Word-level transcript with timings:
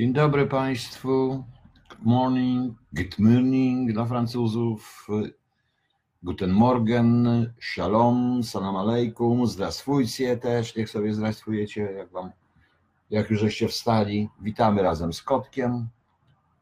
Dzień 0.00 0.12
dobry 0.12 0.46
Państwu. 0.46 1.44
Good 1.88 2.02
morning, 2.02 2.74
good 2.92 3.18
morning 3.18 3.92
dla 3.92 4.06
Francuzów. 4.06 5.08
Guten 6.22 6.50
Morgen, 6.50 7.26
Shalom, 7.60 8.42
Salam 8.42 8.76
Aleikum, 8.76 9.46
zdrastwujcie 9.46 10.36
też, 10.36 10.76
niech 10.76 10.90
sobie 10.90 11.14
zdrastwujecie, 11.14 11.80
jak 11.80 12.10
wam, 12.10 12.30
jak 13.10 13.30
już 13.30 13.40
żeście 13.40 13.68
wstali. 13.68 14.28
Witamy 14.40 14.82
razem 14.82 15.12
z 15.12 15.22
kotkiem. 15.22 15.88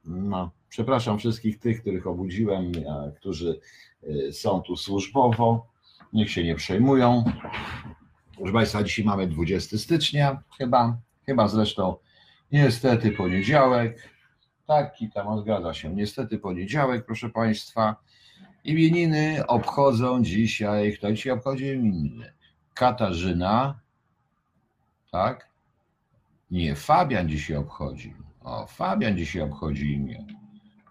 No, 0.04 0.50
przepraszam 0.68 1.18
wszystkich 1.18 1.58
tych, 1.58 1.80
których 1.80 2.06
obudziłem, 2.06 2.72
którzy 3.16 3.60
y, 4.02 4.32
są 4.32 4.60
tu 4.60 4.76
służbowo. 4.76 5.66
Niech 6.12 6.30
się 6.30 6.44
nie 6.44 6.54
przejmują. 6.54 7.24
Proszę 8.36 8.52
Państwa, 8.52 8.82
dzisiaj 8.82 9.04
mamy 9.04 9.26
20 9.26 9.78
stycznia, 9.78 10.42
chyba, 10.58 10.98
chyba 11.26 11.48
zresztą 11.48 11.96
Niestety 12.52 13.10
poniedziałek. 13.10 14.08
Taki 14.66 15.10
tam 15.10 15.40
zgadza 15.40 15.74
się. 15.74 15.94
Niestety 15.94 16.38
poniedziałek, 16.38 17.06
proszę 17.06 17.30
Państwa. 17.30 17.96
Imieniny 18.64 19.46
obchodzą 19.46 20.22
dzisiaj. 20.22 20.92
Kto 20.92 21.12
dzisiaj 21.12 21.32
obchodzi 21.32 21.66
imieniny? 21.66 22.32
Katarzyna. 22.74 23.80
Tak? 25.12 25.48
Nie, 26.50 26.74
Fabian 26.74 27.28
dzisiaj 27.28 27.56
obchodzi. 27.56 28.14
O, 28.40 28.66
Fabian 28.66 29.16
dzisiaj 29.16 29.42
obchodzi 29.42 29.92
imię. 29.92 30.26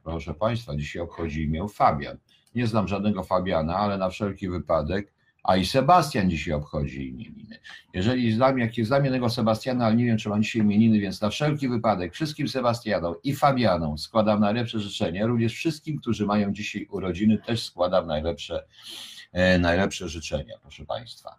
Proszę 0.03 0.33
Państwa, 0.33 0.75
dzisiaj 0.75 1.01
obchodzi 1.01 1.43
imię 1.43 1.65
Fabian. 1.69 2.17
Nie 2.55 2.67
znam 2.67 2.87
żadnego 2.87 3.23
Fabiana, 3.23 3.77
ale 3.77 3.97
na 3.97 4.09
wszelki 4.09 4.49
wypadek 4.49 5.13
a 5.43 5.57
i 5.57 5.65
Sebastian 5.65 6.29
dzisiaj 6.29 6.53
obchodzi 6.53 7.09
imieniny. 7.09 7.59
Jeżeli 7.93 8.33
znam, 8.33 8.59
jak 8.59 8.71
znam 8.83 9.03
jednego 9.03 9.29
Sebastiana, 9.29 9.85
ale 9.85 9.95
nie 9.95 10.05
wiem, 10.05 10.17
czy 10.17 10.29
ma 10.29 10.39
dzisiaj 10.39 10.61
imieniny, 10.61 10.99
więc 10.99 11.21
na 11.21 11.29
wszelki 11.29 11.69
wypadek 11.69 12.13
wszystkim 12.13 12.47
Sebastianom 12.47 13.15
i 13.23 13.35
Fabianom 13.35 13.97
składam 13.97 14.39
najlepsze 14.39 14.79
życzenia. 14.79 15.27
Również 15.27 15.53
wszystkim, 15.53 15.97
którzy 15.97 16.25
mają 16.25 16.53
dzisiaj 16.53 16.87
urodziny, 16.89 17.37
też 17.37 17.63
składam 17.63 18.07
najlepsze, 18.07 18.65
e, 19.33 19.59
najlepsze 19.59 20.09
życzenia, 20.09 20.55
proszę 20.61 20.85
Państwa. 20.85 21.35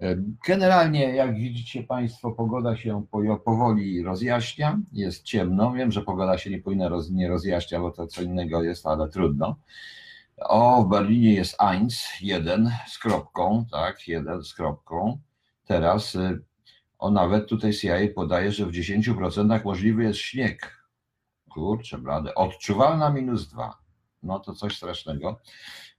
E, 0.00 0.16
generalnie, 0.46 1.14
jak 1.14 1.34
widzicie 1.34 1.82
Państwo, 1.82 2.32
pogoda 2.32 2.76
się 2.76 3.06
powoli 3.44 4.02
rozjaśnia, 4.02 4.78
jest 4.92 5.22
ciemno. 5.22 5.72
Wiem, 5.72 5.92
że 5.92 6.02
pogoda 6.02 6.38
się 6.38 6.50
nie 6.50 6.58
powinna 6.58 6.88
roz, 6.88 7.10
nie 7.10 7.28
rozjaśnia, 7.28 7.80
bo 7.80 7.90
to 7.90 8.06
co 8.06 8.22
innego 8.22 8.62
jest, 8.62 8.86
ale 8.86 9.08
trudno. 9.08 9.56
O, 10.36 10.84
w 10.84 10.88
Berlinie 10.88 11.34
jest 11.34 11.62
eins, 11.62 12.06
jeden 12.20 12.70
z 12.86 12.98
kropką, 12.98 13.66
tak, 13.70 14.08
jeden 14.08 14.44
z 14.44 14.54
kropką. 14.54 15.18
Teraz 15.64 16.14
y, 16.14 16.42
o 16.98 17.10
nawet 17.10 17.48
tutaj 17.48 17.72
CIA 17.72 17.96
podaje, 18.14 18.52
że 18.52 18.66
w 18.66 18.72
10% 18.72 19.64
możliwy 19.64 20.04
jest 20.04 20.18
śnieg. 20.18 20.84
Kurczę, 21.50 21.98
blady. 21.98 22.34
Odczuwalna 22.34 23.10
minus 23.10 23.48
dwa. 23.48 23.78
No 24.22 24.40
to 24.40 24.54
coś 24.54 24.76
strasznego. 24.76 25.40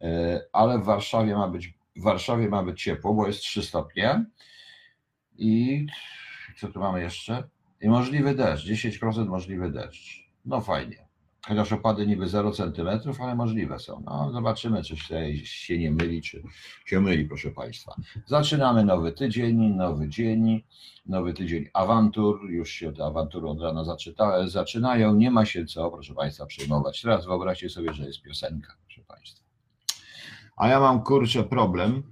Y, 0.01 0.07
ale 0.53 0.79
w 0.79 0.83
Warszawie 0.83 1.35
ma 1.35 1.47
być, 1.47 1.73
w 1.95 2.03
Warszawie 2.03 2.49
ma 2.49 2.63
być 2.63 2.83
ciepło, 2.83 3.13
bo 3.13 3.27
jest 3.27 3.39
3 3.39 3.63
stopnie. 3.63 4.25
I 5.37 5.85
co 6.59 6.67
tu 6.67 6.79
mamy 6.79 7.01
jeszcze? 7.01 7.49
I 7.81 7.89
możliwy 7.89 8.35
deszcz, 8.35 8.67
10% 8.67 9.27
możliwy 9.27 9.71
deszcz. 9.71 10.29
No 10.45 10.61
fajnie. 10.61 11.04
Chociaż 11.47 11.73
opady 11.73 12.07
niby 12.07 12.27
0 12.27 12.51
cm, 12.51 12.87
ale 13.19 13.35
możliwe 13.35 13.79
są. 13.79 14.03
No, 14.05 14.31
zobaczymy, 14.33 14.83
czy 14.83 14.97
się 15.43 15.77
nie 15.77 15.91
myli, 15.91 16.21
czy 16.21 16.43
się 16.85 17.01
myli, 17.01 17.25
proszę 17.25 17.51
Państwa. 17.51 17.95
Zaczynamy 18.25 18.85
nowy 18.85 19.11
tydzień, 19.11 19.57
nowy 19.57 20.09
dzień, 20.09 20.63
nowy 21.05 21.33
tydzień 21.33 21.69
awantur. 21.73 22.51
Już 22.51 22.69
się 22.69 22.93
te 22.93 23.05
awantury 23.05 23.47
od 23.47 23.61
rana 23.61 23.83
zaczyta, 23.83 24.47
zaczynają. 24.47 25.15
Nie 25.15 25.31
ma 25.31 25.45
się 25.45 25.65
co, 25.65 25.91
proszę 25.91 26.13
Państwa, 26.13 26.45
przejmować. 26.45 27.01
Teraz 27.01 27.25
wyobraźcie 27.25 27.69
sobie, 27.69 27.93
że 27.93 28.05
jest 28.05 28.21
piosenka, 28.21 28.73
proszę 28.85 29.01
Państwa. 29.07 29.45
A 30.57 30.67
ja 30.67 30.79
mam 30.79 31.03
kurczę 31.03 31.43
problem, 31.43 32.03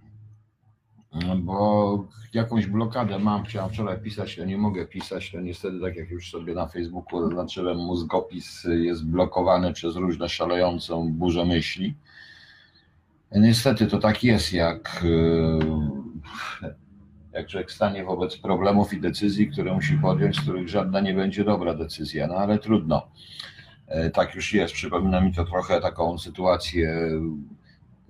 bo 1.37 2.07
jakąś 2.33 2.65
blokadę 2.67 3.19
mam, 3.19 3.43
chciałem 3.43 3.69
wczoraj 3.69 3.99
pisać, 3.99 4.35
to 4.35 4.45
nie 4.45 4.57
mogę 4.57 4.87
pisać, 4.87 5.31
to 5.31 5.41
niestety 5.41 5.79
tak 5.79 5.95
jak 5.95 6.09
już 6.09 6.31
sobie 6.31 6.53
na 6.53 6.67
Facebooku 6.67 7.21
zaznaczyłem, 7.21 7.77
mózgopis 7.77 8.63
jest 8.63 9.05
blokowany 9.05 9.73
przez 9.73 9.95
różne 9.95 10.29
szalejącą 10.29 11.13
burzę 11.13 11.45
myśli. 11.45 11.95
Niestety 13.31 13.87
to 13.87 13.99
tak 13.99 14.23
jest, 14.23 14.53
jak, 14.53 15.05
e, 16.63 16.69
jak 17.33 17.47
człowiek 17.47 17.71
stanie 17.71 18.03
wobec 18.03 18.37
problemów 18.37 18.93
i 18.93 19.01
decyzji, 19.01 19.51
które 19.51 19.73
musi 19.73 19.97
podjąć, 19.97 20.35
z 20.35 20.41
których 20.41 20.69
żadna 20.69 20.99
nie 20.99 21.13
będzie 21.13 21.43
dobra 21.43 21.73
decyzja, 21.73 22.27
no 22.27 22.35
ale 22.35 22.59
trudno. 22.59 23.07
E, 23.87 24.09
tak 24.09 24.35
już 24.35 24.53
jest. 24.53 24.73
Przypomina 24.73 25.21
mi 25.21 25.33
to 25.33 25.45
trochę 25.45 25.81
taką 25.81 26.17
sytuację 26.17 27.09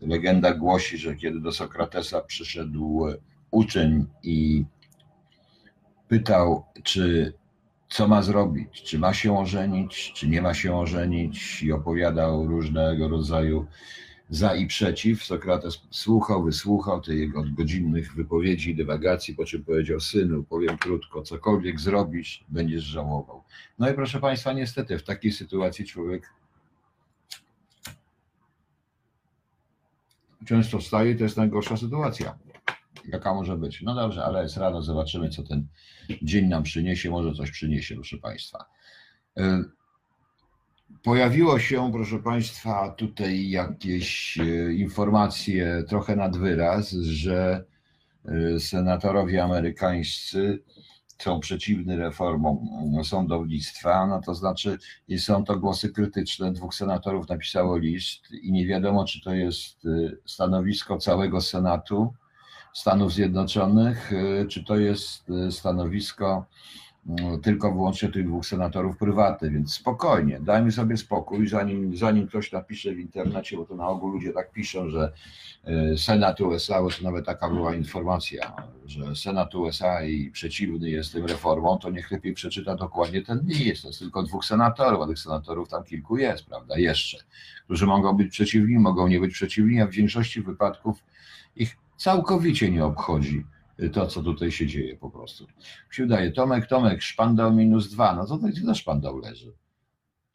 Legenda 0.07 0.53
głosi, 0.53 0.97
że 0.97 1.15
kiedy 1.15 1.39
do 1.39 1.51
Sokratesa 1.51 2.21
przyszedł 2.21 3.07
uczeń 3.51 4.05
i 4.23 4.65
pytał, 6.07 6.65
czy 6.83 7.33
co 7.89 8.07
ma 8.07 8.21
zrobić, 8.21 8.83
czy 8.83 8.99
ma 8.99 9.13
się 9.13 9.37
ożenić, 9.37 10.13
czy 10.15 10.27
nie 10.27 10.41
ma 10.41 10.53
się 10.53 10.75
ożenić, 10.75 11.63
i 11.63 11.71
opowiadał 11.71 12.47
różnego 12.47 13.07
rodzaju 13.07 13.65
za 14.29 14.55
i 14.55 14.67
przeciw. 14.67 15.23
Sokrates 15.23 15.81
słuchał, 15.91 16.43
wysłuchał 16.43 17.01
tych 17.01 17.19
jego 17.19 17.43
godzinnych 17.57 18.15
wypowiedzi 18.15 18.71
i 18.71 18.75
dywagacji, 18.75 19.35
po 19.35 19.45
czym 19.45 19.63
powiedział: 19.63 19.99
Synu, 19.99 20.43
powiem 20.43 20.77
krótko, 20.77 21.21
cokolwiek 21.21 21.79
zrobisz, 21.79 22.45
będziesz 22.49 22.83
żałował. 22.83 23.43
No 23.79 23.89
i 23.89 23.93
proszę 23.93 24.19
Państwa, 24.19 24.53
niestety 24.53 24.97
w 24.97 25.03
takiej 25.03 25.31
sytuacji 25.31 25.85
człowiek 25.85 26.29
często 30.45 30.81
staje, 30.81 31.15
to 31.15 31.23
jest 31.23 31.37
najgorsza 31.37 31.77
sytuacja. 31.77 32.37
Jaka 33.07 33.33
może 33.33 33.57
być? 33.57 33.81
No 33.81 33.95
dobrze, 33.95 34.25
ale 34.25 34.43
jest 34.43 34.57
rano, 34.57 34.81
zobaczymy, 34.81 35.29
co 35.29 35.43
ten 35.43 35.67
dzień 36.21 36.47
nam 36.47 36.63
przyniesie. 36.63 37.09
Może 37.09 37.33
coś 37.33 37.51
przyniesie, 37.51 37.95
proszę 37.95 38.17
Państwa. 38.17 38.65
E, 39.37 39.63
pojawiło 41.03 41.59
się, 41.59 41.91
proszę 41.91 42.19
Państwa, 42.19 42.89
tutaj 42.89 43.49
jakieś 43.49 44.37
e, 44.37 44.73
informacje 44.73 45.83
trochę 45.87 46.15
nad 46.15 46.37
wyraz, 46.37 46.91
że 46.91 47.65
e, 48.25 48.59
senatorowie 48.59 49.43
amerykańscy 49.43 50.63
są 51.17 51.39
przeciwni 51.39 51.95
reformom 51.95 52.57
sądownictwa, 53.03 54.07
no 54.07 54.21
to 54.21 54.35
znaczy 54.35 54.77
są 55.17 55.43
to 55.43 55.59
głosy 55.59 55.89
krytyczne. 55.89 56.53
Dwóch 56.53 56.75
senatorów 56.75 57.29
napisało 57.29 57.77
list 57.77 58.31
i 58.31 58.51
nie 58.51 58.67
wiadomo, 58.67 59.05
czy 59.05 59.21
to 59.21 59.33
jest 59.33 59.85
y, 59.85 60.17
stanowisko 60.25 60.97
całego 60.97 61.41
Senatu 61.41 62.13
Stanów 62.73 63.13
Zjednoczonych, 63.13 64.13
y, 64.13 64.47
czy 64.49 64.63
to 64.63 64.77
jest 64.77 65.29
y, 65.29 65.51
stanowisko 65.51 66.45
no, 66.92 66.92
tylko 67.43 67.71
wyłącznie 67.71 68.09
tych 68.09 68.27
dwóch 68.27 68.45
senatorów 68.45 68.97
prywatnych, 68.97 69.53
więc 69.53 69.73
spokojnie, 69.73 70.39
dajmy 70.39 70.71
sobie 70.71 70.97
spokój, 70.97 71.47
zanim, 71.47 71.97
zanim 71.97 72.27
ktoś 72.27 72.51
napisze 72.51 72.91
w 72.91 72.99
internecie, 72.99 73.57
bo 73.57 73.65
to 73.65 73.75
na 73.75 73.87
ogół 73.87 74.09
ludzie 74.09 74.33
tak 74.33 74.51
piszą, 74.51 74.89
że 74.89 75.13
e, 75.63 75.97
Senat 75.97 76.41
USA, 76.41 76.81
bo 76.81 76.89
to 76.89 77.03
nawet 77.03 77.25
taka 77.25 77.49
była 77.49 77.75
informacja, 77.75 78.53
że 78.85 79.15
Senat 79.15 79.55
USA 79.55 80.03
i 80.03 80.31
przeciwny 80.31 80.89
jest 80.89 81.13
tym 81.13 81.25
reformą, 81.25 81.77
to 81.77 81.89
niech 81.89 82.11
lepiej 82.11 82.33
przeczyta 82.33 82.75
dokładnie 82.75 83.21
ten 83.21 83.45
list. 83.47 83.81
To 83.81 83.87
jest 83.87 83.99
tylko 83.99 84.23
dwóch 84.23 84.45
senatorów, 84.45 85.01
a 85.01 85.07
tych 85.07 85.19
senatorów 85.19 85.69
tam 85.69 85.83
kilku 85.83 86.17
jest, 86.17 86.45
prawda, 86.45 86.77
jeszcze, 86.77 87.17
którzy 87.65 87.85
mogą 87.85 88.13
być 88.13 88.31
przeciwni, 88.31 88.79
mogą 88.79 89.07
nie 89.07 89.19
być 89.19 89.33
przeciwni, 89.33 89.81
a 89.81 89.87
w 89.87 89.91
większości 89.91 90.41
wypadków 90.41 91.03
ich 91.55 91.77
całkowicie 91.97 92.71
nie 92.71 92.85
obchodzi 92.85 93.45
to, 93.89 94.07
co 94.07 94.23
tutaj 94.23 94.51
się 94.51 94.67
dzieje 94.67 94.97
po 94.97 95.09
prostu. 95.09 95.43
Mi 95.89 95.95
się 95.95 96.03
wydaje, 96.03 96.31
Tomek, 96.31 96.67
Tomek, 96.67 97.01
szpandał 97.01 97.53
minus 97.53 97.89
dwa, 97.91 98.15
no 98.15 98.25
to 98.27 98.37
gdzie 98.37 98.63
na 98.63 98.75
szpandał 98.75 99.17
leży? 99.17 99.53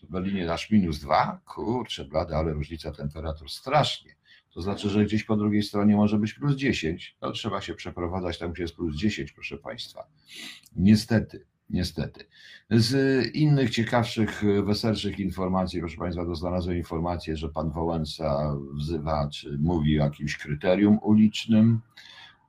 W 0.03 0.11
Berlinie 0.11 0.53
aż 0.53 0.71
minus 0.71 1.01
dwa? 1.01 1.41
Kurczę, 1.45 2.05
blady, 2.05 2.35
ale 2.35 2.53
różnica 2.53 2.93
temperatur 2.93 3.51
strasznie. 3.51 4.19
To 4.55 4.63
znaczy, 4.63 4.91
że 4.91 5.05
gdzieś 5.05 5.25
po 5.25 5.37
drugiej 5.37 5.63
stronie 5.63 5.97
może 5.97 6.19
być 6.19 6.35
plus 6.35 6.57
10. 6.57 7.17
To 7.21 7.33
trzeba 7.33 7.61
się 7.61 7.75
przeprowadzać 7.75 8.39
tam, 8.39 8.53
gdzie 8.53 8.63
jest 8.63 8.75
plus 8.75 8.97
10, 8.97 9.33
proszę 9.33 9.59
Państwa. 9.59 10.07
Niestety, 10.77 11.47
niestety. 11.71 12.25
Z 12.71 13.27
innych 13.35 13.71
ciekawszych, 13.71 14.43
weselszych 14.65 15.19
informacji, 15.19 15.81
proszę 15.81 15.97
Państwa, 15.97 16.25
to 16.25 16.35
znalazłem 16.35 16.77
informację, 16.77 17.37
że 17.37 17.49
pan 17.49 17.71
Wałęsa 17.71 18.57
wzywa, 18.75 19.29
czy 19.33 19.59
mówi 19.59 20.01
o 20.01 20.05
jakimś 20.05 20.37
kryterium 20.37 20.99
ulicznym. 21.03 21.81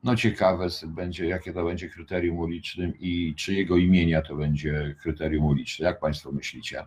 No 0.04 0.16
ciekawe 0.16 0.68
będzie, 0.88 1.28
jakie 1.28 1.54
to 1.54 1.66
będzie 1.66 1.90
kryterium 1.90 2.38
ulicznym 2.38 2.94
i 3.00 3.36
czy 3.38 3.54
jego 3.54 3.78
imienia 3.78 4.22
to 4.22 4.36
będzie 4.36 4.96
kryterium 5.02 5.46
uliczne. 5.46 5.86
Jak 5.86 6.00
Państwo 6.00 6.32
myślicie? 6.32 6.84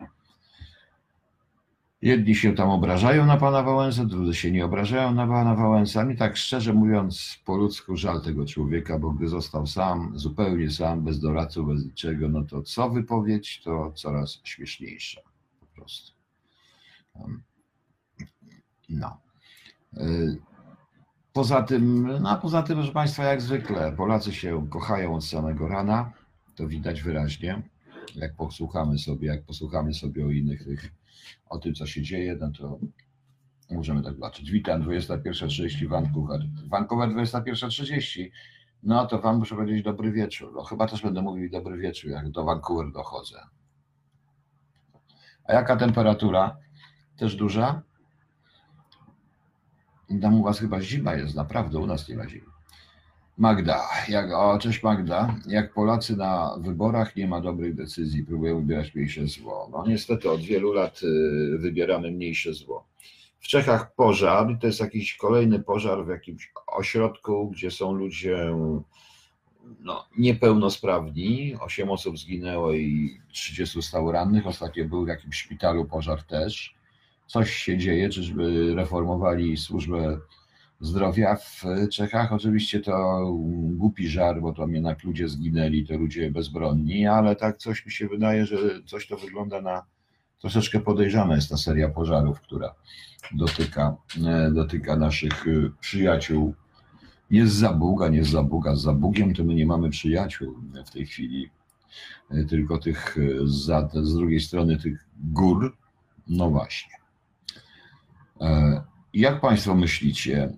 Jedni 2.03 2.35
się 2.35 2.55
tam 2.55 2.71
obrażają 2.71 3.27
na 3.27 3.37
pana 3.37 3.63
Wałęsę, 3.63 4.07
drudzy 4.07 4.35
się 4.35 4.51
nie 4.51 4.65
obrażają 4.65 5.15
na 5.15 5.27
pana 5.27 5.55
Wałęsę. 5.55 6.05
Mi 6.05 6.17
tak 6.17 6.37
szczerze 6.37 6.73
mówiąc, 6.73 7.39
po 7.45 7.57
ludzku 7.57 7.97
żal 7.97 8.23
tego 8.23 8.47
człowieka, 8.47 8.99
bo 8.99 9.11
gdy 9.11 9.29
został 9.29 9.67
sam, 9.67 10.13
zupełnie 10.19 10.71
sam, 10.71 11.05
bez 11.05 11.21
doradców, 11.21 11.69
bez 11.69 11.85
niczego, 11.85 12.29
no 12.29 12.45
to 12.45 12.63
co 12.63 12.91
wypowiedź, 12.91 13.61
to 13.65 13.93
coraz 13.93 14.41
śmieszniejsza 14.45 15.21
po 15.61 15.67
prostu. 15.67 16.13
No. 18.89 19.21
Poza 21.33 21.63
tym, 21.63 22.09
no 22.21 22.37
poza 22.37 22.63
tym, 22.63 22.77
proszę 22.77 22.93
Państwa, 22.93 23.25
jak 23.25 23.41
zwykle, 23.41 23.93
Polacy 23.93 24.33
się 24.33 24.69
kochają 24.71 25.15
od 25.15 25.25
samego 25.25 25.69
rana, 25.69 26.13
to 26.57 26.69
widać 26.69 27.03
wyraźnie, 27.03 27.63
jak 28.15 28.37
posłuchamy 28.37 28.99
sobie, 28.99 29.29
jak 29.29 29.43
posłuchamy 29.43 29.95
sobie 29.95 30.27
o 30.27 30.31
innych 30.31 30.65
tych 30.65 30.93
o 31.49 31.59
tym, 31.59 31.75
co 31.75 31.87
się 31.87 32.03
dzieje, 32.03 32.37
no 32.41 32.51
to 32.51 32.79
możemy 33.71 34.03
tak 34.03 34.15
zobaczyć. 34.15 34.51
Witam, 34.51 34.83
21.30 34.83 35.89
Vancouver. 35.89 36.41
Vancouver 36.67 37.09
21.30. 37.09 38.31
No 38.83 39.07
to 39.07 39.21
Wam 39.21 39.39
muszę 39.39 39.55
powiedzieć 39.55 39.85
dobry 39.85 40.13
wieczór. 40.13 40.53
No 40.55 40.63
chyba 40.63 40.87
też 40.87 41.03
będę 41.03 41.23
mówił 41.23 41.51
dobry 41.51 41.79
wieczór, 41.79 42.11
jak 42.11 42.31
do 42.31 42.45
Vancouver 42.45 42.93
dochodzę. 42.93 43.41
A 45.45 45.53
jaka 45.53 45.77
temperatura? 45.77 46.57
Też 47.17 47.37
duża? 47.37 47.83
Tam 50.21 50.41
u 50.41 50.43
Was 50.43 50.61
chyba 50.61 50.81
zima 50.81 51.15
jest, 51.15 51.35
naprawdę, 51.35 51.79
u 51.79 51.87
nas 51.87 52.09
nie 52.09 52.17
ma 52.17 52.29
zimy. 52.29 52.47
Magda, 53.39 53.81
jak, 54.09 54.33
o, 54.33 54.59
cześć 54.59 54.83
Magda. 54.83 55.37
Jak 55.47 55.75
Polacy 55.75 56.17
na 56.17 56.57
wyborach 56.61 57.17
nie 57.17 57.29
ma 57.29 57.41
dobrych 57.41 57.75
decyzji, 57.75 58.25
próbują 58.25 58.61
wybierać 58.61 58.95
mniejsze 58.95 59.27
zło. 59.27 59.69
No 59.73 59.85
niestety 59.87 60.31
od 60.31 60.41
wielu 60.41 60.73
lat 60.73 61.01
y, 61.03 61.59
wybieramy 61.59 62.11
mniejsze 62.11 62.55
zło. 62.55 62.87
W 63.41 63.47
Czechach 63.49 63.95
pożar, 63.95 64.59
to 64.61 64.67
jest 64.67 64.81
jakiś 64.81 65.17
kolejny 65.17 65.61
pożar 65.61 66.05
w 66.05 66.09
jakimś 66.09 66.53
ośrodku, 66.67 67.51
gdzie 67.51 67.71
są 67.71 67.93
ludzie 67.93 68.55
no, 69.81 70.05
niepełnosprawni. 70.19 71.57
Osiem 71.61 71.91
osób 71.91 72.19
zginęło 72.19 72.73
i 72.73 73.19
30 73.33 73.83
stało 73.83 74.13
rannych. 74.13 74.47
Ostatnio 74.47 74.85
był 74.85 75.05
w 75.05 75.09
jakimś 75.09 75.37
szpitalu 75.37 75.85
pożar 75.85 76.23
też. 76.23 76.75
Coś 77.33 77.51
się 77.51 77.79
dzieje, 77.79 78.09
czyżby 78.09 78.75
reformowali 78.75 79.57
służbę 79.57 80.19
zdrowia 80.81 81.37
w 81.37 81.63
Czechach. 81.91 82.33
Oczywiście 82.33 82.81
to 82.81 83.27
głupi 83.71 84.09
żar, 84.09 84.41
bo 84.41 84.53
tam 84.53 84.75
jednak 84.75 85.05
ludzie 85.05 85.29
zginęli, 85.29 85.87
to 85.87 85.97
ludzie 85.99 86.31
bezbronni, 86.31 87.07
ale 87.07 87.37
tak 87.37 87.59
coś 87.59 87.87
mi 87.87 87.93
się 87.93 88.09
wydaje, 88.09 88.47
że 88.47 88.57
coś 88.87 89.07
to 89.07 89.17
wygląda 89.17 89.61
na 89.61 89.83
troszeczkę 90.41 90.81
podejrzana 90.81 91.35
jest 91.35 91.51
ta 91.51 91.57
seria 91.57 91.89
pożarów, 91.89 92.41
która 92.41 92.75
dotyka, 93.35 93.97
e, 94.27 94.51
dotyka 94.51 94.97
naszych 94.97 95.49
e, 95.49 95.71
przyjaciół. 95.81 96.55
Z 97.31 97.53
Zabuga, 97.53 98.09
nie 98.09 98.25
z 98.25 98.29
Zabuga, 98.29 98.77
z 98.77 98.83
Zabugiem 98.83 99.35
to 99.35 99.45
my 99.45 99.55
nie 99.55 99.67
mamy 99.67 99.91
przyjaciół 99.91 100.55
w 100.87 100.91
tej 100.91 101.07
chwili, 101.07 101.51
e, 102.31 102.45
tylko 102.45 102.79
tych 102.79 103.17
z 103.95 104.15
drugiej 104.15 104.41
strony 104.41 104.79
tych 104.79 105.07
gór. 105.19 105.77
No 106.29 106.51
właśnie. 106.51 107.02
Jak 109.15 109.41
Państwo 109.41 109.75
myślicie, 109.75 110.53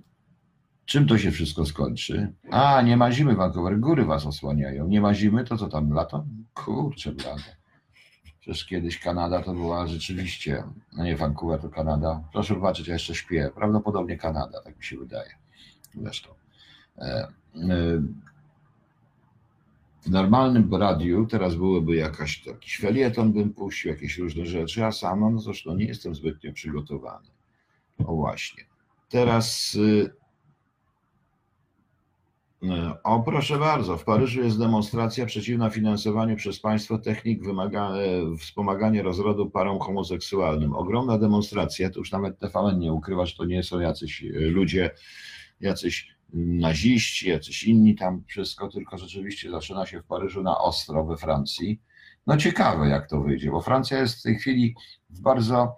Czym 0.87 1.07
to 1.07 1.19
się 1.19 1.31
wszystko 1.31 1.67
skończy? 1.67 2.33
A, 2.51 2.83
nie 2.83 2.97
ma 2.97 3.13
zimy, 3.13 3.35
Vancouver, 3.35 3.81
góry 3.81 4.05
was 4.05 4.27
osłaniają. 4.27 4.89
Nie 4.89 5.01
ma 5.01 5.15
zimy, 5.15 5.45
to 5.45 5.57
co 5.57 5.69
tam, 5.69 5.93
lato? 5.93 6.25
Kurczę, 6.55 7.13
blade. 7.13 7.57
Przecież 8.41 8.65
kiedyś 8.65 8.99
Kanada 8.99 9.43
to 9.43 9.55
była 9.55 9.87
rzeczywiście, 9.87 10.65
no 10.97 11.05
nie 11.05 11.17
Vancouver, 11.17 11.61
to 11.61 11.69
Kanada. 11.69 12.25
Proszę 12.33 12.55
zobaczyć, 12.55 12.89
ja 12.89 12.93
jeszcze 12.93 13.15
śpię. 13.15 13.51
Prawdopodobnie 13.55 14.17
Kanada, 14.17 14.63
tak 14.63 14.77
mi 14.79 14.85
się 14.85 14.97
wydaje. 14.97 15.31
Zresztą. 15.95 16.31
E, 16.99 17.03
e, 17.03 17.29
w 20.03 20.11
normalnym 20.11 20.75
radiu 20.75 21.27
teraz 21.27 21.55
byłoby 21.55 21.97
jakaś, 21.97 22.47
jakiś 22.47 22.79
felieton 22.79 23.33
bym 23.33 23.55
puścił, 23.55 23.91
jakieś 23.91 24.19
różne 24.19 24.47
rzeczy, 24.47 24.85
a 24.85 24.93
sam, 24.93 25.21
no 25.21 25.39
zresztą 25.39 25.75
nie 25.75 25.85
jestem 25.85 26.15
zbytnio 26.15 26.53
przygotowany. 26.53 27.34
O 27.99 28.15
właśnie. 28.15 28.65
Teraz 29.09 29.75
y, 29.75 30.11
o, 33.05 33.21
proszę 33.21 33.59
bardzo, 33.59 33.97
w 33.97 34.05
Paryżu 34.05 34.43
jest 34.43 34.59
demonstracja 34.59 35.27
przeciwna 35.27 35.71
finansowaniu 35.71 36.37
przez 36.37 36.61
państwo 36.61 36.99
technik 36.99 37.45
wymaga, 37.45 37.91
e, 37.91 38.37
wspomagania 38.37 39.03
rozrodu 39.03 39.51
parom 39.51 39.79
homoseksualnym. 39.79 40.75
Ogromna 40.75 41.19
demonstracja, 41.19 41.91
to 41.91 41.99
już 41.99 42.13
nawet 42.13 42.39
TVN 42.39 42.79
nie 42.79 42.93
ukrywa, 42.93 43.27
że 43.27 43.37
to 43.37 43.45
nie 43.45 43.63
są 43.63 43.81
jacyś 43.81 44.25
e, 44.25 44.27
ludzie, 44.39 44.91
jacyś 45.61 46.15
naziści, 46.33 47.29
jacyś 47.29 47.65
inni 47.65 47.95
tam 47.95 48.23
wszystko, 48.27 48.69
tylko 48.69 48.99
rzeczywiście 48.99 49.51
zaczyna 49.51 49.87
się 49.87 50.01
w 50.01 50.07
Paryżu 50.07 50.43
na 50.43 50.59
ostro 50.59 51.05
we 51.05 51.17
Francji. 51.17 51.81
No 52.27 52.37
ciekawe 52.37 52.89
jak 52.89 53.09
to 53.09 53.21
wyjdzie, 53.21 53.51
bo 53.51 53.61
Francja 53.61 53.99
jest 53.99 54.21
w 54.21 54.23
tej 54.23 54.37
chwili 54.37 54.75
w 55.11 55.21
bardzo 55.21 55.77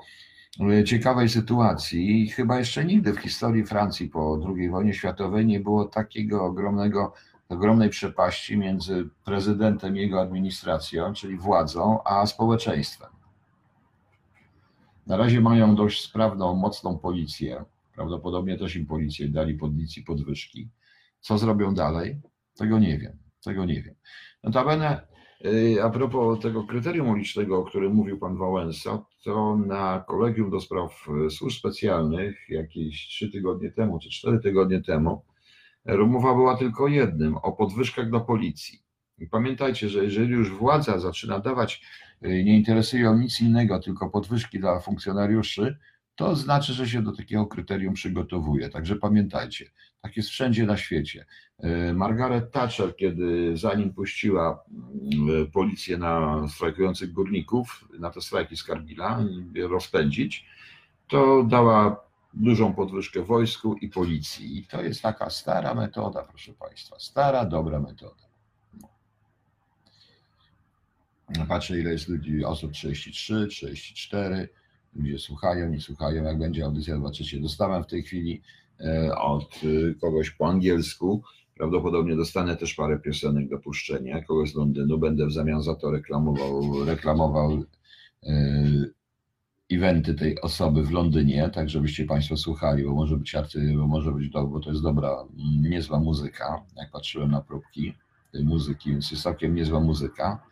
ciekawej 0.84 1.28
sytuacji. 1.28 2.28
Chyba 2.30 2.58
jeszcze 2.58 2.84
nigdy 2.84 3.12
w 3.12 3.18
historii 3.18 3.66
Francji 3.66 4.08
po 4.08 4.40
II 4.56 4.70
wojnie 4.70 4.94
światowej 4.94 5.46
nie 5.46 5.60
było 5.60 5.84
takiego 5.84 6.44
ogromnego, 6.44 7.14
ogromnej 7.48 7.90
przepaści 7.90 8.58
między 8.58 9.08
prezydentem 9.24 9.96
i 9.96 10.00
jego 10.00 10.20
administracją, 10.20 11.12
czyli 11.12 11.36
władzą, 11.36 12.02
a 12.04 12.26
społeczeństwem. 12.26 13.10
Na 15.06 15.16
razie 15.16 15.40
mają 15.40 15.74
dość 15.74 16.04
sprawną, 16.04 16.54
mocną 16.54 16.98
policję. 16.98 17.64
Prawdopodobnie 17.94 18.58
też 18.58 18.76
im 18.76 18.86
policję 18.86 19.28
dali 19.28 19.54
policji 19.54 20.02
podwyżki. 20.02 20.68
Co 21.20 21.38
zrobią 21.38 21.74
dalej? 21.74 22.20
Tego 22.56 22.78
nie 22.78 22.98
wiem. 22.98 23.18
Tego 23.44 23.64
nie 23.64 23.82
wiem. 23.82 23.94
Notabene 24.42 25.06
a 25.82 25.90
propos 25.90 26.40
tego 26.40 26.64
kryterium 26.64 27.08
ulicznego, 27.08 27.58
o 27.58 27.64
którym 27.64 27.92
mówił 27.92 28.18
pan 28.18 28.36
Wałęsa, 28.36 29.04
to 29.24 29.56
na 29.56 30.04
kolegium 30.08 30.50
do 30.50 30.60
spraw 30.60 31.08
y, 31.26 31.30
służb 31.30 31.58
specjalnych 31.58 32.48
jakieś 32.48 33.08
trzy 33.08 33.30
tygodnie 33.30 33.70
temu, 33.70 33.98
czy 33.98 34.10
cztery 34.10 34.40
tygodnie 34.40 34.82
temu, 34.82 35.22
rozmowa 35.84 36.34
była 36.34 36.56
tylko 36.56 36.88
jednym, 36.88 37.36
o 37.36 37.52
podwyżkach 37.52 38.10
dla 38.10 38.20
policji. 38.20 38.82
I 39.18 39.26
pamiętajcie, 39.26 39.88
że 39.88 40.04
jeżeli 40.04 40.32
już 40.32 40.50
władza 40.50 40.98
zaczyna 40.98 41.38
dawać, 41.38 41.82
y, 42.24 42.44
nie 42.44 42.56
interesuje 42.56 43.02
ją 43.02 43.18
nic 43.18 43.40
innego, 43.40 43.78
tylko 43.78 44.10
podwyżki 44.10 44.60
dla 44.60 44.80
funkcjonariuszy, 44.80 45.78
to 46.14 46.36
znaczy, 46.36 46.72
że 46.72 46.88
się 46.88 47.02
do 47.02 47.12
takiego 47.12 47.46
kryterium 47.46 47.94
przygotowuje. 47.94 48.68
Także 48.68 48.96
pamiętajcie, 48.96 49.70
tak 50.06 50.16
jest 50.16 50.28
wszędzie 50.28 50.66
na 50.66 50.76
świecie. 50.76 51.26
E, 51.58 51.92
Margaret 51.92 52.52
Thatcher, 52.52 52.96
kiedy 52.96 53.56
zanim 53.56 53.92
puściła 53.92 54.64
mm, 55.12 55.50
policję 55.50 55.98
na 55.98 56.48
strajkujących 56.48 57.12
górników, 57.12 57.88
na 57.98 58.10
te 58.10 58.20
strajki 58.20 58.56
z 58.56 58.64
Cargilla, 58.64 59.24
rozpędzić, 59.68 60.46
to 61.08 61.42
dała 61.42 62.06
dużą 62.34 62.74
podwyżkę 62.74 63.22
wojsku 63.22 63.74
i 63.74 63.88
policji. 63.88 64.58
I 64.58 64.64
to 64.64 64.82
jest 64.82 65.02
taka 65.02 65.30
stara 65.30 65.74
metoda, 65.74 66.22
proszę 66.22 66.52
Państwa, 66.52 66.98
stara, 66.98 67.44
dobra 67.44 67.80
metoda. 67.80 68.26
No. 71.38 71.46
Patrzę, 71.46 71.80
ile 71.80 71.92
jest 71.92 72.08
ludzi, 72.08 72.44
osób 72.44 72.72
33, 72.72 73.46
34, 73.46 74.48
ludzie 74.96 75.18
słuchają, 75.18 75.68
nie 75.68 75.80
słuchają, 75.80 76.24
jak 76.24 76.38
będzie 76.38 76.64
audycja, 76.64 76.96
zobaczycie. 76.96 77.40
Dostałem 77.40 77.84
w 77.84 77.86
tej 77.86 78.02
chwili 78.02 78.42
e, 78.42 78.65
od 79.16 79.60
e, 79.64 79.94
kogoś 79.94 80.30
po 80.30 80.48
angielsku, 80.48 81.22
prawdopodobnie 81.54 82.16
dostanę 82.16 82.56
też 82.56 82.74
parę 82.74 82.98
piosenek 82.98 83.48
do 83.48 83.58
puszczenia, 83.58 84.22
kogoś 84.22 84.52
z 84.52 84.54
Londynu, 84.54 84.98
będę 84.98 85.26
w 85.26 85.32
zamian 85.32 85.62
za 85.62 85.74
to 85.74 85.90
reklamował, 85.90 86.84
reklamował 86.84 87.64
e, 88.22 88.96
eventy 89.72 90.14
tej 90.14 90.40
osoby 90.40 90.82
w 90.82 90.90
Londynie, 90.90 91.50
tak 91.54 91.70
żebyście 91.70 92.04
Państwo 92.04 92.36
słuchali, 92.36 92.84
bo 92.84 92.94
może 92.94 93.16
być 93.16 93.34
arty, 93.34 93.74
bo 93.76 93.86
może 93.86 94.12
być 94.12 94.30
do, 94.30 94.46
bo 94.46 94.60
to 94.60 94.70
jest 94.70 94.82
dobra, 94.82 95.24
niezła 95.60 96.00
muzyka, 96.00 96.64
jak 96.76 96.90
patrzyłem 96.90 97.30
na 97.30 97.40
próbki 97.40 97.94
tej 98.32 98.44
muzyki, 98.44 98.90
więc 98.90 99.10
jest 99.10 99.22
całkiem 99.22 99.54
niezła 99.54 99.80
muzyka. 99.80 100.42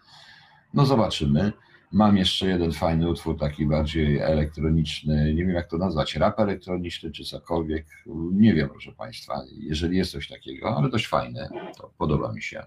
No 0.74 0.86
zobaczymy. 0.86 1.52
Mam 1.94 2.16
jeszcze 2.16 2.46
jeden 2.46 2.72
fajny 2.72 3.10
utwór, 3.10 3.38
taki 3.38 3.66
bardziej 3.66 4.18
elektroniczny, 4.18 5.34
nie 5.34 5.46
wiem 5.46 5.54
jak 5.54 5.66
to 5.66 5.78
nazwać, 5.78 6.16
rap 6.16 6.40
elektroniczny 6.40 7.12
czy 7.12 7.24
cokolwiek, 7.24 7.86
nie 8.32 8.54
wiem 8.54 8.68
proszę 8.68 8.92
Państwa, 8.92 9.42
jeżeli 9.56 9.96
jest 9.96 10.12
coś 10.12 10.28
takiego, 10.28 10.76
ale 10.76 10.90
dość 10.90 11.06
fajne, 11.06 11.48
to 11.76 11.90
podoba 11.98 12.32
mi 12.32 12.42
się. 12.42 12.62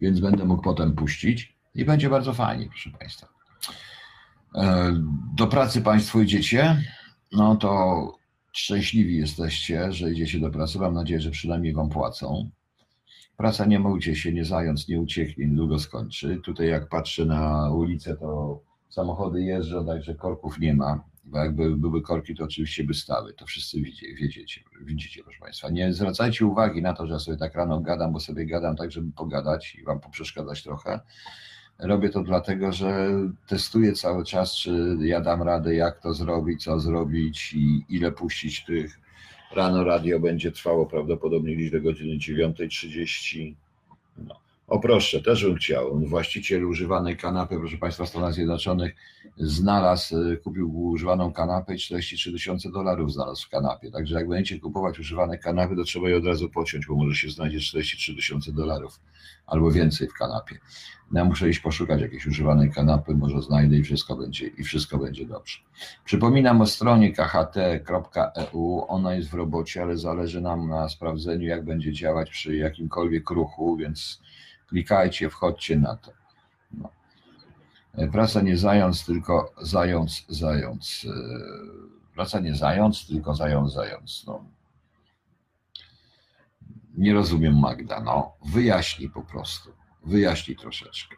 Więc 0.00 0.20
będę 0.20 0.44
mógł 0.44 0.62
potem 0.62 0.94
puścić 0.94 1.56
i 1.74 1.84
będzie 1.84 2.10
bardzo 2.10 2.32
fajnie, 2.32 2.66
proszę 2.68 2.90
Państwa. 2.90 3.28
E, 4.54 4.92
do 5.36 5.46
pracy 5.46 5.82
Państwo 5.82 6.20
idziecie, 6.20 6.82
no 7.32 7.56
to 7.56 8.12
szczęśliwi 8.52 9.16
jesteście, 9.16 9.92
że 9.92 10.12
idziecie 10.12 10.40
do 10.40 10.50
pracy. 10.50 10.78
Mam 10.78 10.94
nadzieję, 10.94 11.20
że 11.20 11.30
przynajmniej 11.30 11.74
Wam 11.74 11.88
płacą. 11.88 12.50
Praca 13.36 13.64
nie 13.66 13.78
mójcie 13.78 14.16
się, 14.16 14.32
nie 14.32 14.44
zając, 14.44 14.88
nie 14.88 15.00
ucieknie, 15.00 15.46
niedługo 15.46 15.78
skończy. 15.78 16.40
Tutaj 16.44 16.68
jak 16.68 16.88
patrzę 16.88 17.24
na 17.24 17.70
ulicę, 17.72 18.16
to 18.16 18.60
samochody 18.88 19.42
jeżdżą, 19.42 19.86
także 19.86 20.14
korków 20.14 20.58
nie 20.58 20.74
ma, 20.74 21.04
bo 21.24 21.38
jakby 21.38 21.76
były 21.76 22.02
korki, 22.02 22.34
to 22.34 22.44
oczywiście 22.44 22.84
by 22.84 22.94
stały. 22.94 23.34
To 23.34 23.46
wszyscy 23.46 23.80
widzicie, 23.80 24.14
widzicie, 24.14 24.60
widzicie, 24.84 25.22
proszę 25.22 25.40
Państwa. 25.40 25.70
Nie 25.70 25.92
zwracajcie 25.92 26.46
uwagi 26.46 26.82
na 26.82 26.92
to, 26.92 27.06
że 27.06 27.12
ja 27.12 27.18
sobie 27.18 27.36
tak 27.36 27.54
rano 27.54 27.80
gadam, 27.80 28.12
bo 28.12 28.20
sobie 28.20 28.46
gadam 28.46 28.76
tak, 28.76 28.92
żeby 28.92 29.12
pogadać 29.12 29.74
i 29.74 29.84
Wam 29.84 30.00
poprzeszkadzać 30.00 30.62
trochę. 30.62 31.00
Robię 31.78 32.10
to 32.10 32.22
dlatego, 32.22 32.72
że 32.72 33.10
testuję 33.46 33.92
cały 33.92 34.24
czas, 34.24 34.54
czy 34.54 34.96
ja 35.00 35.20
dam 35.20 35.42
radę, 35.42 35.74
jak 35.74 36.00
to 36.00 36.14
zrobić, 36.14 36.64
co 36.64 36.80
zrobić 36.80 37.52
i 37.54 37.84
ile 37.88 38.12
puścić 38.12 38.64
tych 38.64 39.00
Rano 39.54 39.84
radio 39.84 40.20
będzie 40.20 40.52
trwało 40.52 40.86
prawdopodobnie 40.86 41.56
gdzieś 41.56 41.70
do 41.70 41.80
godziny 41.80 42.18
9.30. 42.18 43.54
No. 44.18 44.43
O 44.66 44.78
proszę, 44.78 45.20
też 45.20 45.44
bym 45.44 45.54
chciał. 45.54 46.00
Właściciel 46.00 46.64
używanej 46.64 47.16
kanapy, 47.16 47.56
proszę 47.58 47.78
Państwa, 47.78 48.04
w 48.04 48.08
Stanach 48.08 48.34
Zjednoczonych 48.34 48.94
znalazł, 49.36 50.16
y, 50.16 50.36
kupił 50.36 50.86
używaną 50.86 51.32
kanapę 51.32 51.74
i 51.74 51.78
43 51.78 52.32
tysiące 52.32 52.70
dolarów 52.70 53.12
znalazł 53.12 53.46
w 53.46 53.48
kanapie. 53.48 53.90
Także 53.90 54.14
jak 54.14 54.28
będziecie 54.28 54.60
kupować 54.60 54.98
używane 54.98 55.38
kanapy, 55.38 55.76
to 55.76 55.84
trzeba 55.84 56.08
je 56.08 56.16
od 56.16 56.26
razu 56.26 56.48
pociąć, 56.48 56.86
bo 56.86 56.94
może 56.94 57.14
się 57.16 57.30
znajdzie 57.30 57.60
43 57.60 58.14
tysiące 58.14 58.52
dolarów 58.52 59.00
albo 59.46 59.70
więcej 59.70 60.08
w 60.08 60.14
kanapie. 60.14 60.58
No 61.12 61.20
ja 61.20 61.24
muszę 61.24 61.48
iść 61.48 61.60
poszukać 61.60 62.00
jakiejś 62.00 62.26
używanej 62.26 62.70
kanapy, 62.70 63.14
może 63.14 63.42
znajdę 63.42 63.76
i 63.76 63.82
wszystko 63.82 64.16
będzie, 64.16 64.46
i 64.46 64.64
wszystko 64.64 64.98
będzie 64.98 65.26
dobrze. 65.26 65.58
Przypominam 66.04 66.60
o 66.60 66.66
stronie 66.66 67.12
kht.eu. 67.12 68.84
Ona 68.88 69.14
jest 69.14 69.30
w 69.30 69.34
robocie, 69.34 69.82
ale 69.82 69.96
zależy 69.96 70.40
nam 70.40 70.68
na 70.68 70.88
sprawdzeniu, 70.88 71.46
jak 71.46 71.64
będzie 71.64 71.92
działać 71.92 72.30
przy 72.30 72.56
jakimkolwiek 72.56 73.30
ruchu, 73.30 73.76
więc 73.76 74.20
klikajcie, 74.68 75.30
wchodźcie 75.30 75.76
na 75.78 75.96
to. 75.96 76.12
No. 76.72 76.90
Praca 78.12 78.40
nie 78.40 78.56
zając, 78.56 79.04
tylko 79.04 79.54
zając, 79.62 80.24
zając. 80.28 81.06
Praca 82.14 82.40
nie 82.40 82.54
zając, 82.54 83.06
tylko 83.06 83.34
zając, 83.34 83.72
zając. 83.72 84.24
No. 84.26 84.44
Nie 86.96 87.14
rozumiem 87.14 87.58
Magda, 87.58 88.00
no. 88.00 88.32
Wyjaśnij 88.44 89.10
po 89.10 89.22
prostu. 89.22 89.72
Wyjaśnij 90.04 90.56
troszeczkę. 90.56 91.16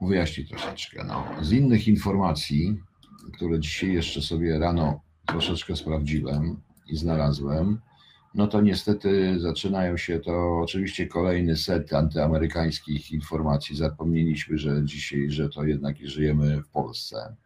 Wyjaśnij 0.00 0.46
troszeczkę. 0.46 1.04
No. 1.04 1.26
Z 1.40 1.52
innych 1.52 1.88
informacji, 1.88 2.80
które 3.32 3.60
dzisiaj 3.60 3.92
jeszcze 3.92 4.22
sobie 4.22 4.58
rano 4.58 5.00
troszeczkę 5.26 5.76
sprawdziłem 5.76 6.60
i 6.86 6.96
znalazłem, 6.96 7.80
no 8.34 8.46
to 8.46 8.60
niestety 8.60 9.40
zaczynają 9.40 9.96
się 9.96 10.20
to 10.20 10.58
oczywiście 10.58 11.06
kolejny 11.06 11.56
set 11.56 11.92
antyamerykańskich 11.92 13.10
informacji. 13.10 13.76
Zapomnieliśmy, 13.76 14.58
że 14.58 14.84
dzisiaj, 14.84 15.30
że 15.30 15.48
to 15.48 15.64
jednak 15.64 15.96
żyjemy 15.98 16.62
w 16.62 16.68
Polsce. 16.68 17.36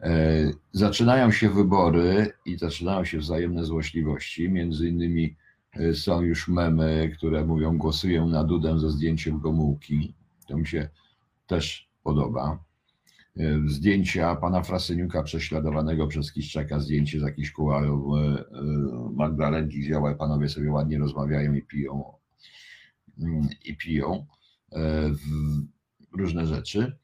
E, 0.00 0.50
zaczynają 0.72 1.32
się 1.32 1.50
wybory 1.50 2.32
i 2.46 2.58
zaczynają 2.58 3.04
się 3.04 3.18
wzajemne 3.18 3.64
złośliwości. 3.64 4.48
Między 4.48 4.88
innymi 4.88 5.36
e, 5.72 5.94
są 5.94 6.22
już 6.22 6.48
memy, 6.48 7.12
które 7.16 7.44
mówią 7.44 7.78
głosuję 7.78 8.22
na 8.22 8.44
Dudę 8.44 8.78
ze 8.78 8.90
zdjęciem 8.90 9.40
Gomułki. 9.40 10.14
To 10.48 10.56
mi 10.56 10.66
się 10.66 10.88
też 11.46 11.88
podoba. 12.02 12.69
E, 13.40 13.68
zdjęcia 13.68 14.36
pana 14.36 14.62
Frasyniuka 14.62 15.22
prześladowanego 15.22 16.06
przez 16.06 16.32
Kiszczaka, 16.32 16.80
zdjęcie 16.80 17.20
z 17.20 17.22
jakichś 17.22 17.50
kułarów 17.50 18.04
Magdalenki, 19.12 19.80
gdzie 19.80 20.00
panowie 20.18 20.48
sobie 20.48 20.72
ładnie 20.72 20.98
rozmawiają 20.98 21.54
i 21.54 21.62
piją 21.62 22.04
mm, 23.18 23.48
i 23.64 23.76
piją 23.76 24.26
różne 26.12 26.46
rzeczy. 26.46 26.96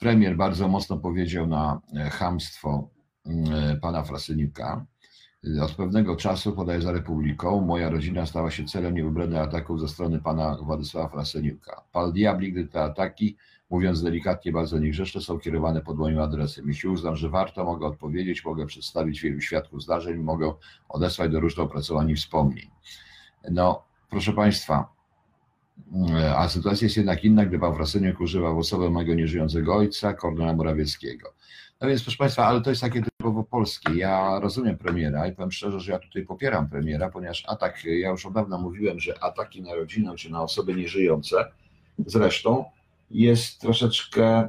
Premier 0.00 0.36
bardzo 0.36 0.68
mocno 0.68 0.96
powiedział 0.96 1.46
na 1.46 1.80
chamstwo 2.10 2.90
mm, 3.26 3.80
pana 3.80 4.02
Frasyniuka. 4.02 4.86
Od 5.62 5.72
pewnego 5.72 6.16
czasu, 6.16 6.52
podaje 6.52 6.82
za 6.82 6.92
Republiką, 6.92 7.60
moja 7.60 7.90
rodzina 7.90 8.26
stała 8.26 8.50
się 8.50 8.64
celem 8.64 8.94
niewybrednych 8.94 9.40
ataków 9.40 9.80
ze 9.80 9.88
strony 9.88 10.20
pana 10.20 10.56
Władysława 10.56 11.08
Frasyniuka. 11.08 11.82
Pal 11.92 12.12
diabli, 12.12 12.52
gdy 12.52 12.66
te 12.66 12.82
ataki, 12.82 13.36
mówiąc 13.74 14.02
delikatnie, 14.02 14.52
bardzo 14.52 14.78
niegrzeczne, 14.78 15.20
są 15.20 15.38
kierowane 15.38 15.80
pod 15.80 15.98
moim 15.98 16.18
adresem. 16.18 16.68
Jeśli 16.68 16.88
uznam, 16.88 17.16
że 17.16 17.28
warto, 17.28 17.64
mogę 17.64 17.86
odpowiedzieć, 17.86 18.44
mogę 18.44 18.66
przedstawić 18.66 19.20
wielu 19.20 19.40
świadków 19.40 19.82
zdarzeń, 19.82 20.16
mogę 20.16 20.54
odesłać 20.88 21.32
do 21.32 21.40
różnych 21.40 21.66
opracowań 21.66 22.10
i 22.10 22.14
wspomnień. 22.14 22.66
No, 23.50 23.84
proszę 24.10 24.32
państwa, 24.32 24.94
a 26.36 26.48
sytuacja 26.48 26.84
jest 26.84 26.96
jednak 26.96 27.24
inna, 27.24 27.46
gdy 27.46 27.58
pan 27.58 27.74
Frasyniuk 27.74 28.20
używał 28.20 28.58
osobę 28.58 28.90
mojego 28.90 29.14
nieżyjącego 29.14 29.76
ojca, 29.76 30.14
Kornela 30.14 30.52
Morawieckiego. 30.52 31.34
No 31.80 31.88
więc 31.88 32.02
proszę 32.02 32.18
Państwa, 32.18 32.46
ale 32.46 32.60
to 32.60 32.70
jest 32.70 32.82
takie 32.82 33.02
typowo 33.02 33.44
polskie. 33.44 33.94
Ja 33.94 34.40
rozumiem 34.40 34.78
premiera 34.78 35.26
i 35.26 35.32
powiem 35.32 35.52
szczerze, 35.52 35.80
że 35.80 35.92
ja 35.92 35.98
tutaj 35.98 36.22
popieram 36.22 36.68
premiera, 36.68 37.10
ponieważ 37.10 37.44
atak, 37.48 37.84
ja 37.84 38.10
już 38.10 38.26
od 38.26 38.32
dawna 38.32 38.58
mówiłem, 38.58 39.00
że 39.00 39.22
ataki 39.22 39.62
na 39.62 39.74
rodzinę 39.74 40.14
czy 40.16 40.32
na 40.32 40.42
osoby 40.42 40.74
nieżyjące, 40.74 41.36
zresztą 42.06 42.64
jest 43.14 43.60
troszeczkę, 43.60 44.48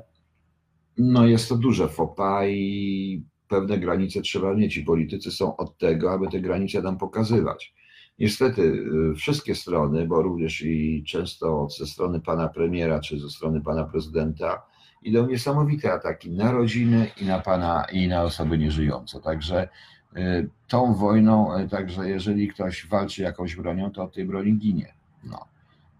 no 0.98 1.26
jest 1.26 1.50
to 1.50 1.56
duże 1.56 1.90
fopa 1.90 2.46
i 2.48 3.24
pewne 3.48 3.78
granice 3.78 4.22
trzeba 4.22 4.54
mieć 4.54 4.78
i 4.78 4.84
politycy 4.84 5.32
są 5.32 5.58
od 5.58 5.78
tego, 5.78 6.12
aby 6.12 6.28
te 6.28 6.40
granice 6.40 6.82
nam 6.82 6.98
pokazywać. 6.98 7.74
Niestety 8.20 8.62
y, 8.62 9.16
wszystkie 9.16 9.56
strony, 9.56 10.08
bo 10.08 10.22
również 10.22 10.62
i 10.62 11.04
często 11.08 11.68
ze 11.78 11.86
strony 11.86 12.22
pana 12.22 12.48
premiera 12.48 13.00
czy 13.00 13.20
ze 13.20 13.30
strony 13.30 13.62
pana 13.62 13.84
prezydenta, 13.84 14.66
idą 15.04 15.28
niesamowite 15.28 15.94
ataki 15.94 16.32
na 16.32 16.52
rodziny 16.52 17.08
i 17.22 17.26
na 17.26 17.40
pana 17.40 17.86
i 17.92 18.08
na 18.08 18.24
osoby 18.24 18.58
nieżyjące. 18.58 19.22
Także 19.22 19.70
y, 20.18 20.50
tą 20.68 20.94
wojną, 20.94 21.60
y, 21.60 21.70
także 21.70 22.10
jeżeli 22.10 22.48
ktoś 22.48 22.88
walczy 22.88 23.22
jakąś 23.22 23.56
bronią, 23.56 23.92
to 23.92 24.04
od 24.04 24.14
tej 24.14 24.26
broni 24.26 24.58
ginie. 24.58 24.94
No. 25.24 25.55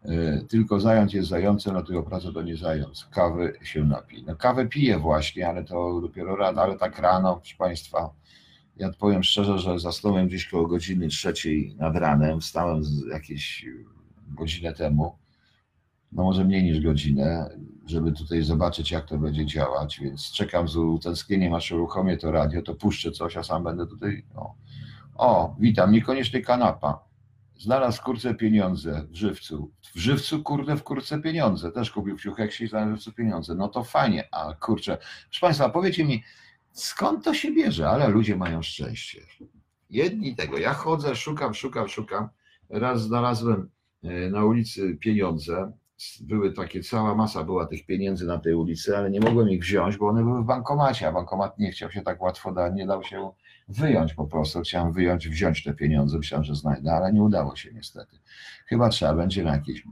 Y, 0.10 0.46
tylko 0.48 0.80
zając 0.80 1.14
jest 1.14 1.30
zającem, 1.30 1.86
tylko 1.86 2.04
pracę 2.04 2.34
to 2.34 2.42
nie 2.42 2.58
zając. 2.58 3.06
Kawy 3.06 3.54
się 3.64 3.86
napi. 3.86 4.24
No 4.28 4.36
kawę 4.36 4.68
piję 4.68 5.00
właśnie, 5.00 5.48
ale 5.48 5.64
to 5.64 6.02
dopiero 6.02 6.36
rano, 6.36 6.62
ale 6.62 6.78
tak 6.78 7.00
rano, 7.00 7.36
proszę 7.36 7.56
Państwa, 7.58 8.10
ja 8.78 8.90
powiem 9.00 9.24
szczerze, 9.24 9.60
że 9.60 9.80
zasnąłem 9.80 10.28
gdzieś 10.28 10.50
koło 10.50 10.68
godziny 10.68 11.08
trzeciej 11.08 11.76
nad 11.80 11.96
ranem, 11.96 12.42
wstałem 12.42 12.82
jakieś 13.12 13.66
godzinę 14.28 14.74
temu, 14.74 15.18
no 16.12 16.24
może 16.24 16.46
mniej 16.46 16.64
niż 16.64 16.82
godzinę, 16.82 17.50
żeby 17.86 18.12
tutaj 18.12 18.44
zobaczyć, 18.44 18.92
jak 18.92 19.06
to 19.06 19.18
będzie 19.18 19.46
działać, 19.46 20.00
więc 20.00 20.32
czekam 20.32 20.68
z 20.68 20.76
utęsknieniem, 20.76 21.54
aż 21.54 21.72
uruchomię 21.72 22.18
to 22.18 22.32
radio, 22.32 22.62
to 22.62 22.76
puszczę 22.76 23.12
coś, 23.12 23.38
a 23.38 23.44
sam 23.44 23.64
będę 23.64 23.88
tutaj, 23.88 24.26
no. 24.36 24.56
O, 25.16 25.56
witam, 25.60 25.92
niekoniecznie 25.92 26.42
kanapa. 26.42 27.06
Znalazł 27.58 27.98
w 27.98 28.04
kurce 28.04 28.36
pieniądze 28.36 29.08
w 29.10 29.16
żywcu. 29.16 29.72
W 29.96 30.00
żywcu, 30.00 30.44
kurde, 30.44 30.76
w 30.76 30.84
kurce 30.84 31.22
pieniądze. 31.22 31.72
Też 31.72 31.92
kupił 31.92 32.18
w 32.18 32.22
Ciucheksie 32.22 32.64
i 32.64 32.68
znalazł 32.68 32.92
w 32.92 32.96
żywcu 32.96 33.14
pieniądze. 33.14 33.56
No 33.56 33.68
to 33.68 33.84
fajnie, 33.84 34.28
a 34.32 34.54
kurczę. 34.54 34.98
Proszę 35.24 35.42
Państwa, 35.42 35.70
powiecie 35.70 36.06
mi, 36.06 36.24
skąd 36.72 37.26
to 37.26 37.34
się 37.34 37.52
bierze? 37.52 37.90
Ale 37.90 38.08
ludzie 38.08 38.36
mają 38.36 38.62
szczęście. 38.62 39.22
Jedni 39.90 40.36
tego. 40.36 40.58
Ja 40.58 40.74
chodzę, 40.74 41.16
szukam, 41.16 41.54
szukam, 41.54 41.88
szukam. 41.88 42.30
Raz 42.70 43.02
znalazłem 43.02 43.70
e, 44.04 44.30
na 44.30 44.46
ulicy 44.46 44.98
pieniądze, 45.00 45.72
były 46.22 46.54
takie, 46.54 46.84
cała 46.84 47.16
masa 47.16 47.44
była 47.44 47.66
tych 47.66 47.86
pieniędzy 47.86 48.26
na 48.26 48.40
tej 48.40 48.54
ulicy, 48.54 48.98
ale 48.98 49.12
nie 49.12 49.20
mogłem 49.20 49.50
ich 49.50 49.62
wziąć, 49.62 49.98
bo 49.98 50.08
one 50.08 50.24
były 50.24 50.42
w 50.42 50.46
bankomacie, 50.46 51.08
a 51.08 51.12
bankomat 51.12 51.60
nie 51.60 51.72
chciał 51.72 51.92
się 51.92 52.02
tak 52.02 52.22
łatwo 52.22 52.52
dać, 52.52 52.74
nie 52.76 52.88
dał 52.88 53.04
się 53.04 53.32
wyjąć 53.68 54.14
po 54.14 54.28
prostu. 54.28 54.62
Chciałem 54.62 54.94
wyjąć, 54.94 55.30
wziąć 55.30 55.64
te 55.64 55.74
pieniądze, 55.74 56.18
myślałem, 56.18 56.44
że 56.44 56.56
znajdę, 56.56 56.92
ale 56.92 57.14
nie 57.14 57.24
udało 57.24 57.56
się 57.56 57.74
niestety. 57.74 58.18
Chyba 58.68 58.90
trzeba 58.90 59.14
będzie 59.14 59.44
na 59.44 59.52
jakieś, 59.52 59.84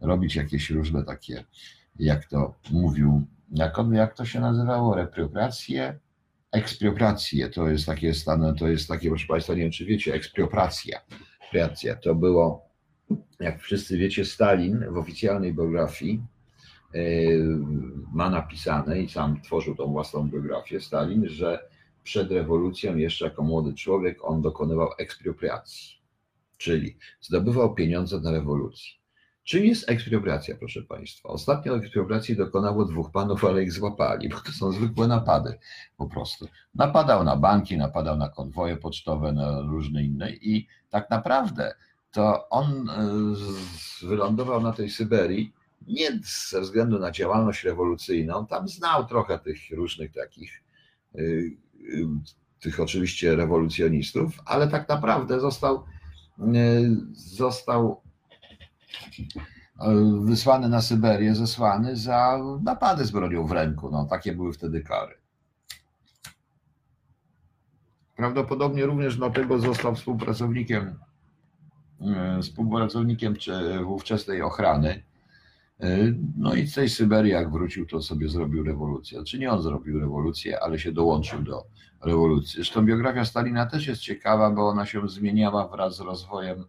robić 0.00 0.36
jakieś 0.36 0.70
różne 0.70 1.04
takie, 1.04 1.44
jak 1.98 2.24
to 2.24 2.54
mówił, 2.70 3.26
jak, 3.50 3.76
jak 3.92 4.14
to 4.14 4.24
się 4.24 4.40
nazywało, 4.40 4.94
repropriacje, 4.94 5.98
ekspropriacje, 6.52 7.50
to 7.50 7.68
jest 7.68 7.86
takie 7.86 8.14
stane, 8.14 8.54
to 8.54 8.68
jest 8.68 8.88
takie, 8.88 9.08
proszę 9.08 9.26
Państwa, 9.26 9.54
nie 9.54 9.62
wiem 9.62 9.70
czy 9.70 9.84
wiecie, 9.84 10.14
ekspropriacja, 10.14 11.00
to 12.02 12.14
było 12.14 12.68
jak 13.40 13.60
wszyscy 13.60 13.98
wiecie, 13.98 14.24
Stalin 14.24 14.84
w 14.90 14.96
oficjalnej 14.96 15.54
biografii 15.54 16.22
e, 16.94 17.00
ma 18.12 18.30
napisane 18.30 19.00
i 19.00 19.08
sam 19.08 19.40
tworzył 19.40 19.74
tą 19.74 19.86
własną 19.92 20.28
biografię, 20.28 20.80
Stalin, 20.80 21.28
że 21.28 21.68
przed 22.08 22.32
rewolucją, 22.32 22.96
jeszcze 22.96 23.24
jako 23.24 23.42
młody 23.42 23.74
człowiek, 23.74 24.24
on 24.24 24.42
dokonywał 24.42 24.88
ekspropriacji, 24.98 25.88
czyli 26.58 26.96
zdobywał 27.20 27.74
pieniądze 27.74 28.20
na 28.20 28.30
rewolucji. 28.30 28.92
Czym 29.44 29.64
jest 29.64 29.90
ekspropriacja, 29.90 30.56
proszę 30.56 30.82
Państwa? 30.82 31.28
Ostatnio 31.28 31.76
ekspropriacji 31.76 32.36
dokonało 32.36 32.84
dwóch 32.84 33.10
panów, 33.10 33.44
ale 33.44 33.62
ich 33.62 33.72
złapali, 33.72 34.28
bo 34.28 34.40
to 34.40 34.52
są 34.52 34.72
zwykłe 34.72 35.08
napady 35.08 35.58
po 35.96 36.06
prostu. 36.06 36.48
Napadał 36.74 37.24
na 37.24 37.36
banki, 37.36 37.76
napadał 37.76 38.16
na 38.16 38.28
konwoje 38.28 38.76
pocztowe, 38.76 39.32
na 39.32 39.60
różne 39.60 40.04
inne 40.04 40.32
i 40.32 40.66
tak 40.90 41.10
naprawdę 41.10 41.74
to 42.12 42.48
on 42.48 42.90
e, 42.90 44.06
wylądował 44.06 44.60
na 44.62 44.72
tej 44.72 44.90
Syberii 44.90 45.52
nie 45.86 46.10
ze 46.50 46.60
względu 46.60 46.98
na 46.98 47.10
działalność 47.10 47.64
rewolucyjną, 47.64 48.46
tam 48.46 48.68
znał 48.68 49.06
trochę 49.06 49.38
tych 49.38 49.58
różnych 49.70 50.12
takich, 50.12 50.62
e, 51.14 51.20
tych 52.60 52.80
oczywiście 52.80 53.36
rewolucjonistów, 53.36 54.38
ale 54.46 54.68
tak 54.68 54.88
naprawdę 54.88 55.40
został, 55.40 55.84
został 57.12 58.02
wysłany 60.20 60.68
na 60.68 60.82
Syberię, 60.82 61.34
zesłany 61.34 61.96
za 61.96 62.38
napady 62.62 63.04
z 63.04 63.10
bronią 63.10 63.46
w 63.46 63.52
ręku. 63.52 63.90
No, 63.90 64.04
takie 64.04 64.32
były 64.32 64.52
wtedy 64.52 64.82
kary. 64.82 65.14
Prawdopodobnie 68.16 68.86
również 68.86 69.16
dlatego 69.16 69.58
został 69.58 69.94
współpracownikiem 69.94 70.98
współpracownikiem 72.42 73.34
ówczesnej 73.86 74.42
ochrany. 74.42 75.02
E, 75.80 76.14
no 76.36 76.54
i 76.54 76.66
z 76.66 76.74
tej 76.74 76.88
Syberii, 76.88 77.32
jak 77.32 77.52
wrócił, 77.52 77.86
to 77.86 78.02
sobie 78.02 78.28
zrobił 78.28 78.64
rewolucję. 78.64 79.24
Czy 79.24 79.38
nie 79.38 79.52
on 79.52 79.62
zrobił 79.62 80.00
rewolucję, 80.00 80.60
ale 80.62 80.78
się 80.78 80.92
dołączył 80.92 81.42
do 81.42 81.64
rewolucji. 82.02 82.54
Zresztą 82.54 82.86
biografia 82.86 83.24
Stalina 83.24 83.66
też 83.66 83.86
jest 83.86 84.00
ciekawa, 84.00 84.50
bo 84.50 84.68
ona 84.68 84.86
się 84.86 85.08
zmieniała 85.08 85.68
wraz 85.68 85.96
z 85.96 86.00
rozwojem 86.00 86.64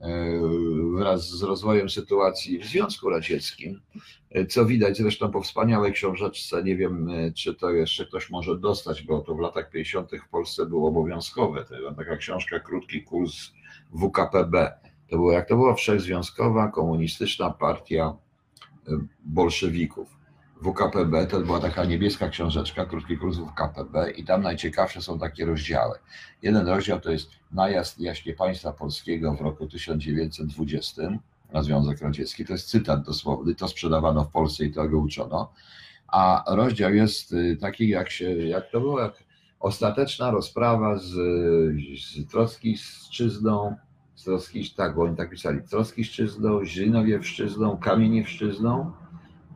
e, 0.00 0.40
wraz 0.98 1.30
z 1.30 1.42
rozwojem 1.42 1.90
sytuacji 1.90 2.58
w 2.58 2.64
Związku 2.64 3.10
Radzieckim, 3.10 3.80
co 4.48 4.66
widać 4.66 4.96
zresztą 4.96 5.30
po 5.30 5.42
wspaniałej 5.42 5.92
książeczce, 5.92 6.62
nie 6.64 6.76
wiem 6.76 7.08
czy 7.34 7.54
to 7.54 7.70
jeszcze 7.70 8.06
ktoś 8.06 8.30
może 8.30 8.58
dostać, 8.58 9.02
bo 9.02 9.20
to 9.20 9.34
w 9.34 9.40
latach 9.40 9.70
50. 9.70 10.10
w 10.26 10.28
Polsce 10.28 10.66
było 10.66 10.88
obowiązkowe, 10.88 11.64
to 11.64 11.76
była 11.76 11.94
taka 11.94 12.16
książka, 12.16 12.60
krótki 12.60 13.02
kurs 13.02 13.50
WKPB. 13.92 14.72
To 15.10 15.16
było, 15.16 15.32
jak 15.32 15.48
to 15.48 15.56
była 15.56 15.74
wszechzwiązkowa 15.74 16.68
komunistyczna 16.68 17.50
partia 17.50 18.12
y, 18.12 18.23
bolszewików. 19.24 20.16
WKPB 20.62 21.26
to 21.30 21.40
była 21.40 21.60
taka 21.60 21.84
niebieska 21.84 22.28
książeczka, 22.28 22.86
krótki 22.86 23.18
kurs 23.18 23.36
WKPB 23.36 24.10
i 24.16 24.24
tam 24.24 24.42
najciekawsze 24.42 25.02
są 25.02 25.18
takie 25.18 25.44
rozdziały. 25.44 25.98
Jeden 26.42 26.68
rozdział 26.68 27.00
to 27.00 27.10
jest 27.10 27.30
najazd 27.52 28.00
jaśnie 28.00 28.32
państwa 28.32 28.72
polskiego 28.72 29.34
w 29.34 29.40
roku 29.40 29.66
1920 29.66 31.02
na 31.52 31.62
Związek 31.62 32.00
Radziecki. 32.00 32.44
To 32.44 32.52
jest 32.52 32.68
cytat 32.68 33.02
dosłowny, 33.02 33.54
to 33.54 33.68
sprzedawano 33.68 34.24
w 34.24 34.30
Polsce 34.30 34.64
i 34.64 34.72
tego 34.72 34.98
uczono. 34.98 35.52
A 36.08 36.44
rozdział 36.48 36.94
jest 36.94 37.32
y, 37.32 37.56
taki, 37.60 37.88
jak, 37.88 38.10
się, 38.10 38.30
jak 38.30 38.70
to 38.70 38.80
było, 38.80 39.00
jak 39.00 39.24
ostateczna 39.60 40.30
rozprawa 40.30 40.98
z, 40.98 41.12
z 42.00 42.30
Trockijszczyzną, 42.30 43.76
z 44.24 44.26
Trockijsz, 44.26 44.74
tak, 44.74 44.94
bo 44.94 45.02
oni 45.02 45.16
tak 45.16 45.30
pisali, 45.30 45.62
Trockijszczyzną, 45.62 46.64
Żynowiewszczyzną, 46.64 47.76
Kamieniewszczyzną. 47.76 48.92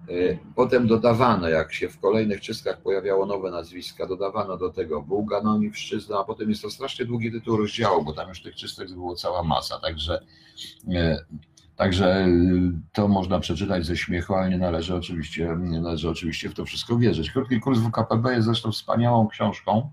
E, 0.09 0.39
potem 0.55 0.87
dodawano, 0.87 1.49
jak 1.49 1.73
się 1.73 1.89
w 1.89 2.01
kolejnych 2.01 2.41
czystkach 2.41 2.83
pojawiało 2.83 3.27
nowe 3.27 3.51
nazwiska, 3.51 4.07
dodawano 4.07 4.57
do 4.57 4.71
tego 4.71 5.03
Bułganowicz-Czyzną, 5.03 6.21
a 6.21 6.25
potem 6.25 6.51
jest 6.51 6.63
to 6.63 6.71
strasznie 6.71 7.05
długi 7.05 7.33
tytuł 7.33 7.57
rozdziału, 7.57 8.05
bo 8.05 8.13
tam 8.13 8.29
już 8.29 8.43
tych 8.43 8.55
czystek 8.55 8.93
było 8.93 9.15
cała 9.15 9.43
masa, 9.43 9.79
także 9.81 10.21
e, 10.95 11.19
Także 11.77 12.27
to 12.93 13.09
można 13.09 13.41
przeczytać 13.41 13.87
ze 13.87 13.97
śmiechu, 13.97 14.35
ale 14.35 14.51
nie 14.51 14.59
należy 14.59 14.97
oczywiście, 14.97 15.57
nie 15.61 15.81
należy 15.81 16.11
oczywiście 16.11 16.49
w 16.49 16.55
to 16.55 16.65
wszystko 16.65 16.99
wierzyć. 16.99 17.31
Krótki 17.31 17.61
kurs 17.61 17.79
WKPB 17.79 18.33
jest 18.33 18.47
zresztą 18.47 18.73
wspaniałą 18.73 19.29
książką 19.29 19.91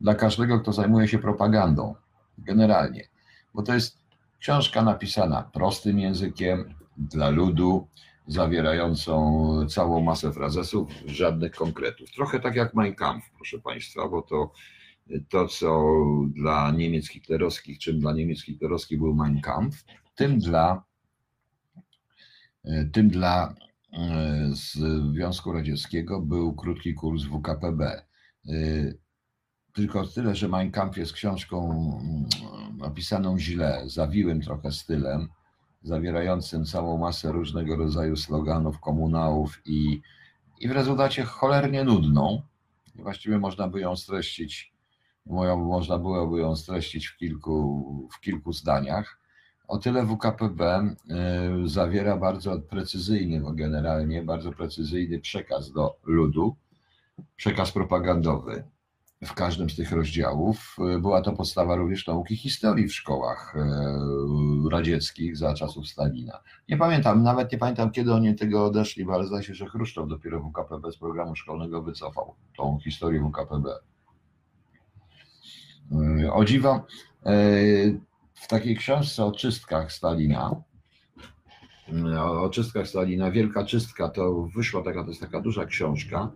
dla 0.00 0.14
każdego, 0.14 0.60
kto 0.60 0.72
zajmuje 0.72 1.08
się 1.08 1.18
propagandą, 1.18 1.94
generalnie, 2.38 3.08
bo 3.54 3.62
to 3.62 3.74
jest 3.74 3.98
książka 4.38 4.82
napisana 4.82 5.42
prostym 5.42 5.98
językiem 5.98 6.74
dla 6.96 7.30
ludu, 7.30 7.88
zawierającą 8.26 9.66
całą 9.68 10.02
masę 10.02 10.32
frazesów, 10.32 10.90
żadnych 11.06 11.52
konkretów. 11.52 12.10
Trochę 12.10 12.40
tak 12.40 12.54
jak 12.56 12.74
Mein 12.74 12.94
Kampf, 12.94 13.30
proszę 13.36 13.58
Państwa, 13.58 14.08
bo 14.08 14.22
to 14.22 14.52
to, 15.28 15.48
co 15.48 15.84
dla 16.26 16.70
Niemiec 16.70 17.08
hitlerowskich, 17.08 17.78
czym 17.78 18.00
dla 18.00 18.12
Niemiec 18.12 18.42
hitlerowskich 18.42 18.98
był 18.98 19.14
Mein 19.14 19.40
Kampf, 19.40 19.84
tym 20.14 20.38
dla, 20.38 20.84
tym 22.92 23.08
dla 23.08 23.54
e, 23.92 24.50
Związku 25.12 25.52
Radzieckiego 25.52 26.20
był 26.20 26.54
krótki 26.54 26.94
kurs 26.94 27.22
WKPB. 27.24 27.80
Tylko 29.74 30.06
tyle, 30.06 30.34
że 30.34 30.48
Mein 30.48 30.70
Kampf 30.70 30.96
jest 30.96 31.12
książką 31.12 31.70
mm, 32.00 32.78
napisaną 32.78 33.38
źle, 33.38 33.82
zawiłym 33.86 34.40
trochę 34.40 34.72
stylem, 34.72 35.28
zawierającym 35.82 36.64
całą 36.64 36.98
masę 36.98 37.32
różnego 37.32 37.76
rodzaju 37.76 38.16
sloganów, 38.16 38.80
komunałów 38.80 39.60
i, 39.64 40.00
i 40.60 40.68
w 40.68 40.72
rezultacie 40.72 41.24
cholernie 41.24 41.84
nudną. 41.84 42.42
Właściwie 42.94 43.38
można 43.38 43.68
by 43.68 43.80
ją 43.80 43.96
streścić, 43.96 44.72
można 45.26 45.98
byłoby 45.98 46.40
ją 46.40 46.56
streścić 46.56 47.06
w 47.06 47.16
kilku, 47.16 48.08
w 48.12 48.20
kilku 48.20 48.52
zdaniach. 48.52 49.18
O 49.68 49.78
tyle 49.78 50.06
WKPB 50.06 50.60
y, 50.60 51.68
zawiera 51.68 52.16
bardzo 52.16 52.60
precyzyjny, 52.60 53.42
generalnie 53.54 54.22
bardzo 54.22 54.52
precyzyjny 54.52 55.18
przekaz 55.18 55.72
do 55.72 55.96
ludu, 56.04 56.56
przekaz 57.36 57.72
propagandowy 57.72 58.73
w 59.24 59.34
każdym 59.34 59.70
z 59.70 59.76
tych 59.76 59.92
rozdziałów. 59.92 60.76
Była 61.00 61.22
to 61.22 61.32
podstawa 61.32 61.76
również 61.76 62.06
nauki 62.06 62.36
historii 62.36 62.88
w 62.88 62.94
szkołach 62.94 63.56
y, 63.56 64.70
radzieckich 64.70 65.36
za 65.36 65.54
czasów 65.54 65.88
Stalina. 65.88 66.40
Nie 66.68 66.76
pamiętam, 66.76 67.22
nawet 67.22 67.52
nie 67.52 67.58
pamiętam 67.58 67.90
kiedy 67.90 68.12
oni 68.12 68.34
tego 68.34 68.64
odeszli, 68.64 69.04
bo 69.04 69.14
ale 69.14 69.26
zdaje 69.26 69.42
się, 69.42 69.54
że 69.54 69.66
Chruszczow 69.66 70.08
dopiero 70.08 70.40
WKPB 70.40 70.92
z 70.92 70.98
programu 70.98 71.36
szkolnego 71.36 71.82
wycofał 71.82 72.34
tą 72.56 72.78
historię 72.84 73.30
WKPB. 73.30 73.66
Y, 76.22 76.32
o 76.32 76.44
dziwo, 76.44 76.86
w 78.34 78.48
takiej 78.48 78.76
książce 78.76 79.24
o 79.24 79.32
czystkach 79.32 79.92
Stalina, 79.92 80.50
o 82.20 82.48
czystkach 82.48 82.88
Stalina, 82.88 83.30
Wielka 83.30 83.64
Czystka, 83.64 84.08
to 84.08 84.48
wyszła 84.56 84.82
taka, 84.82 85.02
to 85.02 85.08
jest 85.08 85.20
taka 85.20 85.40
duża 85.40 85.66
książka. 85.66 86.30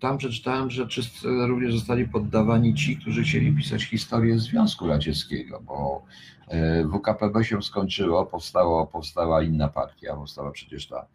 Tam 0.00 0.18
przeczytałem, 0.18 0.70
że 0.70 0.86
czystce 0.86 1.28
również 1.28 1.74
zostali 1.74 2.08
poddawani 2.08 2.74
ci, 2.74 2.96
którzy 2.96 3.22
chcieli 3.22 3.56
pisać 3.56 3.84
historię 3.84 4.38
Związku 4.38 4.86
Radzieckiego, 4.86 5.60
bo 5.60 6.04
e, 6.48 6.84
WKPB 6.84 7.44
się 7.44 7.62
skończyło, 7.62 8.26
powstało, 8.26 8.86
powstała 8.86 9.42
inna 9.42 9.68
partia, 9.68 10.14
powstała 10.14 10.50
przecież 10.50 10.86
ta 10.86 11.06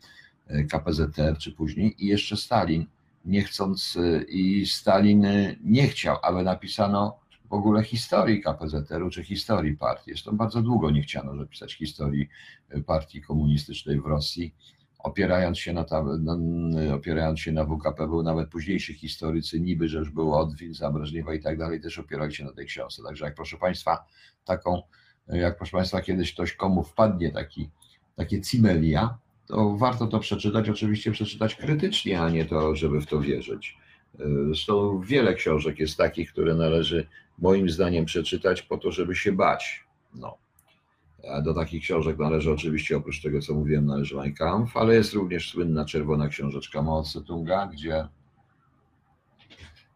e, 0.48 0.64
KPZR 0.64 1.38
czy 1.40 1.52
później 1.52 2.06
i 2.06 2.08
jeszcze 2.08 2.38
Stalin, 2.38 2.86
nie 3.26 3.42
chcąc, 3.44 3.98
e, 3.98 4.24
i 4.24 4.66
Stalin 4.66 5.28
nie 5.64 5.88
chciał, 5.88 6.18
aby 6.24 6.44
napisano 6.44 7.20
w 7.50 7.54
ogóle 7.54 7.84
historii 7.84 8.42
KPZR-u 8.42 9.10
czy 9.10 9.24
historii 9.24 9.78
partii. 9.78 10.12
Zresztą 10.12 10.38
bardzo 10.38 10.62
długo 10.62 10.92
nie 10.92 11.02
chciano 11.02 11.38
zapisać 11.38 11.74
historii 11.76 12.30
partii 12.86 13.22
komunistycznej 13.22 14.02
w 14.02 14.06
Rosji. 14.06 14.56
Opierając 15.04 15.60
się 15.60 15.74
na, 15.74 15.84
ta, 15.84 16.04
na, 16.04 16.38
opierając 16.96 17.40
się 17.40 17.52
na 17.52 17.66
WKP, 17.66 18.08
był 18.08 18.24
nawet 18.24 18.50
późniejsi 18.50 18.94
historycy, 18.94 19.60
niby, 19.60 19.88
że 19.88 19.98
już 19.98 20.10
było 20.10 20.40
Odwin, 20.40 20.74
Zabreżniewa 20.74 21.34
i 21.34 21.40
tak 21.40 21.58
dalej, 21.58 21.82
też 21.82 22.00
opierali 22.00 22.36
się 22.36 22.44
na 22.44 22.54
tej 22.54 22.66
książce. 22.66 23.04
Także 23.04 23.26
jak 23.26 23.36
proszę 23.36 23.58
Państwa, 23.58 24.06
taką, 24.46 24.82
jak 25.28 25.58
proszę 25.58 25.78
Państwa, 25.78 26.02
kiedyś 26.02 26.34
ktoś 26.34 26.54
komu 26.54 26.84
wpadnie 26.84 27.32
taki, 27.32 27.70
takie 28.16 28.42
cimelia, 28.42 29.18
to 29.48 29.78
warto 29.78 30.08
to 30.08 30.20
przeczytać, 30.20 30.70
oczywiście 30.70 31.12
przeczytać 31.12 31.56
krytycznie, 31.56 32.22
a 32.22 32.30
nie 32.30 32.46
to, 32.46 32.76
żeby 32.76 33.02
w 33.02 33.08
to 33.08 33.20
wierzyć. 33.20 33.78
Zresztą 34.46 35.02
wiele 35.02 35.34
książek 35.34 35.80
jest 35.80 35.98
takich, 35.98 36.32
które 36.32 36.56
należy 36.56 37.08
moim 37.38 37.70
zdaniem 37.70 38.06
przeczytać 38.06 38.62
po 38.62 38.78
to, 38.78 38.92
żeby 38.92 39.16
się 39.16 39.32
bać. 39.32 39.84
No. 40.16 40.43
Do 41.44 41.54
takich 41.54 41.84
książek 41.84 42.20
należy 42.20 42.52
oczywiście, 42.52 42.98
oprócz 42.98 43.22
tego, 43.22 43.42
co 43.42 43.54
mówiłem, 43.54 43.86
należy 43.86 44.16
Mein 44.16 44.34
Kampf, 44.34 44.78
ale 44.78 44.96
jest 44.96 45.14
również 45.14 45.50
słynna 45.52 45.86
czerwona 45.86 46.28
książeczka 46.28 46.82
Mao 46.82 47.02
Tse-tunga, 47.02 47.70
gdzie 47.72 47.96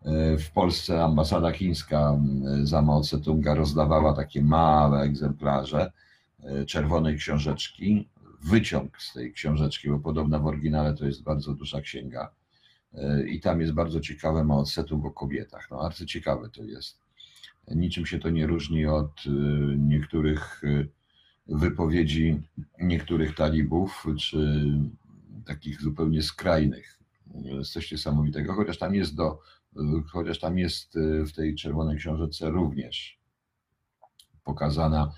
e, 0.05 0.37
w 0.37 0.51
Polsce 0.51 1.03
ambasada 1.03 1.51
chińska 1.51 2.19
za 2.63 2.81
Mao 2.81 3.01
Tse-tunga 3.01 3.55
rozdawała 3.55 4.13
takie 4.13 4.41
małe 4.41 5.01
egzemplarze 5.01 5.91
e, 6.43 6.65
czerwonej 6.65 7.17
książeczki, 7.17 8.09
wyciąg 8.43 9.01
z 9.01 9.13
tej 9.13 9.33
książeczki, 9.33 9.89
bo 9.89 9.99
podobna 9.99 10.39
w 10.39 10.47
oryginale 10.47 10.93
to 10.93 11.05
jest 11.05 11.23
bardzo 11.23 11.53
duża 11.53 11.81
księga. 11.81 12.31
E, 12.93 13.27
I 13.27 13.39
tam 13.39 13.61
jest 13.61 13.73
bardzo 13.73 13.99
ciekawe, 13.99 14.43
ma 14.43 14.57
odsetów 14.57 15.05
o 15.05 15.11
kobietach. 15.11 15.67
No, 15.71 15.77
bardzo 15.77 16.05
ciekawe 16.05 16.49
to 16.49 16.63
jest. 16.63 16.99
Niczym 17.75 18.05
się 18.05 18.19
to 18.19 18.29
nie 18.29 18.47
różni 18.47 18.85
od 18.85 19.23
niektórych 19.77 20.61
wypowiedzi 21.49 22.41
niektórych 22.81 23.35
talibów, 23.35 24.05
czy 24.19 24.65
takich 25.45 25.81
zupełnie 25.81 26.23
skrajnych. 26.23 26.99
Coś 27.71 27.91
niesamowitego, 27.91 28.53
chociaż 28.53 28.77
tam 28.77 28.95
jest 28.95 29.15
do, 29.15 29.39
chociaż 30.11 30.39
tam 30.39 30.57
jest 30.57 30.99
w 31.27 31.31
tej 31.31 31.55
czerwonej 31.55 31.97
książeczce 31.97 32.49
również 32.49 33.19
pokazana 34.43 35.13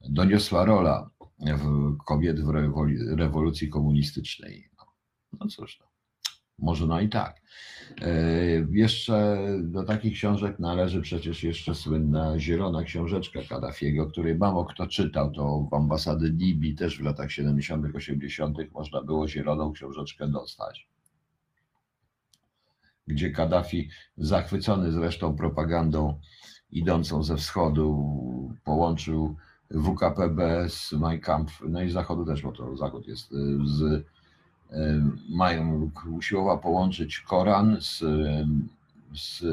doniosła 0.00 0.64
rola 0.64 1.10
kobiet 2.06 2.40
w 2.40 2.50
rewolucji 3.16 3.68
komunistycznej. 3.68 4.68
No, 4.78 4.86
no 5.40 5.46
cóż, 5.46 5.80
no, 5.80 5.86
może 6.58 6.86
no 6.86 7.00
i 7.00 7.08
tak. 7.08 7.42
E, 8.02 8.14
jeszcze 8.70 9.38
do 9.62 9.82
takich 9.82 10.14
książek 10.14 10.58
należy 10.58 11.00
przecież 11.00 11.44
jeszcze 11.44 11.74
słynna 11.74 12.38
zielona 12.38 12.82
książeczka 12.82 13.40
Kaddafiego, 13.48 14.06
której 14.06 14.34
mało 14.34 14.64
kto 14.64 14.86
czytał. 14.86 15.30
To 15.30 15.68
w 15.70 15.74
ambasady 15.74 16.28
Libii 16.28 16.74
też 16.74 16.98
w 16.98 17.02
latach 17.02 17.32
70., 17.32 17.96
80. 17.96 18.58
można 18.72 19.02
było 19.02 19.28
zieloną 19.28 19.72
książeczkę 19.72 20.28
dostać. 20.28 20.88
Gdzie 23.06 23.30
Kaddafi, 23.30 23.88
zachwycony 24.16 24.92
zresztą 24.92 25.36
propagandą 25.36 26.20
idącą 26.70 27.22
ze 27.22 27.36
wschodu, 27.36 28.14
połączył 28.64 29.36
WKPB 29.70 30.68
z 30.68 30.92
Mein 30.92 31.20
Kampf, 31.20 31.62
no 31.68 31.82
i 31.82 31.90
z 31.90 31.92
zachodu 31.92 32.26
też, 32.26 32.42
bo 32.42 32.52
to 32.52 32.76
zachód 32.76 33.08
jest, 33.08 33.30
z 33.64 34.04
mają, 35.28 35.90
usiłował 36.10 36.60
połączyć 36.60 37.20
Koran 37.20 37.76
z, 37.80 38.04
z 39.14 39.44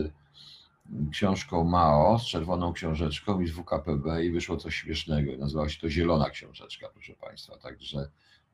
książką 1.12 1.63
Mao, 1.63 2.19
z 2.19 2.25
czerwoną 2.25 2.73
książeczką 2.73 3.41
i 3.41 3.47
z 3.47 3.51
WKPB 3.51 4.23
i 4.23 4.32
wyszło 4.32 4.58
coś 4.58 4.75
śmiesznego. 4.75 5.32
Nazywało 5.38 5.69
się 5.69 5.82
to 5.82 5.89
Zielona 5.89 6.29
Książeczka, 6.29 6.88
proszę 6.93 7.13
Państwa. 7.13 7.58
Także 7.58 8.10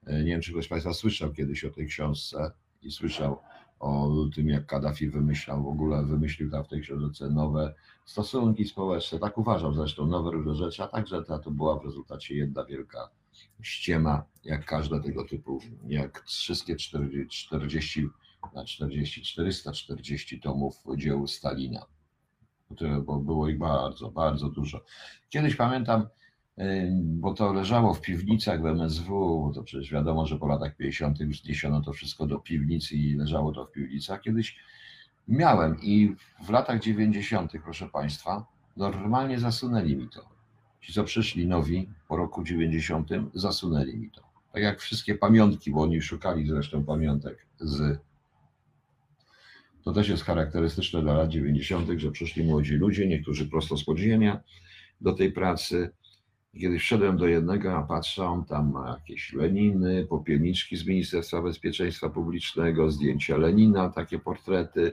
e, 0.06 0.18
nie 0.20 0.32
wiem, 0.32 0.42
czy 0.42 0.52
ktoś 0.52 0.66
z 0.66 0.68
Państwa 0.68 0.94
słyszał 0.94 1.34
kiedyś 1.34 1.66
o 1.66 1.70
tej 1.70 1.88
książce 1.88 2.52
i 2.84 2.92
słyszał 2.92 3.40
o 3.80 4.12
tym, 4.36 4.50
jak 4.50 4.66
Kaddafi 4.66 5.10
wymyślał, 5.10 5.64
w 5.64 5.68
ogóle 5.68 6.04
wymyślił 6.04 6.52
tam 6.52 6.64
w 6.64 6.68
tej 6.68 6.82
książce 6.82 7.30
nowe 7.30 7.74
stosunki 8.06 8.66
społeczne. 8.66 9.20
Tak 9.20 9.38
uważał 9.38 9.74
zresztą, 9.74 10.06
nowe 10.06 10.32
różne 10.32 10.56
rzeczy, 10.56 10.84
a 10.84 10.88
także 10.88 11.24
ta 11.24 11.40
to 11.40 11.52
była 11.52 11.80
w 11.80 11.86
rezultacie 11.86 12.36
jedna 12.36 12.66
wielka 12.66 13.10
ściema, 13.62 14.24
jak 14.46 14.66
każda 14.66 15.00
tego 15.00 15.26
typu, 15.26 15.60
jak 15.88 16.24
wszystkie 16.26 16.76
40, 16.76 17.48
40 17.48 18.08
na 18.56 18.66
40, 18.66 19.22
440 19.22 20.40
tomów 20.40 20.84
dzieł 20.98 21.28
Stalina, 21.28 21.86
bo 23.06 23.20
było 23.20 23.50
ich 23.50 23.58
bardzo, 23.58 24.12
bardzo 24.12 24.50
dużo. 24.50 24.84
Kiedyś 25.30 25.56
pamiętam, 25.56 26.08
bo 26.96 27.34
to 27.34 27.54
leżało 27.54 27.94
w 27.94 28.02
piwnicach 28.02 28.62
w 28.62 28.66
MSW, 28.66 29.52
to 29.56 29.64
przecież 29.64 29.92
wiadomo, 29.92 30.26
że 30.26 30.40
po 30.40 30.48
latach 30.48 30.76
50. 30.76 31.20
już 31.20 31.42
zniesiono 31.42 31.82
to 31.82 31.94
wszystko 31.94 32.28
do 32.28 32.40
piwnicy 32.40 32.96
i 32.96 33.16
leżało 33.16 33.52
to 33.52 33.66
w 33.66 33.72
piwnicach. 33.72 34.22
Kiedyś 34.22 34.58
miałem 35.28 35.82
i 35.82 36.16
w 36.46 36.50
latach 36.50 36.82
90., 36.82 37.52
proszę 37.64 37.90
Państwa, 37.90 38.46
normalnie 38.78 39.40
zasunęli 39.40 39.96
mi 39.96 40.10
to. 40.10 40.30
Ci, 40.82 40.94
co 40.94 41.04
przyszli 41.04 41.48
nowi 41.48 41.90
po 42.08 42.18
roku 42.18 42.44
90, 42.44 43.10
zasunęli 43.34 43.98
mi 43.98 44.12
to. 44.12 44.25
Tak 44.56 44.64
jak 44.64 44.80
wszystkie 44.80 45.16
pamiątki, 45.16 45.72
bo 45.72 45.82
oni 45.82 46.02
szukali 46.02 46.48
zresztą 46.48 46.86
pamiątek 46.86 47.46
z. 47.60 48.00
To 49.84 49.94
też 49.94 50.10
jest 50.10 50.24
charakterystyczne 50.24 51.02
dla 51.02 51.14
lat 51.14 51.30
90., 51.30 51.90
że 51.98 52.12
przyszli 52.12 52.44
młodzi 52.44 52.74
ludzie, 52.74 53.08
niektórzy 53.08 53.50
prosto 53.50 53.78
z 53.78 53.84
podziemia 53.84 54.40
do 55.02 55.14
tej 55.14 55.32
pracy. 55.32 55.90
Kiedy 56.60 56.80
wszedłem 56.80 57.18
do 57.18 57.28
jednego, 57.28 57.78
a 57.78 57.84
patrzę, 57.84 58.26
on 58.26 58.46
tam 58.46 58.72
ma 58.72 58.90
jakieś 58.90 59.34
Leniny, 59.34 60.06
popielniczki 60.10 60.78
z 60.78 60.86
Ministerstwa 60.88 61.42
Bezpieczeństwa 61.42 62.10
Publicznego, 62.10 62.92
zdjęcia 62.92 63.38
Lenina, 63.38 63.90
takie 63.90 64.20
portrety, 64.20 64.92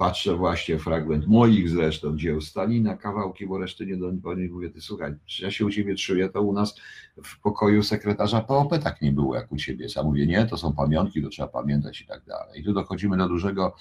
Patrzę 0.00 0.36
właśnie 0.36 0.78
fragment 0.78 1.26
moich 1.26 1.68
zresztą 1.70 2.16
dzieł 2.16 2.40
Stalina, 2.40 2.96
kawałki, 2.96 3.46
bo 3.46 3.58
reszty 3.58 3.86
nie 3.86 3.96
do 3.96 4.34
nich 4.34 4.52
mówię, 4.52 4.70
ty 4.70 4.80
słuchaj, 4.80 5.14
ja 5.42 5.50
się 5.50 5.66
u 5.66 5.70
ciebie 5.70 5.94
czuję, 5.94 6.28
to 6.28 6.42
u 6.42 6.52
nas 6.52 6.74
w 7.24 7.40
pokoju 7.40 7.82
sekretarza 7.82 8.40
POP 8.40 8.78
tak 8.82 9.02
nie 9.02 9.12
było 9.12 9.34
jak 9.34 9.52
u 9.52 9.56
ciebie. 9.56 9.86
Ja 9.96 10.02
mówię, 10.02 10.26
nie, 10.26 10.46
to 10.46 10.56
są 10.56 10.72
pamiątki, 10.72 11.22
to 11.22 11.28
trzeba 11.28 11.48
pamiętać 11.48 12.00
i 12.00 12.06
tak 12.06 12.24
dalej. 12.24 12.60
I 12.60 12.64
tu 12.64 12.72
dochodzimy 12.72 13.16
do 13.16 13.28
dużego, 13.28 13.76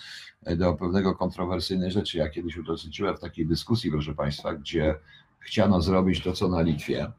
do 0.58 0.74
pewnego 0.74 1.16
kontrowersyjnej 1.16 1.92
rzeczy. 1.92 2.18
Ja 2.18 2.30
kiedyś 2.30 2.58
uczestniczyłem 2.58 3.18
w 3.18 3.20
takiej 3.20 3.46
dyskusji, 3.46 3.92
proszę 3.92 4.16
Państwa, 4.16 4.54
gdzie 4.54 4.96
chciano 5.40 5.82
zrobić 5.82 6.24
to, 6.24 6.34
co 6.34 6.48
na 6.48 6.62
Litwie 6.62 7.12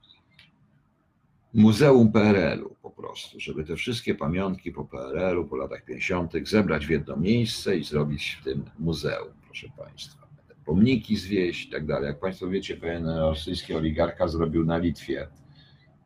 Muzeum 1.55 2.13
PRL-u 2.13 2.77
po 2.83 2.91
prostu, 2.91 3.41
żeby 3.41 3.65
te 3.65 3.77
wszystkie 3.77 4.15
pamiątki 4.15 4.73
po 4.73 4.85
PRL-u, 4.85 5.45
po 5.45 5.57
latach 5.57 5.85
50. 5.85 6.33
zebrać 6.45 6.87
w 6.87 6.91
jedno 6.91 7.17
miejsce 7.17 7.77
i 7.77 7.85
zrobić 7.85 8.39
w 8.41 8.45
tym 8.45 8.65
muzeum, 8.79 9.29
proszę 9.45 9.67
Państwa. 9.79 10.27
Pomniki 10.67 11.17
zwieść 11.17 11.67
i 11.67 11.71
tak 11.71 11.87
dalej. 11.87 12.07
Jak 12.07 12.21
Państwo 12.21 12.49
wiecie, 12.49 12.77
pewien 12.77 13.09
rosyjski 13.09 13.75
oligarcha 13.75 14.29
zrobił 14.29 14.65
na 14.65 14.79
Litwie, 14.79 15.29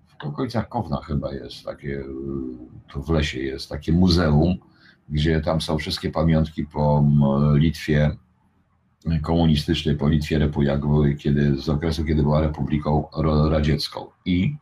w 0.07 0.25
okolicach 0.25 0.69
Kowna 0.69 1.01
chyba 1.03 1.35
jest, 1.35 1.65
takie, 1.65 2.05
to 2.93 3.03
w 3.03 3.11
lesie 3.11 3.41
jest, 3.41 3.69
takie 3.69 3.93
muzeum, 3.93 4.57
gdzie 5.09 5.41
tam 5.41 5.61
są 5.61 5.79
wszystkie 5.79 6.11
pamiątki 6.11 6.67
po 6.67 7.05
Litwie 7.55 8.17
komunistycznej, 9.23 9.97
po 9.97 10.09
Litwie 10.09 10.51
kiedy, 11.19 11.57
z 11.57 11.69
okresu, 11.69 12.05
kiedy 12.05 12.23
była 12.23 12.41
Republiką 12.41 13.09
Radziecką. 13.51 14.07
I 14.25 14.57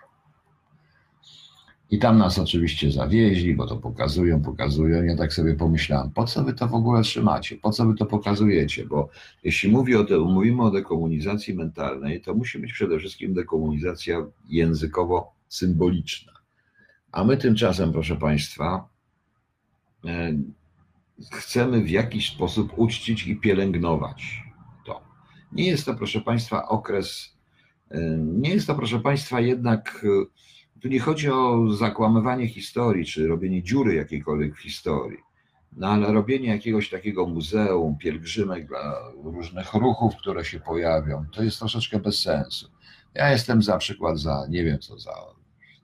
i 1.92 1.98
tam 1.98 2.18
nas 2.18 2.38
oczywiście 2.38 2.92
zawieźli, 2.92 3.54
bo 3.54 3.66
to 3.66 3.76
pokazują, 3.76 4.42
pokazują. 4.42 5.04
Ja 5.04 5.16
tak 5.16 5.32
sobie 5.32 5.54
pomyślałem, 5.54 6.10
po 6.10 6.24
co 6.24 6.44
wy 6.44 6.52
to 6.52 6.68
w 6.68 6.74
ogóle 6.74 7.02
trzymacie? 7.02 7.56
Po 7.56 7.70
co 7.70 7.86
wy 7.86 7.94
to 7.94 8.06
pokazujecie? 8.06 8.86
Bo 8.86 9.08
jeśli 9.44 9.70
mówi 9.70 9.96
o 9.96 10.04
te, 10.04 10.18
mówimy 10.18 10.62
o 10.62 10.70
dekomunizacji 10.70 11.54
mentalnej, 11.54 12.20
to 12.20 12.34
musi 12.34 12.58
być 12.58 12.72
przede 12.72 12.98
wszystkim 12.98 13.34
dekomunizacja 13.34 14.26
językowo-symboliczna. 14.50 16.32
A 17.12 17.24
my 17.24 17.36
tymczasem, 17.36 17.92
proszę 17.92 18.16
Państwa, 18.16 18.88
e, 20.04 20.32
chcemy 21.32 21.80
w 21.80 21.90
jakiś 21.90 22.30
sposób 22.30 22.72
uczcić 22.76 23.26
i 23.26 23.36
pielęgnować 23.36 24.42
to. 24.86 25.00
Nie 25.52 25.66
jest 25.66 25.84
to, 25.84 25.94
proszę 25.94 26.20
Państwa, 26.20 26.68
okres, 26.68 27.36
e, 27.90 28.00
nie 28.18 28.50
jest 28.50 28.66
to, 28.66 28.74
proszę 28.74 29.00
Państwa, 29.00 29.40
jednak 29.40 30.04
tu 30.82 30.88
nie 30.88 31.00
chodzi 31.00 31.30
o 31.30 31.72
zakłamywanie 31.72 32.48
historii, 32.48 33.04
czy 33.04 33.26
robienie 33.26 33.62
dziury 33.62 33.94
jakiejkolwiek 33.94 34.56
w 34.56 34.62
historii, 34.62 35.18
no 35.72 35.88
ale 35.88 36.12
robienie 36.12 36.48
jakiegoś 36.48 36.90
takiego 36.90 37.26
muzeum, 37.26 37.98
pielgrzymek 37.98 38.66
dla 38.66 38.98
różnych 39.24 39.74
ruchów, 39.74 40.16
które 40.16 40.44
się 40.44 40.60
pojawią, 40.60 41.24
to 41.32 41.42
jest 41.42 41.58
troszeczkę 41.58 41.98
bez 41.98 42.18
sensu. 42.18 42.70
Ja 43.14 43.30
jestem 43.30 43.62
za 43.62 43.78
przykład 43.78 44.18
za, 44.18 44.46
nie 44.48 44.64
wiem 44.64 44.78
co 44.78 44.98
za, 44.98 45.14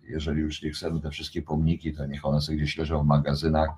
jeżeli 0.08 0.40
już 0.40 0.62
nie 0.62 0.70
chcemy 0.70 1.00
te 1.00 1.10
wszystkie 1.10 1.42
pomniki, 1.42 1.94
to 1.94 2.06
niech 2.06 2.26
one 2.26 2.40
sobie 2.40 2.58
gdzieś 2.58 2.78
leżą 2.78 3.02
w 3.02 3.06
magazynach. 3.06 3.70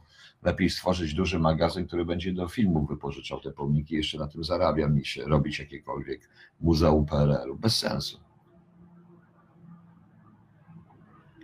Lepiej 0.42 0.70
stworzyć 0.70 1.14
duży 1.14 1.38
magazyn, 1.38 1.86
który 1.86 2.04
będzie 2.04 2.32
do 2.32 2.48
filmów 2.48 2.88
wypożyczał 2.88 3.40
te 3.40 3.52
pomniki, 3.52 3.94
jeszcze 3.94 4.18
na 4.18 4.28
tym 4.28 4.44
zarabiam 4.44 4.94
niż 4.94 5.16
robić 5.16 5.58
jakiekolwiek 5.58 6.28
muzeum 6.60 7.06
PRL-u. 7.06 7.56
Bez 7.56 7.78
sensu. 7.78 8.29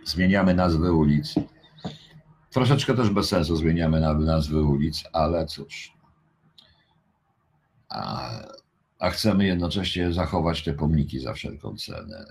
Zmieniamy 0.09 0.53
nazwy 0.53 0.93
ulic. 0.93 1.35
Troszeczkę 2.49 2.93
też 2.93 3.09
bez 3.09 3.27
sensu 3.27 3.55
zmieniamy 3.55 3.99
nazwy 4.19 4.63
ulic, 4.63 5.03
ale 5.13 5.45
cóż. 5.45 5.93
A, 7.89 8.29
a 8.99 9.09
chcemy 9.09 9.45
jednocześnie 9.45 10.13
zachować 10.13 10.63
te 10.63 10.73
pomniki 10.73 11.19
za 11.19 11.33
wszelką 11.33 11.75
cenę. 11.75 12.25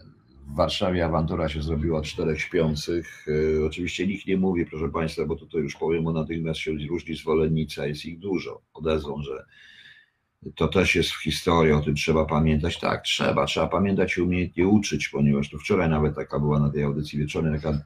W 0.47 0.55
Warszawie 0.55 1.05
awantura 1.05 1.49
się 1.49 1.63
zrobiła 1.63 2.03
czterech 2.03 2.41
śpiących. 2.41 3.25
Yy, 3.27 3.67
oczywiście 3.67 4.07
nikt 4.07 4.27
nie 4.27 4.37
mówi, 4.37 4.67
proszę 4.67 4.89
Państwa, 4.89 5.27
bo 5.27 5.37
to 5.37 5.59
już 5.59 5.77
powiem, 5.77 6.05
bo 6.05 6.13
natychmiast 6.13 6.61
się 6.61 6.73
różni 6.89 7.17
zwolennicy, 7.17 7.89
jest 7.89 8.05
ich 8.05 8.19
dużo. 8.19 8.63
Odezwą, 8.75 9.23
że 9.23 9.45
to 10.55 10.69
też 10.69 10.95
jest 10.95 11.11
w 11.11 11.23
historii, 11.23 11.73
o 11.73 11.81
tym 11.81 11.95
trzeba 11.95 12.25
pamiętać. 12.25 12.81
Tak, 12.81 13.03
trzeba, 13.03 13.47
trzeba 13.47 13.67
pamiętać 13.67 14.17
i 14.17 14.23
umiejętnie 14.23 14.69
uczyć, 14.69 15.09
ponieważ 15.09 15.51
tu 15.51 15.59
wczoraj 15.59 15.89
nawet 15.89 16.15
taka 16.15 16.39
była 16.39 16.61
na 16.61 16.71
tej 16.71 16.83
audycji 16.83 17.19
wieczornej, 17.19 17.61
taka, 17.61 17.79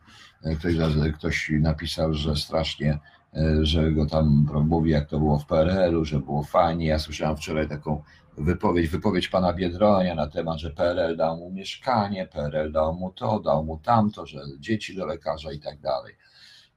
ktoś, 0.59 0.75
ktoś 1.19 1.53
napisał, 1.61 2.15
że 2.15 2.37
strasznie 2.37 2.99
e, 3.35 3.67
że 3.67 3.93
go 3.93 4.07
tam 4.07 4.47
mówi, 4.65 4.91
jak 4.91 5.09
to 5.09 5.19
było 5.19 5.39
w 5.39 5.47
PRL-u, 5.47 6.05
że 6.05 6.19
było 6.19 6.43
fajnie. 6.45 6.87
Ja 6.87 6.99
słyszałem 6.99 7.37
wczoraj 7.37 7.69
taką 7.69 8.03
wypowiedź, 8.39 8.89
wypowiedź 8.89 9.29
pana 9.29 9.53
Biedronia 9.53 10.15
na 10.15 10.27
temat, 10.27 10.59
że 10.59 10.71
PRL 10.71 11.17
dał 11.17 11.37
mu 11.37 11.51
mieszkanie, 11.51 12.27
PRL 12.27 12.73
dał 12.73 12.95
mu 12.95 13.11
to, 13.11 13.41
dał 13.41 13.65
mu 13.65 13.79
tamto, 13.79 14.27
że 14.27 14.39
dzieci 14.59 14.97
do 14.97 15.07
lekarza 15.07 15.53
i 15.53 15.61
tak 15.61 15.81
dalej. 15.81 16.15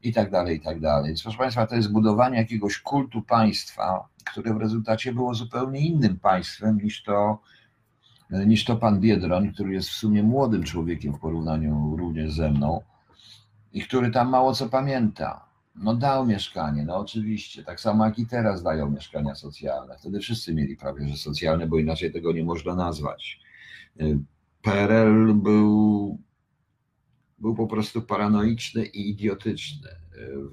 I 0.03 0.13
tak 0.13 0.31
dalej, 0.31 0.57
i 0.57 0.59
tak 0.59 0.79
dalej. 0.79 1.07
Więc 1.07 1.23
proszę 1.23 1.37
Państwa, 1.37 1.67
to 1.67 1.75
jest 1.75 1.91
budowanie 1.91 2.37
jakiegoś 2.37 2.79
kultu 2.79 3.21
państwa, 3.21 4.07
które 4.31 4.53
w 4.53 4.57
rezultacie 4.57 5.13
było 5.13 5.33
zupełnie 5.33 5.79
innym 5.79 6.19
państwem 6.19 6.77
niż 6.77 7.03
to, 7.03 7.39
niż 8.29 8.65
to 8.65 8.75
pan 8.75 8.99
Biedroń, 8.99 9.53
który 9.53 9.73
jest 9.73 9.89
w 9.89 9.93
sumie 9.93 10.23
młodym 10.23 10.63
człowiekiem 10.63 11.13
w 11.13 11.19
porównaniu 11.19 11.95
również 11.97 12.33
ze 12.33 12.51
mną 12.51 12.81
i 13.73 13.81
który 13.81 14.11
tam 14.11 14.29
mało 14.29 14.53
co 14.53 14.69
pamięta. 14.69 15.45
No 15.75 15.95
dał 15.95 16.25
mieszkanie, 16.25 16.83
no 16.85 16.97
oczywiście, 16.97 17.63
tak 17.63 17.79
samo 17.79 18.05
jak 18.05 18.19
i 18.19 18.27
teraz 18.27 18.63
dają 18.63 18.89
mieszkania 18.89 19.35
socjalne. 19.35 19.97
Wtedy 19.97 20.19
wszyscy 20.19 20.53
mieli 20.53 20.77
prawie, 20.77 21.07
że 21.07 21.17
socjalne, 21.17 21.67
bo 21.67 21.77
inaczej 21.77 22.13
tego 22.13 22.31
nie 22.31 22.43
można 22.43 22.75
nazwać. 22.75 23.39
PRL 24.61 25.33
był, 25.33 26.17
był 27.43 27.56
po 27.56 27.67
prostu 27.67 28.01
paranoiczny 28.01 28.86
i 28.86 29.10
idiotyczny. 29.10 29.89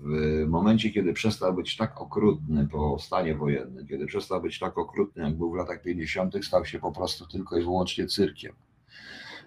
W 0.03 0.45
momencie, 0.49 0.91
kiedy 0.91 1.13
przestał 1.13 1.55
być 1.55 1.77
tak 1.77 2.01
okrutny 2.01 2.69
po 2.69 2.99
stanie 2.99 3.35
wojennym, 3.35 3.87
kiedy 3.87 4.07
przestał 4.07 4.43
być 4.43 4.59
tak 4.59 4.79
okrutny, 4.79 5.23
jak 5.23 5.37
był 5.37 5.53
w 5.53 5.57
latach 5.57 5.83
50., 5.83 6.45
stał 6.45 6.65
się 6.65 6.79
po 6.79 6.93
prostu 6.93 7.27
tylko 7.27 7.59
i 7.59 7.63
wyłącznie 7.63 8.07
cyrkiem. 8.07 8.53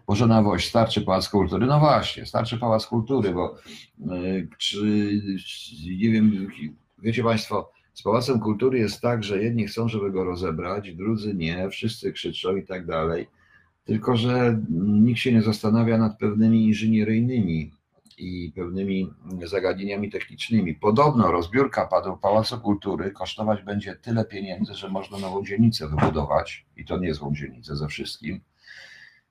Może 0.07 0.27
na 0.27 0.43
wość, 0.43 0.69
starczy 0.69 1.01
Pałac 1.01 1.29
Kultury. 1.29 1.65
No 1.65 1.79
właśnie, 1.79 2.25
starczy 2.25 2.57
Pałac 2.57 2.87
Kultury, 2.87 3.33
bo 3.33 3.57
y, 3.99 4.47
czy, 4.57 5.11
nie 5.97 6.11
wiem, 6.11 6.47
wiecie 7.01 7.23
Państwo, 7.23 7.71
z 7.93 8.03
Pałacem 8.03 8.39
Kultury 8.39 8.79
jest 8.79 9.01
tak, 9.01 9.23
że 9.23 9.43
jedni 9.43 9.67
chcą, 9.67 9.89
żeby 9.89 10.11
go 10.11 10.23
rozebrać, 10.23 10.93
drudzy 10.93 11.33
nie, 11.33 11.69
wszyscy 11.69 12.13
krzyczą 12.13 12.55
i 12.55 12.65
tak 12.65 12.85
dalej. 12.85 13.27
Tylko, 13.83 14.17
że 14.17 14.61
nikt 14.79 15.19
się 15.19 15.33
nie 15.33 15.41
zastanawia 15.41 15.97
nad 15.97 16.17
pewnymi 16.17 16.65
inżynieryjnymi 16.65 17.71
i 18.17 18.51
pewnymi 18.55 19.09
zagadnieniami 19.43 20.11
technicznymi. 20.11 20.75
Podobno 20.75 21.31
rozbiórka 21.31 21.89
Pałacu 22.21 22.59
Kultury 22.59 23.11
kosztować 23.11 23.61
będzie 23.61 23.95
tyle 23.95 24.25
pieniędzy, 24.25 24.73
że 24.73 24.89
można 24.89 25.17
nową 25.17 25.45
dzielnicę 25.45 25.87
wybudować 25.87 26.65
i 26.77 26.85
to 26.85 26.97
nie 26.97 27.13
złą 27.13 27.33
dzielnicę 27.35 27.75
ze 27.75 27.87
wszystkim 27.87 28.39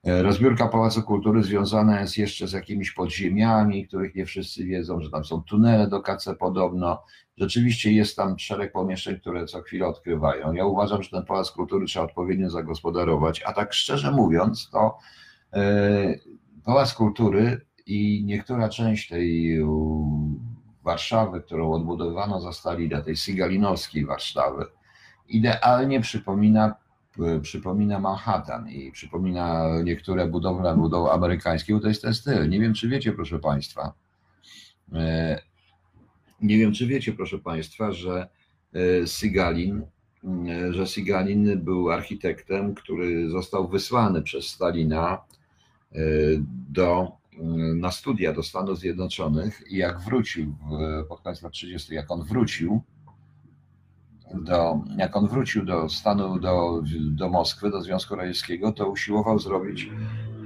rozbiórka 0.05 0.69
Pałacu 0.69 1.03
Kultury 1.03 1.43
związana 1.43 2.01
jest 2.01 2.19
jeszcze 2.19 2.49
z 2.49 2.53
jakimiś 2.53 2.91
podziemiami, 2.91 3.87
których 3.87 4.15
nie 4.15 4.27
wszyscy 4.27 4.65
wiedzą, 4.65 5.01
że 5.01 5.11
tam 5.11 5.25
są 5.25 5.43
tunele 5.43 5.89
do 5.89 6.03
KC 6.03 6.35
podobno. 6.39 7.03
Rzeczywiście 7.37 7.93
jest 7.93 8.17
tam 8.17 8.39
szereg 8.39 8.73
pomieszczeń, 8.73 9.21
które 9.21 9.47
co 9.47 9.63
chwilę 9.63 9.87
odkrywają. 9.87 10.53
Ja 10.53 10.67
uważam, 10.67 11.03
że 11.03 11.11
ten 11.11 11.25
Pałac 11.25 11.51
Kultury 11.51 11.87
trzeba 11.87 12.05
odpowiednio 12.05 12.51
zagospodarować, 12.51 13.43
a 13.47 13.53
tak 13.53 13.73
szczerze 13.73 14.11
mówiąc, 14.11 14.71
to 14.71 14.99
e, 15.53 16.15
Pałac 16.65 16.95
Kultury 16.95 17.61
i 17.87 18.25
niektóra 18.27 18.69
część 18.69 19.09
tej 19.09 19.59
Warszawy, 20.83 21.41
którą 21.41 21.73
odbudowano 21.73 22.41
za 22.41 22.53
Stalina, 22.53 23.03
tej 23.03 23.17
Sigalinowskiej 23.17 24.07
Warszawy, 24.07 24.67
idealnie 25.29 26.01
przypomina 26.01 26.75
E, 26.75 26.82
przypomina 27.43 28.01
Manhattan 28.01 28.69
i 28.69 28.93
przypomina 28.93 29.65
niektóre 29.85 30.27
budowle 30.27 30.77
budow 30.77 31.11
amerykańskie, 31.11 31.75
bo 31.75 31.81
to 31.81 31.89
jest 31.89 32.03
ten 32.03 32.15
styl. 32.15 32.49
Nie 32.49 32.61
wiem, 32.61 32.75
czy 32.75 32.89
wiecie, 32.89 33.13
proszę 33.13 33.39
Państwa, 33.39 33.93
e, 34.93 35.41
nie 36.41 36.59
wiem, 36.59 36.73
czy 36.73 36.87
wiecie, 36.87 37.13
proszę 37.13 37.39
Państwa, 37.39 37.93
że 37.93 38.29
e, 38.75 39.07
Sigalin, 39.07 39.87
że 40.71 40.87
Sigalin 40.87 41.61
był 41.65 41.91
architektem, 41.91 42.75
który 42.75 43.31
został 43.31 43.69
wysłany 43.69 44.23
przez 44.23 44.47
Stalina 44.47 45.19
do, 46.71 47.13
na 47.75 47.91
studia 47.91 48.33
do 48.33 48.43
Stanów 48.43 48.79
Zjednoczonych 48.79 49.63
i 49.71 49.77
jak 49.77 50.01
wrócił 50.01 50.55
pod 51.09 51.21
koniec 51.21 51.43
lat 51.43 51.53
30., 51.53 51.95
jak 51.95 52.11
on 52.11 52.25
wrócił, 52.25 52.83
do, 54.35 54.81
jak 54.97 55.17
on 55.17 55.29
wrócił 55.29 55.65
do 55.65 55.89
stanu, 55.89 56.39
do, 56.39 56.83
do 57.11 57.29
Moskwy, 57.29 57.71
do 57.71 57.83
Związku 57.83 58.17
Radzieckiego, 58.17 58.73
to 58.73 58.91
usiłował 58.91 59.39
zrobić 59.39 59.91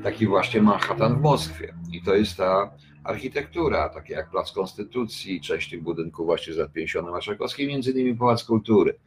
taki 0.02 0.26
właśnie 0.26 0.62
Manhattan 0.62 1.16
w 1.16 1.20
Moskwie. 1.20 1.74
I 1.92 2.02
to 2.02 2.14
jest 2.14 2.36
ta 2.36 2.70
architektura, 3.04 3.88
takie 3.88 4.14
jak 4.14 4.30
Plac 4.30 4.52
Konstytucji, 4.52 5.40
część 5.40 5.70
tych 5.70 5.82
budynków 5.82 6.26
właśnie 6.26 6.54
z 6.54 6.56
lat 6.56 6.72
50 6.72 7.08
Marszałkowskiej, 7.10 7.68
między 7.68 7.90
innymi 7.90 8.14
Pałac 8.14 8.44
Kultury. 8.44 8.98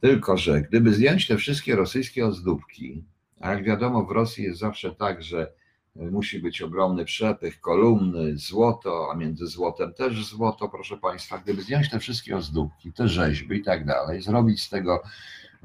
Tylko, 0.00 0.36
że 0.36 0.60
gdyby 0.60 0.94
zdjąć 0.94 1.26
te 1.26 1.36
wszystkie 1.36 1.76
rosyjskie 1.76 2.26
ozdóbki, 2.26 3.04
a 3.40 3.50
jak 3.50 3.64
wiadomo 3.64 4.04
w 4.04 4.10
Rosji 4.10 4.44
jest 4.44 4.60
zawsze 4.60 4.94
tak, 4.94 5.22
że 5.22 5.52
musi 5.96 6.38
być 6.38 6.62
ogromny 6.62 7.04
przepych, 7.04 7.60
kolumny, 7.60 8.36
złoto, 8.38 9.08
a 9.12 9.16
między 9.16 9.46
złotem 9.46 9.94
też 9.94 10.24
złoto, 10.24 10.68
proszę 10.68 10.96
Państwa. 10.96 11.38
Gdyby 11.38 11.62
zdjąć 11.62 11.90
te 11.90 11.98
wszystkie 11.98 12.36
ozdóbki, 12.36 12.92
te 12.92 13.08
rzeźby 13.08 13.56
i 13.56 13.62
tak 13.62 13.84
dalej, 13.84 14.22
zrobić 14.22 14.62
z 14.62 14.68
tego, 14.68 15.02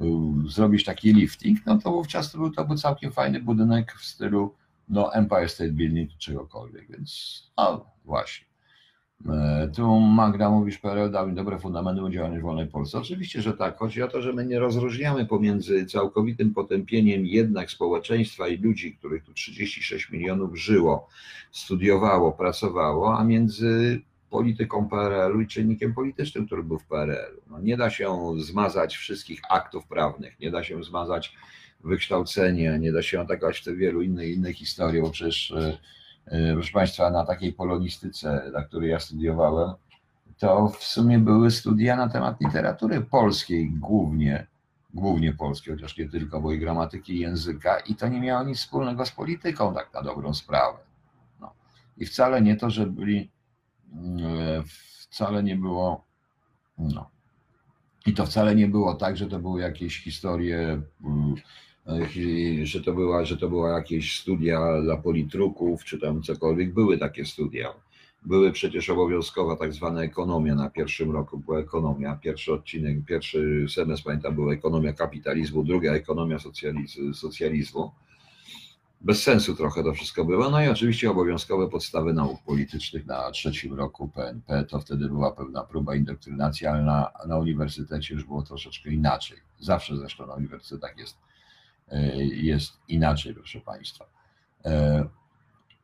y, 0.01 0.05
zrobić 0.49 0.83
taki 0.83 1.13
lifting, 1.13 1.65
no 1.65 1.77
to 1.77 1.91
wówczas 1.91 2.31
to 2.31 2.37
był, 2.37 2.51
to 2.51 2.65
był 2.65 2.77
całkiem 2.77 3.11
fajny 3.11 3.41
budynek 3.41 3.93
w 3.93 4.05
stylu 4.05 4.55
no, 4.89 5.13
Empire 5.13 5.49
State 5.49 5.71
Building 5.71 6.11
czy 6.11 6.17
czegokolwiek, 6.17 6.91
więc 6.91 7.43
no 7.57 7.85
właśnie. 8.05 8.47
E, 9.25 9.69
tu 9.75 9.99
Magda 9.99 10.49
mówisz, 10.49 10.77
PRL 10.77 11.11
dał 11.11 11.27
mi 11.27 11.35
dobre 11.35 11.59
fundamenty 11.59 12.01
do 12.01 12.09
działania 12.09 12.39
w 12.39 12.41
wolnej 12.41 12.67
Polsce. 12.67 12.97
Oczywiście, 12.97 13.41
że 13.41 13.53
tak. 13.53 13.77
Chodzi 13.77 14.03
o 14.03 14.07
to, 14.07 14.21
że 14.21 14.33
my 14.33 14.45
nie 14.45 14.59
rozróżniamy 14.59 15.25
pomiędzy 15.25 15.85
całkowitym 15.85 16.53
potępieniem 16.53 17.25
jednak 17.25 17.71
społeczeństwa 17.71 18.47
i 18.47 18.57
ludzi, 18.57 18.95
których 18.95 19.23
tu 19.23 19.33
36 19.33 20.11
milionów 20.11 20.59
żyło, 20.59 21.07
studiowało, 21.51 22.31
pracowało, 22.31 23.17
a 23.17 23.23
między 23.23 24.01
polityką 24.29 24.89
PRL-u 24.89 25.41
i 25.41 25.47
czynnikiem 25.47 25.93
politycznym, 25.93 26.45
który 26.45 26.63
był 26.63 26.79
w 26.79 26.85
PRL-u. 26.85 27.41
No, 27.49 27.59
nie 27.59 27.77
da 27.77 27.89
się 27.89 28.33
zmazać 28.37 28.97
wszystkich 28.97 29.41
aktów 29.49 29.87
prawnych, 29.87 30.39
nie 30.39 30.51
da 30.51 30.63
się 30.63 30.83
zmazać 30.83 31.35
wykształcenia, 31.83 32.77
nie 32.77 32.91
da 32.91 33.01
się 33.01 33.19
atakować 33.19 33.61
w 33.61 33.77
wielu 33.77 34.01
innych, 34.01 34.29
innych 34.29 34.55
historii, 34.55 35.01
bo 35.01 35.09
przecież 35.09 35.51
E, 35.51 35.77
proszę 36.53 36.71
Państwa, 36.73 37.09
na 37.09 37.25
takiej 37.25 37.53
polonistyce, 37.53 38.51
na 38.53 38.63
której 38.63 38.89
ja 38.89 38.99
studiowałem, 38.99 39.73
to 40.37 40.67
w 40.67 40.83
sumie 40.83 41.19
były 41.19 41.51
studia 41.51 41.95
na 41.95 42.09
temat 42.09 42.41
literatury 42.41 43.01
polskiej 43.01 43.71
głównie, 43.71 44.47
głównie 44.93 45.33
polskiej, 45.33 45.73
chociaż 45.73 45.97
nie 45.97 46.09
tylko, 46.09 46.41
bo 46.41 46.51
i 46.51 46.59
gramatyki 46.59 47.13
i 47.13 47.19
języka, 47.19 47.79
i 47.79 47.95
to 47.95 48.07
nie 48.07 48.19
miało 48.19 48.43
nic 48.43 48.57
wspólnego 48.57 49.05
z 49.05 49.11
polityką, 49.11 49.73
tak 49.73 49.93
na 49.93 50.01
dobrą 50.01 50.33
sprawę. 50.33 50.77
No. 51.39 51.53
I 51.97 52.05
wcale 52.05 52.41
nie 52.41 52.55
to, 52.55 52.69
że 52.69 52.85
byli, 52.85 53.31
mm, 53.93 54.63
wcale 55.09 55.43
nie 55.43 55.55
było, 55.55 56.03
no. 56.77 57.09
I 58.05 58.13
to 58.13 58.25
wcale 58.25 58.55
nie 58.55 58.67
było 58.67 58.93
tak, 58.95 59.17
że 59.17 59.27
to 59.27 59.39
były 59.39 59.61
jakieś 59.61 60.03
historie 60.03 60.81
mm, 61.03 61.35
że 62.63 62.81
to, 62.81 62.93
była, 62.93 63.25
że 63.25 63.37
to 63.37 63.49
była 63.49 63.69
jakieś 63.69 64.19
studia 64.19 64.81
dla 64.81 64.97
politruków, 64.97 65.83
czy 65.83 65.99
tam 65.99 66.21
cokolwiek. 66.21 66.73
Były 66.73 66.97
takie 66.97 67.25
studia. 67.25 67.73
Były 68.25 68.51
przecież 68.51 68.89
obowiązkowa 68.89 69.55
tak 69.55 69.73
zwana 69.73 70.01
ekonomia 70.01 70.55
na 70.55 70.69
pierwszym 70.69 71.11
roku, 71.11 71.37
była 71.37 71.59
ekonomia. 71.59 72.15
Pierwszy 72.15 72.53
odcinek, 72.53 73.05
pierwszy 73.05 73.65
semestr, 73.69 74.05
pamiętam, 74.05 74.35
była 74.35 74.53
ekonomia 74.53 74.93
kapitalizmu, 74.93 75.63
druga 75.63 75.93
ekonomia 75.93 76.37
socjalizmu. 77.13 77.91
Bez 79.01 79.23
sensu 79.23 79.55
trochę 79.55 79.83
to 79.83 79.93
wszystko 79.93 80.25
było. 80.25 80.49
No 80.49 80.63
i 80.63 80.67
oczywiście 80.67 81.11
obowiązkowe 81.11 81.69
podstawy 81.69 82.13
nauk 82.13 82.41
politycznych 82.45 83.05
na 83.05 83.31
trzecim 83.31 83.73
roku 83.73 84.07
PNP. 84.07 84.65
To 84.69 84.79
wtedy 84.79 85.07
była 85.07 85.31
pewna 85.31 85.63
próba 85.63 85.95
indoktrynacji, 85.95 86.67
ale 86.67 86.83
na, 86.83 87.11
na 87.27 87.37
uniwersytecie 87.37 88.13
już 88.13 88.23
było 88.23 88.41
troszeczkę 88.41 88.89
inaczej. 88.89 89.37
Zawsze 89.59 89.97
zresztą 89.97 90.27
na 90.27 90.33
uniwersytetach 90.33 90.97
jest 90.97 91.17
E, 91.17 91.26
jest 92.31 92.73
inaczej, 92.87 93.33
proszę 93.33 93.61
Państwa. 93.61 94.05
E, 94.65 95.07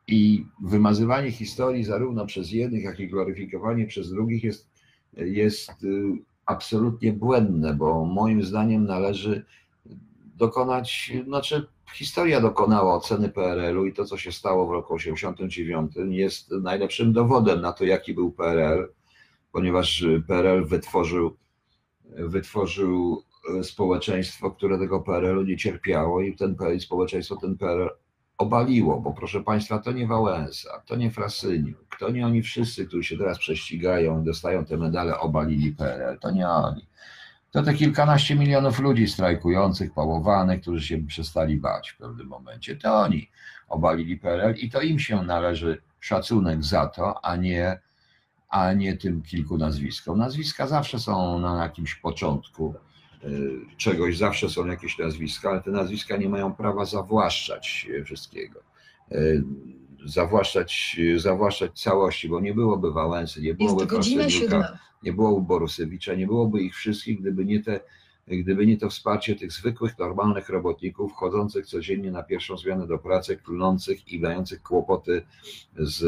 I 0.06 0.46
wymazywanie 0.62 1.32
historii 1.32 1.84
zarówno 1.84 2.26
przez 2.26 2.52
jednych, 2.52 2.84
jak 2.84 3.00
i 3.00 3.08
gloryfikowanie 3.08 3.86
przez 3.86 4.10
drugich 4.10 4.44
jest, 4.44 4.68
jest 5.16 5.84
y, 5.84 6.02
absolutnie 6.46 7.12
błędne, 7.12 7.74
bo 7.74 8.04
moim 8.04 8.42
zdaniem 8.42 8.86
należy 8.86 9.44
dokonać, 10.36 11.12
znaczy 11.24 11.66
historia 11.94 12.40
dokonała 12.40 12.94
oceny 12.94 13.28
PRL-u 13.28 13.86
i 13.86 13.92
to, 13.92 14.04
co 14.04 14.18
się 14.18 14.32
stało 14.32 14.66
w 14.66 14.70
roku 14.70 14.98
1989 14.98 16.16
jest 16.18 16.50
najlepszym 16.50 17.12
dowodem 17.12 17.60
na 17.60 17.72
to, 17.72 17.84
jaki 17.84 18.14
był 18.14 18.32
PRL, 18.32 18.92
ponieważ 19.52 20.04
PRL 20.26 20.64
wytworzył, 20.64 21.36
wytworzył 22.04 23.22
społeczeństwo, 23.62 24.50
które 24.50 24.78
tego 24.78 25.00
PRL-u 25.00 25.42
nie 25.42 25.56
cierpiało 25.56 26.20
i 26.20 26.36
ten 26.36 26.56
społeczeństwo 26.80 27.36
ten 27.36 27.58
PRL 27.58 27.90
obaliło, 28.38 29.00
bo 29.00 29.12
proszę 29.12 29.42
Państwa, 29.42 29.78
to 29.78 29.92
nie 29.92 30.06
Wałęsa, 30.06 30.82
to 30.86 30.96
nie 30.96 31.10
Frasyniuk, 31.10 31.96
to 31.98 32.10
nie 32.10 32.26
oni 32.26 32.42
wszyscy, 32.42 32.86
którzy 32.86 33.04
się 33.04 33.18
teraz 33.18 33.38
prześcigają 33.38 34.22
i 34.22 34.24
dostają 34.24 34.64
te 34.64 34.76
medale, 34.76 35.18
obalili 35.18 35.72
PRL, 35.72 36.18
to 36.18 36.30
nie 36.30 36.48
oni. 36.48 36.86
To 37.50 37.62
te 37.62 37.74
kilkanaście 37.74 38.36
milionów 38.36 38.80
ludzi 38.80 39.08
strajkujących, 39.08 39.92
pałowanych, 39.92 40.60
którzy 40.60 40.86
się 40.86 41.06
przestali 41.06 41.56
bać 41.56 41.90
w 41.90 41.96
pewnym 41.96 42.26
momencie, 42.26 42.76
to 42.76 43.00
oni 43.00 43.30
obalili 43.68 44.16
PRL 44.16 44.54
i 44.54 44.70
to 44.70 44.80
im 44.80 44.98
się 44.98 45.22
należy 45.22 45.82
szacunek 46.00 46.64
za 46.64 46.86
to, 46.86 47.24
a 47.24 47.36
nie, 47.36 47.80
a 48.48 48.72
nie 48.72 48.96
tym 48.96 49.22
kilku 49.22 49.58
nazwiskom. 49.58 50.18
Nazwiska 50.18 50.66
zawsze 50.66 50.98
są 50.98 51.38
na 51.38 51.62
jakimś 51.62 51.94
początku 51.94 52.74
czegoś, 53.76 54.16
zawsze 54.18 54.48
są 54.48 54.66
jakieś 54.66 54.98
nazwiska, 54.98 55.50
ale 55.50 55.62
te 55.62 55.70
nazwiska 55.70 56.16
nie 56.16 56.28
mają 56.28 56.54
prawa 56.54 56.84
zawłaszczać 56.84 57.86
y, 57.90 58.04
wszystkiego. 58.04 58.60
Y, 59.12 59.44
Zawłaszczać, 60.06 61.00
zawłaszczać 61.16 61.82
całości, 61.82 62.28
bo 62.28 62.40
nie 62.40 62.54
byłoby 62.54 62.92
Wałęsy, 62.92 63.42
nie 63.42 63.54
byłoby 63.54 63.86
Kostyniuka, 63.86 64.78
nie 65.02 65.12
byłoby 65.12 65.46
Borusewicza, 65.46 66.14
nie 66.14 66.26
byłoby 66.26 66.62
ich 66.62 66.74
wszystkich, 66.74 67.20
gdyby 67.20 67.44
nie, 67.44 67.62
te, 67.62 67.80
gdyby 68.28 68.66
nie 68.66 68.76
to 68.76 68.90
wsparcie 68.90 69.36
tych 69.36 69.52
zwykłych, 69.52 69.98
normalnych 69.98 70.48
robotników, 70.48 71.12
wchodzących 71.12 71.66
codziennie 71.66 72.10
na 72.10 72.22
pierwszą 72.22 72.56
zmianę 72.56 72.86
do 72.86 72.98
pracy, 72.98 73.36
klnących 73.36 74.12
i 74.12 74.20
mających 74.20 74.62
kłopoty 74.62 75.22
z, 75.76 75.98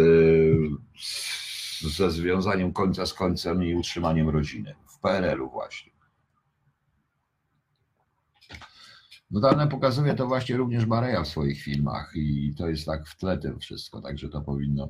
z, 0.98 1.96
ze 1.96 2.11
związaniem 2.11 2.72
końca 2.72 3.07
z 3.07 3.14
końcem 3.14 3.64
i 3.64 3.74
utrzymaniem 3.74 4.29
rodziny. 4.29 4.74
W 4.87 4.98
PRL-u 4.98 5.50
właśnie. 5.50 5.95
Notabene 9.30 9.68
pokazuje 9.68 10.14
to 10.14 10.26
właśnie 10.26 10.56
również 10.56 10.86
Bareja 10.86 11.22
w 11.22 11.28
swoich 11.28 11.62
filmach 11.62 12.12
i 12.14 12.54
to 12.58 12.68
jest 12.68 12.86
tak 12.86 13.08
w 13.08 13.16
tle 13.16 13.38
tym 13.38 13.58
wszystko, 13.58 14.00
także 14.00 14.28
to 14.28 14.40
powinno, 14.40 14.88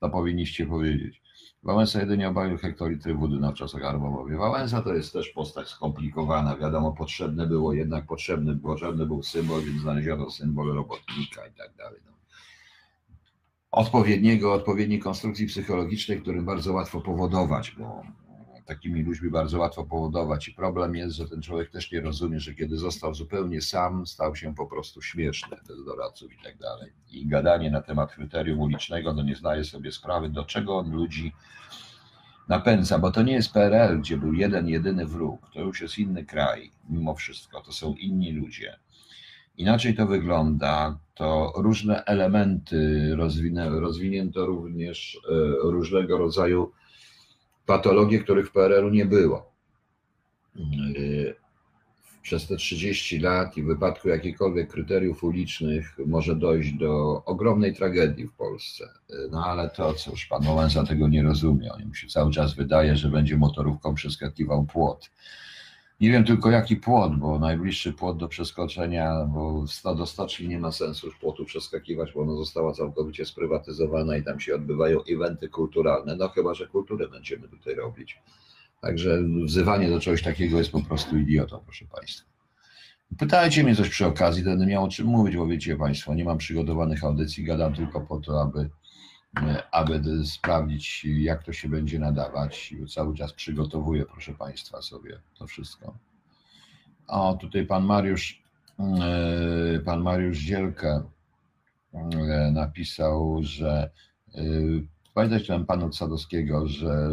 to 0.00 0.10
powinniście 0.10 0.66
powiedzieć. 0.66 1.22
Wałęsa 1.62 2.00
jedynie 2.00 2.28
obalił 2.28 2.58
hektolitry 2.58 3.14
wody 3.14 3.36
na 3.36 3.52
czasach 3.52 3.84
Arbowowie. 3.84 4.36
Wałęsa 4.36 4.82
to 4.82 4.94
jest 4.94 5.12
też 5.12 5.28
postać 5.28 5.68
skomplikowana, 5.68 6.56
wiadomo, 6.56 6.92
potrzebne 6.92 7.46
było, 7.46 7.72
jednak 7.72 8.06
potrzebny, 8.06 8.56
potrzebny 8.56 9.06
był 9.06 9.22
symbol, 9.22 9.62
więc 9.62 9.80
znaleziono 9.80 10.30
symbol 10.30 10.74
robotnika 10.74 11.46
i 11.46 11.52
tak 11.52 11.76
dalej. 11.76 12.00
No. 12.06 12.12
Odpowiedniego, 13.70 14.54
odpowiedniej 14.54 14.98
konstrukcji 14.98 15.46
psychologicznej, 15.46 16.20
którym 16.20 16.44
bardzo 16.44 16.72
łatwo 16.72 17.00
powodować, 17.00 17.70
bo 17.78 18.02
takimi 18.68 19.02
ludźmi 19.02 19.30
bardzo 19.30 19.58
łatwo 19.58 19.84
powodować 19.84 20.48
i 20.48 20.52
problem 20.52 20.96
jest, 20.96 21.16
że 21.16 21.28
ten 21.28 21.42
człowiek 21.42 21.70
też 21.70 21.92
nie 21.92 22.00
rozumie, 22.00 22.40
że 22.40 22.54
kiedy 22.54 22.78
został 22.78 23.14
zupełnie 23.14 23.62
sam, 23.62 24.06
stał 24.06 24.36
się 24.36 24.54
po 24.54 24.66
prostu 24.66 25.02
śmieszny 25.02 25.56
bez 25.68 25.84
doradców 25.84 26.32
i 26.32 26.42
tak 26.44 26.58
dalej. 26.58 26.92
I 27.10 27.26
gadanie 27.26 27.70
na 27.70 27.82
temat 27.82 28.12
kryterium 28.12 28.60
ulicznego, 28.60 29.14
to 29.14 29.22
nie 29.22 29.36
zdaje 29.36 29.64
sobie 29.64 29.92
sprawy, 29.92 30.30
do 30.30 30.44
czego 30.44 30.76
on 30.76 30.92
ludzi 30.92 31.32
napędza, 32.48 32.98
bo 32.98 33.10
to 33.10 33.22
nie 33.22 33.32
jest 33.32 33.52
PRL, 33.52 34.00
gdzie 34.00 34.16
był 34.16 34.32
jeden, 34.32 34.68
jedyny 34.68 35.06
wróg, 35.06 35.40
to 35.54 35.60
już 35.60 35.80
jest 35.80 35.98
inny 35.98 36.24
kraj, 36.24 36.70
mimo 36.90 37.14
wszystko, 37.14 37.60
to 37.60 37.72
są 37.72 37.94
inni 37.94 38.32
ludzie. 38.32 38.78
Inaczej 39.56 39.94
to 39.94 40.06
wygląda, 40.06 40.98
to 41.14 41.52
różne 41.56 42.04
elementy 42.04 43.12
rozwinę, 43.16 43.70
rozwinięto 43.70 44.46
również 44.46 45.20
e, 45.28 45.70
różnego 45.70 46.18
rodzaju 46.18 46.72
patologie, 47.68 48.18
których 48.18 48.48
w 48.48 48.52
PRL-u 48.52 48.90
nie 48.90 49.06
było. 49.06 49.52
Yy, 50.56 51.34
Przez 52.22 52.46
te 52.46 52.56
30 52.56 53.18
lat 53.18 53.56
i 53.56 53.62
w 53.62 53.66
wypadku 53.66 54.08
jakichkolwiek 54.08 54.70
kryteriów 54.70 55.24
ulicznych 55.24 55.96
może 56.06 56.36
dojść 56.36 56.72
do 56.72 57.22
ogromnej 57.24 57.74
tragedii 57.74 58.26
w 58.26 58.32
Polsce. 58.32 58.88
Yy, 59.10 59.28
No 59.30 59.44
ale 59.44 59.70
to 59.70 59.94
cóż, 59.94 60.26
pan 60.26 60.42
Wałęsa 60.42 60.84
tego 60.84 61.08
nie 61.08 61.22
rozumie. 61.22 61.72
On 61.72 61.86
mu 61.86 61.94
się 61.94 62.06
cały 62.06 62.32
czas 62.32 62.54
wydaje, 62.54 62.96
że 62.96 63.08
będzie 63.08 63.36
motorówką 63.36 63.94
przeskakiwał 63.94 64.64
płot. 64.64 65.10
Nie 66.00 66.10
wiem 66.10 66.24
tylko 66.24 66.50
jaki 66.50 66.76
płot, 66.76 67.16
bo 67.16 67.38
najbliższy 67.38 67.92
płot 67.92 68.18
do 68.18 68.28
przeskoczenia, 68.28 69.24
bo 69.24 69.64
do 69.96 70.06
stoczni 70.06 70.48
nie 70.48 70.58
ma 70.58 70.72
sensu 70.72 71.06
już 71.06 71.16
płotu 71.16 71.44
przeskakiwać, 71.44 72.12
bo 72.12 72.20
ona 72.20 72.34
została 72.34 72.72
całkowicie 72.72 73.26
sprywatyzowana 73.26 74.16
i 74.16 74.22
tam 74.22 74.40
się 74.40 74.54
odbywają 74.54 75.00
eventy 75.10 75.48
kulturalne, 75.48 76.16
no 76.16 76.28
chyba, 76.28 76.54
że 76.54 76.66
kulturę 76.66 77.08
będziemy 77.08 77.48
tutaj 77.48 77.74
robić. 77.74 78.18
Także 78.80 79.22
wzywanie 79.44 79.90
do 79.90 80.00
czegoś 80.00 80.22
takiego 80.22 80.58
jest 80.58 80.72
po 80.72 80.82
prostu 80.82 81.16
idiotą, 81.18 81.60
proszę 81.64 81.84
Państwa. 81.84 82.28
Pytajcie 83.18 83.64
mnie 83.64 83.76
coś 83.76 83.88
przy 83.88 84.06
okazji, 84.06 84.44
będę 84.44 84.66
miał 84.66 84.84
o 84.84 84.88
czym 84.88 85.06
mówić, 85.06 85.36
bo 85.36 85.46
wiecie 85.46 85.76
Państwo, 85.76 86.14
nie 86.14 86.24
mam 86.24 86.38
przygotowanych 86.38 87.04
audycji, 87.04 87.44
gadam 87.44 87.74
tylko 87.74 88.00
po 88.00 88.20
to, 88.20 88.42
aby, 88.42 88.70
aby 89.70 90.00
d- 90.00 90.24
sprawdzić, 90.26 91.04
jak 91.04 91.42
to 91.42 91.52
się 91.52 91.68
będzie 91.68 91.98
nadawać. 91.98 92.74
Cały 92.94 93.16
czas 93.16 93.32
przygotowuję, 93.32 94.04
proszę 94.06 94.34
Państwa, 94.34 94.82
sobie 94.82 95.20
to 95.38 95.46
wszystko. 95.46 95.94
O, 97.06 97.34
tutaj 97.34 97.66
pan 97.66 97.84
Mariusz, 97.84 98.42
e, 98.78 99.80
pan 99.80 100.02
Mariusz 100.02 100.38
Zielka 100.38 101.02
e, 101.94 102.50
napisał, 102.52 103.38
że 103.42 103.90
e, 104.34 104.40
pamiętać 105.14 105.46
ten 105.46 105.66
pan 105.66 105.82
od 105.82 105.96
Sadowskiego, 105.96 106.68
że 106.68 107.10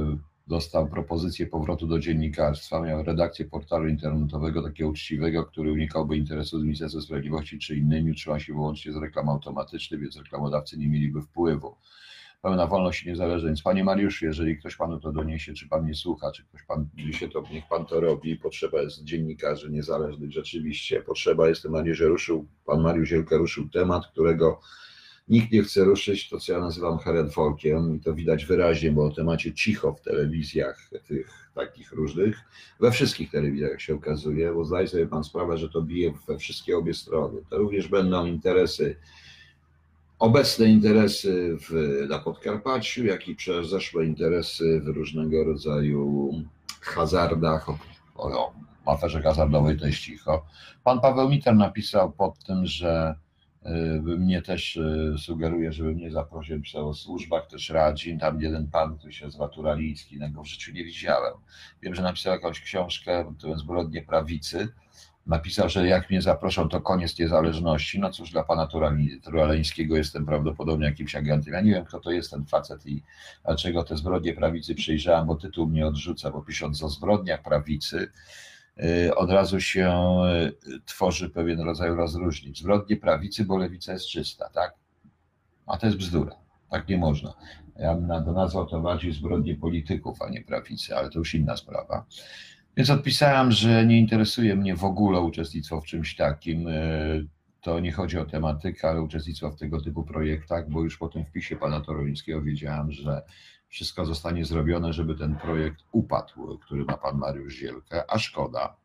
dostał 0.47 0.87
propozycję 0.87 1.47
powrotu 1.47 1.87
do 1.87 1.99
dziennikarstwa, 1.99 2.81
miał 2.81 3.03
redakcję 3.03 3.45
portalu 3.45 3.87
internetowego 3.87 4.63
takiego 4.63 4.89
uczciwego, 4.89 5.45
który 5.45 5.71
unikałby 5.71 6.17
interesu 6.17 6.59
z 6.59 6.63
Ministerstwa 6.63 7.01
Sprawiedliwości 7.01 7.59
czy 7.59 7.75
innymi, 7.75 8.11
utrzymał 8.11 8.39
się 8.39 8.53
wyłącznie 8.53 8.93
z 8.93 8.95
reklam 8.95 9.29
automatycznych, 9.29 10.01
więc 10.01 10.17
reklamodawcy 10.17 10.77
nie 10.77 10.87
mieliby 10.87 11.21
wpływu. 11.21 11.75
Pełna 12.41 12.67
wolność 12.67 13.03
i 13.03 13.07
niezależność. 13.07 13.61
Panie 13.61 13.83
Mariuszu, 13.83 14.25
jeżeli 14.25 14.57
ktoś 14.57 14.75
panu 14.75 14.99
to 14.99 15.11
doniesie, 15.11 15.53
czy 15.53 15.67
pan 15.67 15.85
nie 15.85 15.95
słucha, 15.95 16.31
czy 16.31 16.43
ktoś 16.43 16.63
pan 16.63 16.89
się 17.11 17.29
to, 17.29 17.43
niech 17.51 17.67
pan 17.67 17.85
to 17.85 17.99
robi. 17.99 18.35
Potrzeba 18.35 18.81
jest 18.81 19.03
dziennikarzy 19.03 19.71
niezależnych 19.71 20.31
rzeczywiście. 20.31 21.01
Potrzeba 21.01 21.49
jest, 21.49 21.61
tym 21.61 21.71
bardziej, 21.71 21.95
że 21.95 22.05
ruszył, 22.05 22.47
pan 22.65 22.81
Mariusz 22.81 23.09
Zielka 23.09 23.37
ruszył 23.37 23.69
temat, 23.69 24.07
którego 24.07 24.59
nikt 25.27 25.51
nie 25.51 25.63
chce 25.63 25.83
ruszyć, 25.83 26.29
to 26.29 26.39
co 26.39 26.53
ja 26.53 26.59
nazywam 26.59 26.97
herenfolkiem 26.97 27.95
i 27.95 27.99
to 27.99 28.13
widać 28.13 28.45
wyraźnie, 28.45 28.91
bo 28.91 29.05
o 29.05 29.11
temacie 29.11 29.53
cicho 29.53 29.93
w 29.93 30.01
telewizjach 30.01 30.89
tych 31.07 31.49
takich 31.55 31.91
różnych, 31.91 32.37
we 32.79 32.91
wszystkich 32.91 33.31
telewizjach 33.31 33.81
się 33.81 33.95
okazuje, 33.95 34.53
bo 34.53 34.65
zdaje 34.65 34.87
sobie 34.87 35.07
pan 35.07 35.23
sprawę, 35.23 35.57
że 35.57 35.69
to 35.69 35.81
bije 35.81 36.13
we 36.27 36.37
wszystkie 36.37 36.77
obie 36.77 36.93
strony. 36.93 37.41
To 37.49 37.57
również 37.57 37.87
będą 37.87 38.25
interesy, 38.25 38.95
obecne 40.19 40.65
interesy 40.65 41.57
w, 41.59 42.01
na 42.09 42.19
Podkarpaciu, 42.19 43.05
jak 43.05 43.27
i 43.27 43.37
zeszłe 43.63 44.05
interesy 44.05 44.81
w 44.83 44.87
różnego 44.87 45.43
rodzaju 45.43 46.31
hazardach, 46.81 47.69
o, 47.69 47.77
o, 48.15 48.53
aferze 48.85 49.21
hazardowej 49.21 49.79
to 49.79 49.85
jest 49.85 49.99
cicho. 49.99 50.45
Pan 50.83 51.01
Paweł 51.01 51.29
Miter 51.29 51.55
napisał 51.55 52.11
pod 52.11 52.43
tym, 52.43 52.65
że 52.65 53.15
mnie 54.01 54.41
też 54.41 54.75
y, 54.75 55.15
sugeruje, 55.17 55.73
żeby 55.73 55.93
mnie 55.93 56.11
zaprosić 56.11 56.75
o 56.75 56.93
służbach, 56.93 57.47
też 57.47 57.69
radzi. 57.69 58.17
Tam 58.17 58.41
jeden 58.41 58.67
pan, 58.67 58.97
który 58.97 59.13
się 59.13 59.25
nazywa 59.25 59.47
Turalicki, 59.47 60.15
innego 60.15 60.43
w 60.43 60.47
życiu 60.47 60.71
nie 60.73 60.83
widziałem. 60.83 61.33
Wiem, 61.81 61.95
że 61.95 62.01
napisał 62.01 62.33
jakąś 62.33 62.61
książkę, 62.61 63.33
to 63.39 63.57
Zbrodnie 63.57 64.01
Prawicy. 64.01 64.67
Napisał, 65.27 65.69
że 65.69 65.87
jak 65.87 66.09
mnie 66.09 66.21
zaproszą, 66.21 66.69
to 66.69 66.81
koniec 66.81 67.19
niezależności. 67.19 67.99
No 67.99 68.11
cóż, 68.11 68.31
dla 68.31 68.43
pana 68.43 68.67
Turaleńskiego 69.23 69.97
jestem 69.97 70.25
prawdopodobnie 70.25 70.85
jakimś 70.85 71.15
agentem. 71.15 71.53
Ja 71.53 71.61
nie 71.61 71.71
wiem, 71.71 71.85
kto 71.85 71.99
to 71.99 72.11
jest 72.11 72.31
ten 72.31 72.45
facet 72.45 72.85
i 72.85 73.03
dlaczego 73.45 73.83
te 73.83 73.97
zbrodnie 73.97 74.33
prawicy 74.33 74.75
przyjrzałem, 74.75 75.27
bo 75.27 75.35
tytuł 75.35 75.67
mnie 75.67 75.87
odrzuca, 75.87 76.31
bo 76.31 76.41
pisząc 76.41 76.83
o 76.83 76.89
zbrodniach 76.89 77.41
prawicy, 77.41 78.11
od 79.15 79.29
razu 79.31 79.61
się 79.61 80.15
y, 80.67 80.79
tworzy 80.85 81.29
pewien 81.29 81.59
rodzaj 81.59 81.89
rozróżnic. 81.95 82.57
Zbrodnie 82.57 82.97
prawicy, 82.97 83.45
bo 83.45 83.57
lewica 83.57 83.93
jest 83.93 84.07
czysta, 84.07 84.49
tak? 84.53 84.73
A 85.67 85.77
to 85.77 85.85
jest 85.85 85.97
bzdura. 85.97 86.35
Tak 86.69 86.87
nie 86.89 86.97
można. 86.97 87.33
Ja 87.79 87.95
bym 87.95 88.07
na- 88.07 88.19
nazwał 88.31 88.65
to 88.65 88.79
bardziej 88.81 89.13
zbrodnie 89.13 89.55
polityków, 89.55 90.21
a 90.21 90.29
nie 90.29 90.41
prawicy, 90.41 90.95
ale 90.95 91.09
to 91.09 91.19
już 91.19 91.35
inna 91.35 91.57
sprawa. 91.57 92.05
Więc 92.77 92.89
odpisałem, 92.89 93.51
że 93.51 93.85
nie 93.85 93.99
interesuje 93.99 94.55
mnie 94.55 94.75
w 94.75 94.83
ogóle 94.83 95.19
uczestnictwo 95.21 95.81
w 95.81 95.85
czymś 95.85 96.15
takim. 96.15 96.67
y, 96.67 97.27
To 97.61 97.79
nie 97.79 97.91
chodzi 97.91 98.17
o 98.17 98.25
tematykę, 98.25 98.89
ale 98.89 99.01
uczestnictwo 99.01 99.51
w 99.51 99.55
tego 99.59 99.81
typu 99.81 100.03
projektach, 100.03 100.69
bo 100.69 100.83
już 100.83 100.97
po 100.97 101.07
tym 101.09 101.25
wpisie 101.25 101.55
pana 101.55 101.81
Torowińskiego 101.81 102.41
wiedziałem, 102.41 102.91
że 102.91 103.21
wszystko 103.75 104.05
zostanie 104.05 104.45
zrobione, 104.45 104.93
żeby 104.93 105.15
ten 105.15 105.35
projekt 105.35 105.83
upadł, 105.91 106.57
który 106.57 106.85
ma 106.85 106.97
pan 106.97 107.17
Mariusz 107.17 107.53
Zielkę, 107.53 108.11
a 108.11 108.19
szkoda. 108.19 108.75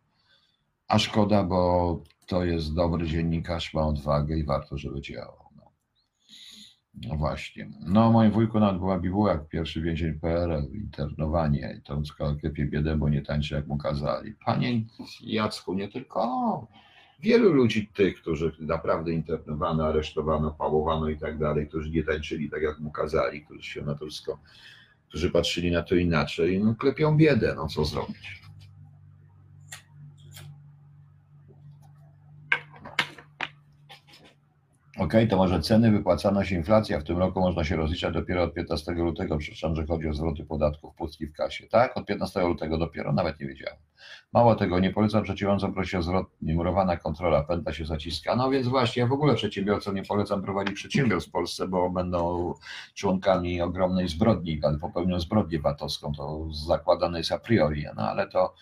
A 0.88 0.98
szkoda, 0.98 1.44
bo 1.44 2.02
to 2.26 2.44
jest 2.44 2.74
dobry 2.74 3.06
dziennikarz, 3.06 3.74
ma 3.74 3.86
odwagę 3.86 4.36
i 4.36 4.44
warto, 4.44 4.78
żeby 4.78 5.00
działał. 5.00 5.44
No, 5.56 5.72
no 6.94 7.16
właśnie. 7.16 7.70
No, 7.80 8.12
moim 8.12 8.30
wujku 8.30 8.60
nawet 8.60 8.78
była 8.78 8.98
bibuła, 8.98 9.32
jak 9.32 9.48
pierwszy 9.48 9.82
więzień 9.82 10.14
PRL, 10.20 10.64
internowanie. 10.74 11.80
To 11.84 12.02
klepie 12.40 12.64
biedę, 12.66 12.96
bo 12.96 13.08
nie 13.08 13.22
tańczy, 13.22 13.54
jak 13.54 13.66
mu 13.66 13.78
kazali. 13.78 14.34
Panie 14.44 14.84
Jacku, 15.20 15.74
nie 15.74 15.88
tylko 15.88 16.66
wielu 17.20 17.52
ludzi, 17.52 17.86
tych, 17.86 18.20
którzy 18.20 18.52
naprawdę 18.60 19.12
internowano, 19.12 19.84
aresztowano, 19.84 20.50
pałowano 20.50 21.08
i 21.08 21.18
tak 21.18 21.38
dalej, 21.38 21.68
którzy 21.68 21.90
nie 21.90 22.04
tańczyli 22.04 22.50
tak 22.50 22.62
jak 22.62 22.78
mu 22.78 22.90
kazali, 22.90 23.44
którzy 23.44 23.62
się 23.62 23.82
na 23.82 23.94
to 23.94 24.06
wszystko, 24.06 24.38
którzy 25.10 25.30
patrzyli 25.30 25.70
na 25.70 25.82
to 25.82 25.94
inaczej, 25.94 26.60
no 26.60 26.74
klepią 26.74 27.16
biedę, 27.16 27.54
no 27.56 27.68
co 27.68 27.84
zrobić. 27.84 28.39
OK, 34.98 35.12
to 35.30 35.36
może 35.36 35.60
ceny, 35.60 35.90
wypłacana 35.90 36.44
się 36.44 36.54
inflacja 36.54 37.00
w 37.00 37.04
tym 37.04 37.18
roku 37.18 37.40
można 37.40 37.64
się 37.64 37.76
rozliczać 37.76 38.14
dopiero 38.14 38.42
od 38.42 38.54
15 38.54 38.92
lutego, 38.92 39.38
przepraszam, 39.38 39.76
że 39.76 39.86
chodzi 39.86 40.08
o 40.08 40.14
zwroty 40.14 40.44
podatków, 40.44 40.94
pustki 40.94 41.26
w 41.26 41.32
kasie. 41.32 41.66
Tak, 41.66 41.96
od 41.96 42.06
15 42.06 42.40
lutego 42.40 42.78
dopiero, 42.78 43.12
nawet 43.12 43.40
nie 43.40 43.46
wiedziałem. 43.46 43.78
Mało 44.32 44.54
tego, 44.54 44.78
nie 44.78 44.90
polecam 44.90 45.22
przedsiębiorcom 45.22 45.74
prosić 45.74 45.94
o 45.94 46.02
zwrot, 46.02 46.26
niemurowana 46.42 46.96
kontrola, 46.96 47.42
pęta 47.42 47.72
się 47.72 47.86
zaciska. 47.86 48.36
No 48.36 48.50
więc 48.50 48.68
właśnie, 48.68 49.00
ja 49.00 49.06
w 49.08 49.12
ogóle 49.12 49.34
przedsiębiorcom 49.34 49.94
nie 49.94 50.02
polecam 50.02 50.42
prowadzić 50.42 50.74
przedsiębiorstw 50.74 51.28
w 51.28 51.32
Polsce, 51.32 51.68
bo 51.68 51.90
będą 51.90 52.54
członkami 52.94 53.62
ogromnej 53.62 54.08
zbrodni, 54.08 54.60
ale 54.62 54.78
popełnią 54.78 55.20
zbrodnię 55.20 55.60
VAT-owską, 55.60 56.12
to 56.12 56.46
zakładane 56.66 57.18
jest 57.18 57.32
a 57.32 57.38
priori, 57.38 57.84
no 57.96 58.10
ale 58.10 58.28
to 58.28 58.54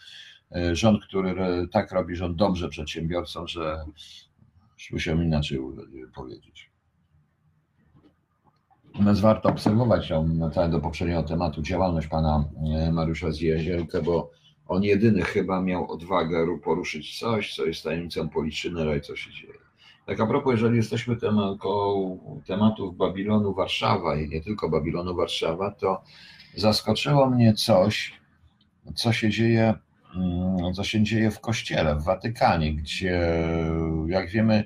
y, 0.57 0.77
rząd, 0.77 1.05
który 1.05 1.69
tak 1.73 1.93
robi, 1.93 2.17
rząd 2.17 2.37
dobrze 2.37 2.69
przedsiębiorcom, 2.69 3.49
że 3.49 3.85
Musiałem 4.93 5.25
inaczej 5.25 5.59
powiedzieć. 6.15 6.71
Natomiast 8.85 9.21
warto 9.21 9.49
obserwować 9.49 10.11
ją 10.11 10.39
do 10.71 10.81
poprzedniego 10.81 11.23
tematu 11.23 11.63
działalność 11.63 12.07
pana 12.07 12.45
e, 12.77 12.93
Mariusza 12.93 13.31
Zjezielkę, 13.31 14.03
bo 14.03 14.31
on 14.69 14.83
jedyny 14.83 15.23
chyba 15.23 15.63
miał 15.63 15.91
odwagę 15.93 16.59
poruszyć 16.65 17.19
coś, 17.19 17.55
co 17.55 17.67
jest 17.67 17.85
tajemnicą 17.85 18.29
Policzynera 18.29 18.97
i 18.97 19.01
co 19.01 19.17
się 19.17 19.31
dzieje. 19.33 19.59
Tak 20.07 20.21
a 20.21 20.27
propos, 20.27 20.53
jeżeli 20.53 20.77
jesteśmy 20.77 21.17
koło 21.59 22.19
tematów 22.47 22.97
Babilonu 22.97 23.55
Warszawa 23.55 24.21
i 24.21 24.29
nie 24.29 24.41
tylko 24.41 24.69
Babilonu 24.69 25.15
Warszawa, 25.15 25.71
to 25.71 26.03
zaskoczyło 26.57 27.31
mnie 27.31 27.55
coś, 27.55 28.21
co 28.95 29.13
się 29.13 29.31
dzieje 29.31 29.75
co 30.75 30.85
się 30.85 31.03
dzieje 31.03 31.31
w 31.31 31.41
kościele, 31.41 31.97
w 31.97 32.05
Watykanie, 32.05 32.75
gdzie 32.75 33.21
jak 34.07 34.31
wiemy, 34.31 34.65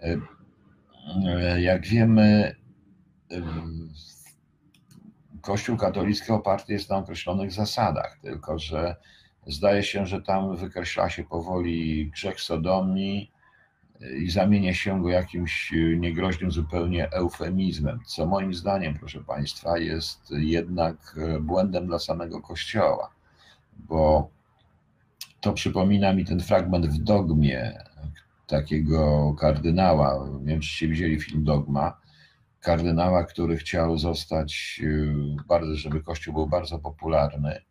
e, 0.00 1.60
jak 1.60 1.86
wiemy, 1.86 2.54
Kościół 5.40 5.76
katolicki 5.76 6.32
oparty 6.32 6.72
jest 6.72 6.90
na 6.90 6.96
określonych 6.96 7.52
zasadach, 7.52 8.18
tylko 8.22 8.58
że 8.58 8.96
zdaje 9.46 9.82
się, 9.82 10.06
że 10.06 10.22
tam 10.22 10.56
wykreśla 10.56 11.10
się 11.10 11.24
powoli 11.24 12.10
grzech 12.10 12.40
sodomii 12.40 13.32
i 14.18 14.30
zamienia 14.30 14.74
się 14.74 15.02
go 15.02 15.08
jakimś 15.08 15.72
niegroźnym 15.96 16.50
zupełnie 16.50 17.10
eufemizmem, 17.10 18.00
co 18.06 18.26
moim 18.26 18.54
zdaniem, 18.54 18.98
proszę 18.98 19.24
Państwa, 19.24 19.78
jest 19.78 20.30
jednak 20.30 21.16
błędem 21.40 21.86
dla 21.86 21.98
samego 21.98 22.40
Kościoła, 22.40 23.10
bo 23.78 24.30
to 25.40 25.52
przypomina 25.52 26.12
mi 26.12 26.24
ten 26.24 26.40
fragment 26.40 26.86
w 26.86 26.98
dogmie 26.98 27.78
takiego 28.46 29.34
kardynała. 29.38 30.28
Nie 30.40 30.46
wiem, 30.46 30.60
czy 30.60 30.88
widzieli 30.88 31.20
film 31.20 31.44
Dogma. 31.44 32.00
Kardynała, 32.60 33.24
który 33.24 33.56
chciał 33.56 33.98
zostać 33.98 34.80
y, 34.82 35.14
bardzo, 35.48 35.76
żeby 35.76 36.02
Kościół 36.02 36.34
był 36.34 36.46
bardzo 36.46 36.78
popularny. 36.78 37.62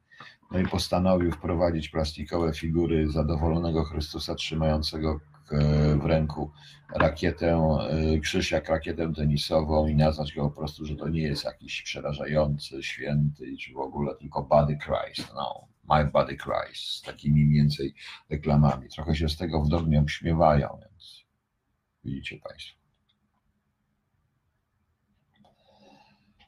No 0.51 0.59
i 0.59 0.67
postanowił 0.67 1.31
wprowadzić 1.31 1.89
plastikowe 1.89 2.53
figury 2.53 3.11
zadowolonego 3.11 3.83
Chrystusa 3.83 4.35
trzymającego 4.35 5.19
w 6.01 6.05
ręku 6.05 6.51
rakietę, 6.95 7.77
y, 8.15 8.19
krzyż 8.19 8.51
jak 8.51 8.69
rakietę 8.69 9.13
tenisową 9.13 9.87
i 9.87 9.95
nazwać 9.95 10.33
go 10.33 10.49
po 10.49 10.55
prostu, 10.55 10.85
że 10.85 10.95
to 10.95 11.09
nie 11.09 11.21
jest 11.21 11.45
jakiś 11.45 11.81
przerażający, 11.81 12.83
święty, 12.83 13.57
czy 13.57 13.73
w 13.73 13.77
ogóle 13.77 14.15
tylko 14.15 14.43
body 14.43 14.77
Christ. 14.77 15.31
No, 15.35 15.67
My 15.89 16.05
Body 16.05 16.37
Cries, 16.37 16.79
z 16.79 17.01
takimi 17.01 17.49
więcej 17.49 17.93
reklamami. 18.29 18.89
Trochę 18.89 19.15
się 19.15 19.29
z 19.29 19.37
tego 19.37 19.61
w 19.61 19.69
dogmie 19.69 20.05
śmiewają, 20.07 20.79
więc 20.81 21.25
widzicie 22.03 22.37
Państwo. 22.37 22.79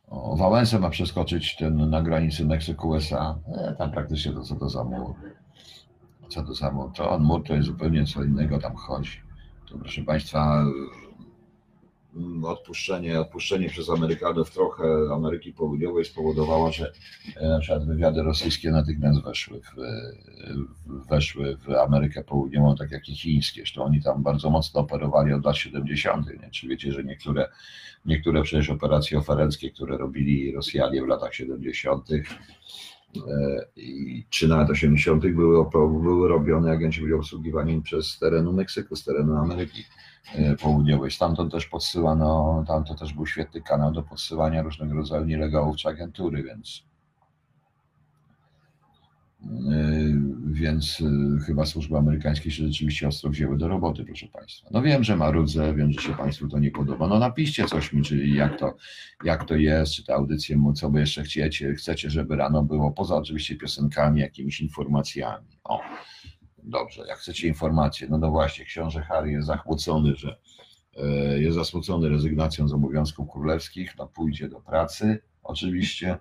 O, 0.08 0.36
Wałęsa 0.36 0.80
ma 0.80 0.90
przeskoczyć 0.90 1.56
ten 1.56 1.90
na 1.90 2.02
granicy 2.02 2.46
Meksyku-USA. 2.46 3.40
E, 3.58 3.76
tam 3.78 3.92
praktycznie 3.92 4.32
to 4.32 4.44
co 4.44 4.56
to 4.56 4.70
za 4.70 4.84
mur. 4.84 5.16
Co 6.30 6.54
za 6.54 6.72
mur? 6.72 6.92
To 6.94 7.10
on 7.12 7.24
mur 7.24 7.44
to 7.44 7.54
jest 7.54 7.68
zupełnie 7.68 8.06
co 8.06 8.24
innego 8.24 8.60
tam 8.60 8.76
chodzi. 8.76 9.22
To 9.70 9.78
proszę 9.78 10.02
Państwa, 10.02 10.66
odpuszczenie, 12.44 13.20
odpuszczenie 13.20 13.70
przez 13.70 13.90
Amerykanów 13.90 14.52
trochę 14.52 14.84
Ameryki 15.14 15.54
Południowej 15.54 16.06
spowodowało, 16.06 16.72
że 16.72 16.92
e, 17.36 17.48
na 17.48 17.60
przykład 17.60 17.86
wywiady 17.86 18.24
rosyjskie 18.24 18.72
natychmiast 18.72 19.24
weszły 19.24 19.62
w, 19.62 19.76
weszły 21.10 21.58
w 21.58 21.70
Amerykę 21.70 22.24
Południową, 22.24 22.76
tak 22.76 22.92
jak 22.92 23.10
i 23.10 23.16
chińskie. 23.16 23.62
Zresztą 23.62 23.84
oni 23.84 24.02
tam 24.04 24.24
bardzo 24.24 24.50
mocno 24.50 24.80
operowali 24.80 25.34
od 25.34 25.46
lat 25.46 25.58
70. 25.58 26.28
Nie? 26.42 26.50
Czy 26.52 26.68
wiecie, 26.68 26.92
że 26.92 27.04
niektóre, 27.04 27.50
niektóre 28.06 28.44
przecież 28.44 28.70
operacje 28.70 29.18
oferenckie, 29.18 29.72
które 29.72 29.98
robili 29.98 30.52
Rosjanie 30.52 31.04
w 31.04 31.08
latach 31.08 31.34
70. 31.36 32.08
E, 33.18 33.66
i 33.76 34.26
czy 34.30 34.48
nawet 34.48 34.70
80. 34.70 35.22
były, 35.22 35.66
były 36.02 36.30
robione, 36.30 36.72
agenci 36.72 37.02
byli 37.02 37.14
obsługiwani 37.14 37.82
przez 37.82 38.20
terenu 38.20 38.54
Meksyku, 38.54 38.96
z 38.96 39.04
terenu 39.04 39.36
Ameryki 39.36 39.84
E, 40.36 40.56
południowej. 40.56 41.12
Stamtąd 41.12 41.52
też 41.52 41.66
podsyłano, 41.66 42.64
tam 42.68 42.84
to 42.84 42.96
też 42.96 43.14
był 43.14 43.26
świetny 43.26 43.62
kanał 43.62 43.92
do 43.92 44.04
podsyłania 44.04 44.62
różnego 44.62 44.94
rodzaju 44.94 45.26
nielegalów 45.26 45.78
czy 45.78 45.90
agentury, 45.90 46.44
więc 46.44 46.84
więc 50.52 51.02
e, 51.02 51.40
chyba 51.46 51.66
służby 51.66 51.98
amerykańskie 51.98 52.52
się 52.52 52.64
rzeczywiście 52.68 53.08
ostro 53.08 53.30
wzięły 53.30 53.58
do 53.58 53.68
roboty, 53.68 54.06
proszę 54.06 54.28
Państwa. 54.28 54.68
No 54.72 54.82
wiem, 54.82 55.04
że 55.04 55.16
marudzę, 55.16 55.76
wiem, 55.76 55.92
że 55.92 56.02
się 56.02 56.14
Państwu 56.14 56.48
to 56.48 56.60
nie 56.60 56.72
podoba. 56.72 57.08
No 57.08 57.20
napiszcie 57.20 57.66
coś 57.66 57.94
mi, 57.94 58.04
czyli 58.04 58.36
jak 58.36 58.60
to, 58.60 58.76
jak 59.24 59.44
to 59.44 59.56
jest, 59.56 59.94
czy 59.94 60.04
te 60.04 60.14
audycje, 60.14 60.74
co 60.76 60.90
by 60.90 61.00
jeszcze 61.00 61.24
chcecie, 61.24 61.74
chcecie, 61.74 62.10
żeby 62.10 62.36
rano 62.36 62.64
było, 62.64 62.92
poza 62.92 63.16
oczywiście 63.16 63.56
piosenkami, 63.56 64.22
jakimiś 64.22 64.62
informacjami. 64.62 65.48
O, 65.64 65.82
Dobrze, 66.64 67.04
jak 67.08 67.18
chcecie 67.18 67.48
informacje, 67.48 68.08
no 68.10 68.18
no 68.18 68.32
właśnie, 68.32 68.66
książę 68.66 69.02
Harry 69.02 69.32
jest 69.32 69.48
zachmucony, 69.48 70.16
że 70.16 70.38
e, 70.98 71.06
jest 71.42 71.58
zasmucony 71.58 72.10
rezygnacją 72.10 72.68
z 72.68 72.74
obowiązków 72.74 73.32
królewskich, 73.32 73.94
no 73.98 74.08
pójdzie 74.08 74.50
do 74.50 74.62
pracy, 74.62 75.20
oczywiście. 75.44 76.18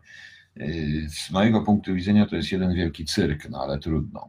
Z 1.09 1.31
mojego 1.31 1.63
punktu 1.63 1.95
widzenia 1.95 2.27
to 2.27 2.37
jest 2.37 2.53
jeden 2.53 2.75
wielki 2.75 3.05
cyrk, 3.05 3.51
no 3.51 3.59
ale 3.63 3.79
trudno. 3.79 4.29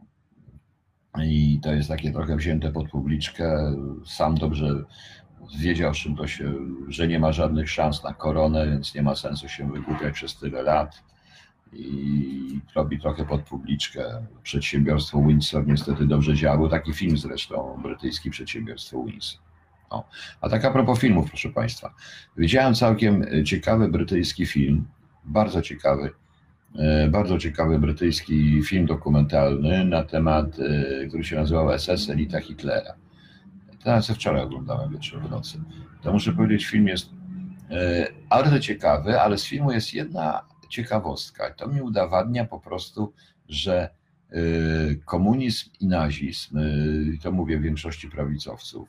I 1.24 1.60
to 1.62 1.74
jest 1.74 1.88
takie 1.88 2.12
trochę 2.12 2.36
wzięte 2.36 2.72
pod 2.72 2.88
publiczkę. 2.88 3.74
Sam 4.06 4.34
dobrze 4.34 4.84
wiedział, 5.58 5.92
czym 5.92 6.16
to 6.16 6.26
się, 6.26 6.54
że 6.88 7.08
nie 7.08 7.18
ma 7.18 7.32
żadnych 7.32 7.70
szans 7.70 8.04
na 8.04 8.14
koronę, 8.14 8.66
więc 8.66 8.94
nie 8.94 9.02
ma 9.02 9.14
sensu 9.14 9.48
się 9.48 9.72
wygłupiać 9.72 10.14
przez 10.14 10.38
tyle 10.38 10.62
lat 10.62 11.02
i 11.72 12.60
robi 12.74 13.00
trochę 13.00 13.24
pod 13.24 13.42
publiczkę. 13.42 14.26
Przedsiębiorstwo 14.42 15.22
Windsor 15.22 15.66
niestety 15.66 16.06
dobrze 16.06 16.34
działało. 16.34 16.68
Taki 16.68 16.92
film 16.92 17.18
zresztą, 17.18 17.80
brytyjski 17.82 18.30
przedsiębiorstwo 18.30 19.04
Windsor. 19.04 19.40
No. 19.90 20.04
A 20.40 20.48
tak 20.48 20.64
a 20.64 20.70
propos 20.70 20.98
filmów, 20.98 21.28
proszę 21.28 21.48
Państwa. 21.48 21.94
Widziałem 22.36 22.74
całkiem 22.74 23.26
ciekawy 23.44 23.88
brytyjski 23.88 24.46
film, 24.46 24.88
bardzo 25.24 25.62
ciekawy, 25.62 26.10
bardzo 27.10 27.38
ciekawy 27.38 27.78
brytyjski 27.78 28.62
film 28.62 28.86
dokumentalny 28.86 29.84
na 29.84 30.04
temat, 30.04 30.46
e, 30.58 31.06
który 31.06 31.24
się 31.24 31.36
nazywał 31.36 31.78
SS 31.78 32.10
Elita 32.10 32.40
Hitlera. 32.40 32.94
Teraz 33.84 34.10
wczoraj 34.10 34.42
oglądałem 34.42 34.92
wieczór 34.92 35.22
w 35.22 35.30
nocy. 35.30 35.60
To 36.02 36.12
muszę 36.12 36.32
powiedzieć, 36.32 36.66
film 36.66 36.88
jest 36.88 37.10
e, 37.70 38.06
bardzo 38.30 38.60
ciekawy, 38.60 39.20
ale 39.20 39.38
z 39.38 39.44
filmu 39.44 39.72
jest 39.72 39.94
jedna 39.94 40.42
ciekawostka. 40.68 41.50
To 41.50 41.68
mi 41.68 41.82
udowadnia 41.82 42.44
po 42.44 42.60
prostu, 42.60 43.12
że 43.48 43.88
komunizm 45.04 45.70
i 45.80 45.86
nazizm, 45.86 46.58
to 47.22 47.32
mówię 47.32 47.58
większości 47.58 48.10
prawicowców, 48.10 48.88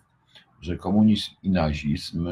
że 0.61 0.77
komunizm 0.77 1.31
i 1.43 1.49
nazizm, 1.49 2.27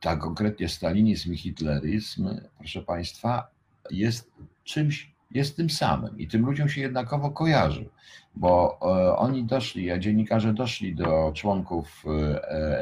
tak 0.00 0.18
konkretnie 0.18 0.68
stalinizm 0.68 1.32
i 1.32 1.36
hitleryzm, 1.36 2.28
proszę 2.58 2.82
Państwa, 2.82 3.48
jest 3.90 4.32
czymś 4.64 5.16
jest 5.30 5.56
tym 5.56 5.70
samym 5.70 6.18
i 6.18 6.28
tym 6.28 6.46
ludziom 6.46 6.68
się 6.68 6.80
jednakowo 6.80 7.30
kojarzy, 7.30 7.88
bo 8.34 8.78
e, 8.82 9.16
oni 9.16 9.44
doszli, 9.44 9.90
a 9.90 9.98
dziennikarze 9.98 10.52
doszli 10.52 10.94
do 10.94 11.32
członków 11.34 12.04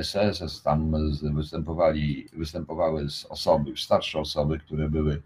SS, 0.02 0.42
e, 0.42 0.64
tam 0.64 0.92
występowali, 1.34 2.26
występowały 2.32 3.10
z 3.10 3.24
osoby, 3.24 3.72
starsze 3.76 4.18
osoby, 4.18 4.58
które 4.58 4.90
były, 4.90 5.22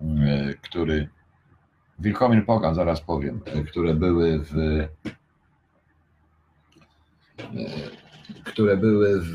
e, 0.00 0.54
który 0.54 1.08
Wilkomir 1.98 2.46
Pogan, 2.46 2.74
zaraz 2.74 3.00
powiem, 3.00 3.40
które 3.70 3.94
były 3.94 4.38
w 4.38 4.88
które 8.44 8.76
były 8.76 9.20
w, 9.20 9.34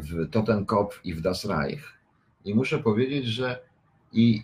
w 0.00 0.30
Totenkopf 0.30 1.00
i 1.04 1.14
w 1.14 1.20
Das 1.20 1.44
Reich. 1.44 1.98
I 2.44 2.54
muszę 2.54 2.78
powiedzieć, 2.78 3.26
że 3.26 3.60
i 4.14 4.42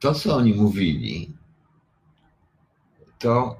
to, 0.00 0.14
co 0.14 0.36
oni 0.36 0.54
mówili, 0.54 1.32
to 3.18 3.56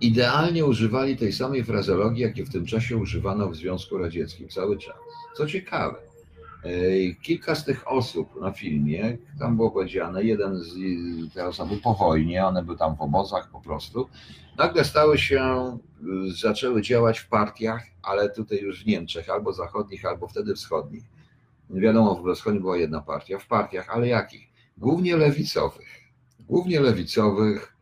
idealnie 0.00 0.66
używali 0.66 1.16
tej 1.16 1.32
samej 1.32 1.64
frazeologii, 1.64 2.22
jakiej 2.22 2.44
w 2.44 2.52
tym 2.52 2.66
czasie 2.66 2.96
używano 2.96 3.48
w 3.48 3.56
Związku 3.56 3.98
Radzieckim 3.98 4.48
cały 4.48 4.78
czas. 4.78 4.96
Co 5.36 5.46
ciekawe, 5.46 5.98
kilka 7.22 7.54
z 7.54 7.64
tych 7.64 7.88
osób 7.88 8.40
na 8.40 8.52
filmie, 8.52 9.18
tam 9.38 9.56
było 9.56 9.70
powiedziane, 9.70 10.24
jeden 10.24 10.56
z 10.56 10.74
te 11.34 11.46
osoby 11.46 11.76
po 11.76 11.94
wojnie, 11.94 12.46
one 12.46 12.64
były 12.64 12.78
tam 12.78 12.96
w 12.96 13.00
obozach 13.00 13.50
po 13.50 13.60
prostu, 13.60 14.08
nagle 14.58 14.84
stały 14.84 15.18
się, 15.18 15.78
zaczęły 16.40 16.82
działać 16.82 17.18
w 17.18 17.28
partiach, 17.28 17.82
ale 18.02 18.30
tutaj 18.30 18.58
już 18.58 18.84
w 18.84 18.86
Niemczech, 18.86 19.30
albo 19.30 19.52
zachodnich, 19.52 20.04
albo 20.04 20.28
wtedy 20.28 20.54
wschodnich. 20.54 21.04
Wiadomo, 21.70 22.14
w 22.14 22.34
wschodnich 22.34 22.62
była 22.62 22.76
jedna 22.76 23.00
partia, 23.00 23.38
w 23.38 23.46
partiach, 23.46 23.90
ale 23.90 24.08
jakich? 24.08 24.49
Głównie 24.80 25.16
lewicowych. 25.16 26.00
Głównie 26.40 26.80
lewicowych, 26.80 27.76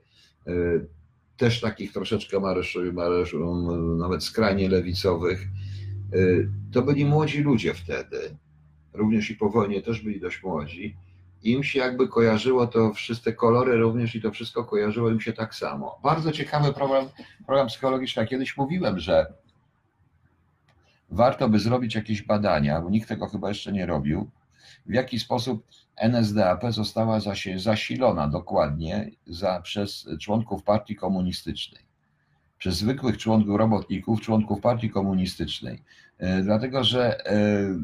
też 1.37 1.61
takich 1.61 1.93
troszeczkę 1.93 2.41
mareszu, 2.41 2.93
mareszu, 2.93 3.55
nawet 3.97 4.25
skrajnie 4.25 4.69
lewicowych. 4.69 5.47
Y, 6.15 6.49
to 6.73 6.83
byli 6.83 7.05
młodzi 7.05 7.43
ludzie 7.43 7.75
wtedy, 7.75 8.37
również 8.93 9.31
i 9.31 9.37
po 9.37 9.51
wojnie 9.51 9.83
też 9.83 10.01
byli 10.03 10.21
dość 10.21 10.43
młodzi. 10.43 10.97
Im 11.43 11.65
się 11.65 11.79
jakby 11.79 12.09
kojarzyło 12.09 12.67
to 12.67 12.95
wszystkie 12.95 13.33
kolory 13.33 13.77
również 13.77 14.15
i 14.15 14.23
to 14.23 14.31
wszystko 14.31 14.65
kojarzyło 14.65 15.11
im 15.11 15.21
się 15.21 15.33
tak 15.33 15.55
samo. 15.55 16.01
Bardzo 16.03 16.33
ciekawy 16.33 16.73
program, 16.73 17.09
program 17.47 17.67
psychologiczny. 17.67 18.27
Kiedyś 18.27 18.57
mówiłem, 18.57 18.99
że 18.99 19.33
warto 21.11 21.49
by 21.49 21.59
zrobić 21.59 21.95
jakieś 21.95 22.23
badania, 22.23 22.81
bo 22.81 22.91
nikt 22.91 23.09
tego 23.09 23.27
chyba 23.27 23.49
jeszcze 23.49 23.73
nie 23.73 23.87
robił, 23.87 24.31
w 24.87 24.95
jaki 24.95 25.19
sposób 25.21 25.67
NSDAP 25.97 26.73
została 26.73 27.21
zasilona 27.57 28.29
dokładnie 28.29 29.11
za, 29.27 29.61
przez 29.61 30.09
członków 30.21 30.63
partii 30.63 30.97
komunistycznej, 30.97 31.83
przez 32.59 32.77
zwykłych 32.77 33.19
członków 33.19 33.57
robotników, 33.57 34.21
członków 34.21 34.61
partii 34.61 34.91
komunistycznej. 34.91 35.83
E, 36.19 36.43
dlatego, 36.43 36.85
że 36.85 37.27
e, 37.27 37.79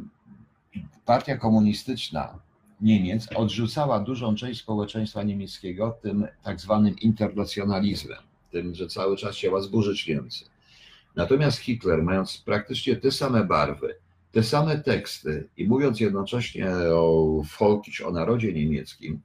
partia 1.05 1.37
komunistyczna 1.37 2.39
Niemiec 2.81 3.29
odrzucała 3.35 4.01
dużą 4.01 4.35
część 4.35 4.61
społeczeństwa 4.61 5.23
niemieckiego 5.23 5.99
tym 6.03 6.27
tak 6.43 6.61
zwanym 6.61 6.99
internacjonalizmem, 6.99 8.19
tym, 8.51 8.75
że 8.75 8.87
cały 8.87 9.17
czas 9.17 9.37
chciała 9.37 9.61
zburzyć 9.61 10.09
Niemcy. 10.09 10.45
Natomiast 11.17 11.59
Hitler, 11.59 12.03
mając 12.03 12.39
praktycznie 12.39 12.97
te 12.97 13.11
same 13.11 13.45
barwy, 13.45 13.95
te 14.35 14.43
same 14.43 14.79
teksty 14.79 15.49
i 15.57 15.69
mówiąc 15.69 16.01
jednocześnie 16.01 16.71
o 16.95 17.43
Volkisch, 17.59 18.07
o 18.07 18.11
narodzie 18.11 18.53
niemieckim, 18.53 19.21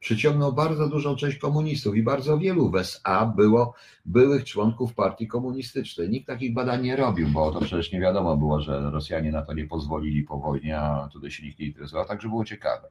przyciągnął 0.00 0.52
bardzo 0.52 0.88
dużą 0.88 1.16
część 1.16 1.38
komunistów 1.38 1.96
i 1.96 2.02
bardzo 2.02 2.38
wielu 2.38 2.70
w 2.70 2.76
SA 2.76 3.26
było 3.26 3.74
byłych 4.04 4.44
członków 4.44 4.94
partii 4.94 5.28
komunistycznej. 5.28 6.10
Nikt 6.10 6.26
takich 6.26 6.54
badań 6.54 6.82
nie 6.82 6.96
robił, 6.96 7.28
bo 7.28 7.50
to 7.50 7.60
przecież 7.60 7.92
nie 7.92 8.00
wiadomo 8.00 8.36
było, 8.36 8.60
że 8.60 8.90
Rosjanie 8.90 9.32
na 9.32 9.42
to 9.42 9.52
nie 9.52 9.66
pozwolili 9.66 10.22
po 10.22 10.38
wojnie, 10.38 10.78
a 10.78 11.08
tutaj 11.12 11.30
się 11.30 11.46
nikt 11.46 11.58
nie 11.58 11.66
interesował, 11.66 12.06
także 12.06 12.28
było 12.28 12.44
ciekawe. 12.44 12.88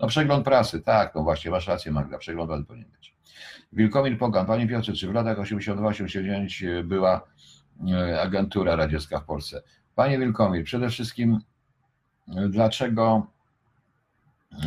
No 0.00 0.06
przegląd 0.06 0.44
prasy, 0.44 0.80
tak, 0.80 1.14
no 1.14 1.22
właśnie, 1.22 1.50
masz 1.50 1.66
rację 1.66 1.92
Magda, 1.92 2.18
przegląd 2.18 2.50
prasy 2.50 2.64
powinien 2.64 2.90
być. 2.90 3.16
Wilkomir 3.72 4.18
Pogan, 4.18 4.46
Panie 4.46 4.68
Piotrze, 4.68 4.92
czy 4.92 5.08
w 5.08 5.14
latach 5.14 5.38
82-89 5.38 6.84
była 6.84 7.20
e, 7.92 8.20
agentura 8.20 8.76
radziecka 8.76 9.20
w 9.20 9.24
Polsce? 9.24 9.62
Panie 9.94 10.18
Wilkomir, 10.18 10.64
przede 10.64 10.88
wszystkim 10.88 11.38
e, 12.28 12.48
dlaczego 12.48 13.26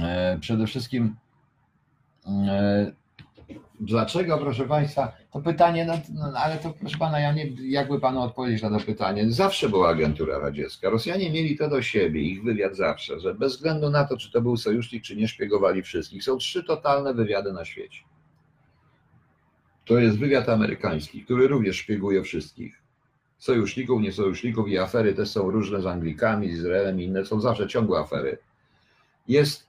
e, 0.01 0.37
przede 0.41 0.67
wszystkim 0.67 1.15
e, 2.27 2.91
dlaczego, 3.79 4.37
proszę 4.37 4.65
Państwa, 4.65 5.11
to 5.31 5.41
pytanie, 5.41 5.85
no, 5.85 5.93
no, 6.13 6.39
ale 6.39 6.57
to 6.57 6.73
proszę 6.79 6.97
Pana, 6.97 7.19
ja 7.19 7.33
nie, 7.33 7.45
jakby 7.63 7.99
Panu 7.99 8.21
odpowiedzieć 8.21 8.61
na 8.61 8.79
to 8.79 8.85
pytanie, 8.85 9.31
zawsze 9.31 9.69
była 9.69 9.89
agentura 9.89 10.39
radziecka, 10.39 10.89
Rosjanie 10.89 11.31
mieli 11.31 11.57
to 11.57 11.69
do 11.69 11.81
siebie, 11.81 12.21
ich 12.21 12.43
wywiad 12.43 12.75
zawsze, 12.75 13.19
że 13.19 13.33
bez 13.33 13.55
względu 13.55 13.89
na 13.89 14.03
to, 14.03 14.17
czy 14.17 14.31
to 14.31 14.41
był 14.41 14.57
sojusznik, 14.57 15.03
czy 15.03 15.15
nie, 15.15 15.27
szpiegowali 15.27 15.83
wszystkich. 15.83 16.23
Są 16.23 16.37
trzy 16.37 16.63
totalne 16.63 17.13
wywiady 17.13 17.53
na 17.53 17.65
świecie. 17.65 17.99
To 19.85 19.97
jest 19.97 20.19
wywiad 20.19 20.49
amerykański, 20.49 21.25
który 21.25 21.47
również 21.47 21.77
szpieguje 21.77 22.23
wszystkich 22.23 22.82
sojuszników, 23.43 24.01
niesojuszników 24.01 24.67
i 24.67 24.77
afery 24.77 25.13
też 25.13 25.29
są 25.29 25.51
różne 25.51 25.81
z 25.81 25.85
Anglikami, 25.85 26.51
z 26.51 26.53
Izraelem 26.53 27.01
i 27.01 27.03
inne, 27.03 27.25
są 27.25 27.41
zawsze 27.41 27.67
ciągłe 27.67 27.99
afery. 27.99 28.37
Jest 29.27 29.67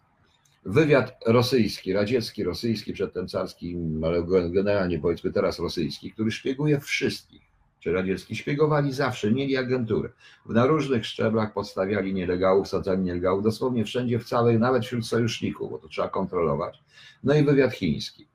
wywiad 0.64 1.16
rosyjski, 1.26 1.92
radziecki, 1.92 2.44
rosyjski, 2.44 2.92
przedtem 2.92 3.28
carski, 3.28 3.76
ale 4.04 4.22
generalnie 4.50 4.98
powiedzmy 4.98 5.32
teraz 5.32 5.58
rosyjski, 5.58 6.12
który 6.12 6.30
szpieguje 6.30 6.80
wszystkich, 6.80 7.42
czy 7.80 7.92
radziecki, 7.92 8.36
szpiegowali 8.36 8.92
zawsze, 8.92 9.32
mieli 9.32 9.56
agenturę. 9.56 10.08
Na 10.48 10.66
różnych 10.66 11.06
szczeblach 11.06 11.52
podstawiali 11.52 12.14
nielegalów, 12.14 12.68
sadzali 12.68 13.02
nielegalów, 13.02 13.44
dosłownie 13.44 13.84
wszędzie, 13.84 14.18
w 14.18 14.24
całej, 14.24 14.58
nawet 14.58 14.84
wśród 14.84 15.06
sojuszników, 15.06 15.70
bo 15.70 15.78
to 15.78 15.88
trzeba 15.88 16.08
kontrolować. 16.08 16.82
No 17.24 17.34
i 17.34 17.44
wywiad 17.44 17.72
chiński. 17.72 18.26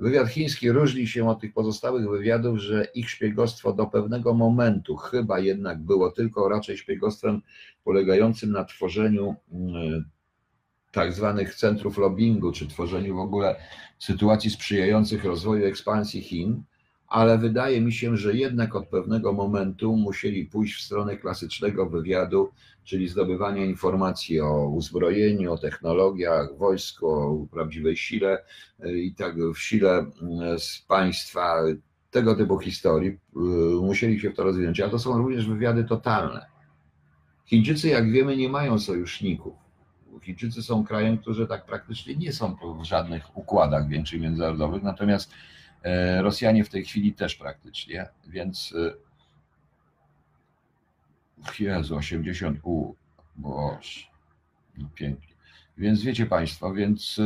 Wywiad 0.00 0.28
chiński 0.28 0.72
różni 0.72 1.06
się 1.06 1.28
od 1.28 1.40
tych 1.40 1.52
pozostałych 1.52 2.10
wywiadów, 2.10 2.58
że 2.58 2.84
ich 2.94 3.10
szpiegostwo 3.10 3.72
do 3.72 3.86
pewnego 3.86 4.34
momentu 4.34 4.96
chyba 4.96 5.38
jednak 5.38 5.78
było 5.78 6.10
tylko 6.10 6.48
raczej 6.48 6.76
szpiegostwem 6.76 7.42
polegającym 7.84 8.52
na 8.52 8.64
tworzeniu 8.64 9.34
mm, 9.52 10.04
tak 10.92 11.12
zwanych 11.12 11.54
centrów 11.54 11.98
lobbingu, 11.98 12.52
czy 12.52 12.66
tworzeniu 12.66 13.16
w 13.16 13.20
ogóle 13.20 13.56
sytuacji 13.98 14.50
sprzyjających 14.50 15.24
rozwoju 15.24 15.66
ekspansji 15.66 16.20
Chin, 16.20 16.62
ale 17.08 17.38
wydaje 17.38 17.80
mi 17.80 17.92
się, 17.92 18.16
że 18.16 18.34
jednak 18.34 18.76
od 18.76 18.88
pewnego 18.88 19.32
momentu 19.32 19.96
musieli 19.96 20.44
pójść 20.44 20.74
w 20.74 20.84
stronę 20.84 21.16
klasycznego 21.16 21.86
wywiadu, 21.86 22.50
czyli 22.84 23.08
zdobywania 23.08 23.64
informacji 23.64 24.40
o 24.40 24.68
uzbrojeniu, 24.68 25.52
o 25.52 25.58
technologiach, 25.58 26.56
wojsku, 26.56 27.06
o 27.08 27.46
prawdziwej 27.50 27.96
sile 27.96 28.38
y, 28.84 28.98
i 29.00 29.14
tak 29.14 29.36
w 29.54 29.58
sile 29.58 30.06
y, 30.54 30.58
z 30.58 30.84
państwa, 30.88 31.56
tego 32.10 32.34
typu 32.34 32.58
historii, 32.58 33.10
y, 33.10 33.40
musieli 33.82 34.20
się 34.20 34.30
w 34.30 34.36
to 34.36 34.44
rozwinąć, 34.44 34.80
a 34.80 34.88
to 34.88 34.98
są 34.98 35.18
również 35.18 35.48
wywiady 35.48 35.84
totalne. 35.84 36.46
Chińczycy, 37.46 37.88
jak 37.88 38.10
wiemy, 38.10 38.36
nie 38.36 38.48
mają 38.48 38.78
sojuszników. 38.78 39.54
Chińczycy 40.22 40.62
są 40.62 40.84
krajem, 40.84 41.18
którzy 41.18 41.46
tak 41.46 41.66
praktycznie 41.66 42.16
nie 42.16 42.32
są 42.32 42.56
w 42.80 42.84
żadnych 42.84 43.36
układach 43.36 43.88
większych 43.88 44.20
międzynarodowych, 44.20 44.82
natomiast 44.82 45.32
Rosjanie 46.20 46.64
w 46.64 46.68
tej 46.68 46.84
chwili 46.84 47.12
też 47.12 47.34
praktycznie, 47.34 48.06
więc 48.28 48.74
e, 48.76 48.94
Jezu, 51.58 51.96
80 51.96 52.58
U, 52.62 52.94
boż, 53.36 54.10
no 54.78 54.88
pięknie. 54.94 55.34
Więc 55.78 56.02
wiecie 56.02 56.26
Państwo, 56.26 56.74
więc 56.74 57.20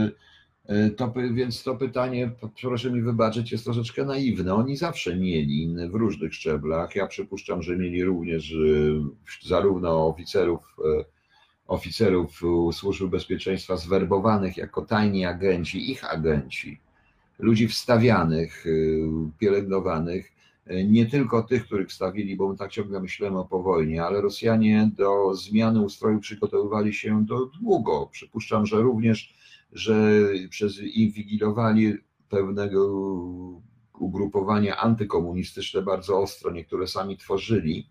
e, 0.68 0.90
to, 0.90 1.12
więc 1.32 1.62
to 1.62 1.76
pytanie, 1.76 2.30
proszę 2.62 2.90
mi 2.90 3.02
wybaczyć, 3.02 3.52
jest 3.52 3.64
troszeczkę 3.64 4.04
naiwne. 4.04 4.54
Oni 4.54 4.76
zawsze 4.76 5.16
mieli 5.16 5.74
w 5.90 5.94
różnych 5.94 6.34
szczeblach. 6.34 6.96
Ja 6.96 7.06
przypuszczam, 7.06 7.62
że 7.62 7.76
mieli 7.76 8.04
również 8.04 8.54
zarówno 9.42 10.08
oficerów, 10.08 10.76
oficerów 11.66 12.40
służby 12.72 13.08
bezpieczeństwa 13.08 13.76
zwerbowanych 13.76 14.56
jako 14.56 14.82
tajni 14.82 15.24
agenci, 15.26 15.90
ich 15.90 16.04
agenci 16.12 16.80
ludzi 17.42 17.68
wstawianych, 17.68 18.66
y, 18.66 19.08
pielęgnowanych, 19.38 20.32
y, 20.70 20.84
nie 20.84 21.06
tylko 21.06 21.42
tych, 21.42 21.64
których 21.64 21.92
stawili, 21.92 22.36
bo 22.36 22.48
my 22.48 22.56
tak 22.56 22.70
ciągle 22.70 23.00
myślimy 23.00 23.38
o 23.38 23.44
po 23.44 23.62
wojnie, 23.62 24.04
ale 24.04 24.20
Rosjanie 24.20 24.90
do 24.96 25.34
zmiany 25.34 25.80
ustroju 25.80 26.20
przygotowywali 26.20 26.94
się 26.94 27.24
do 27.26 27.46
długo. 27.46 28.08
Przypuszczam, 28.12 28.66
że 28.66 28.76
również, 28.76 29.34
że 29.72 29.94
przez 30.50 30.78
inwigilowali 30.78 31.94
pewnego 32.28 32.88
ugrupowania 33.98 34.76
antykomunistyczne 34.76 35.82
bardzo 35.82 36.20
ostro, 36.20 36.52
niektóre 36.52 36.86
sami 36.86 37.16
tworzyli 37.16 37.86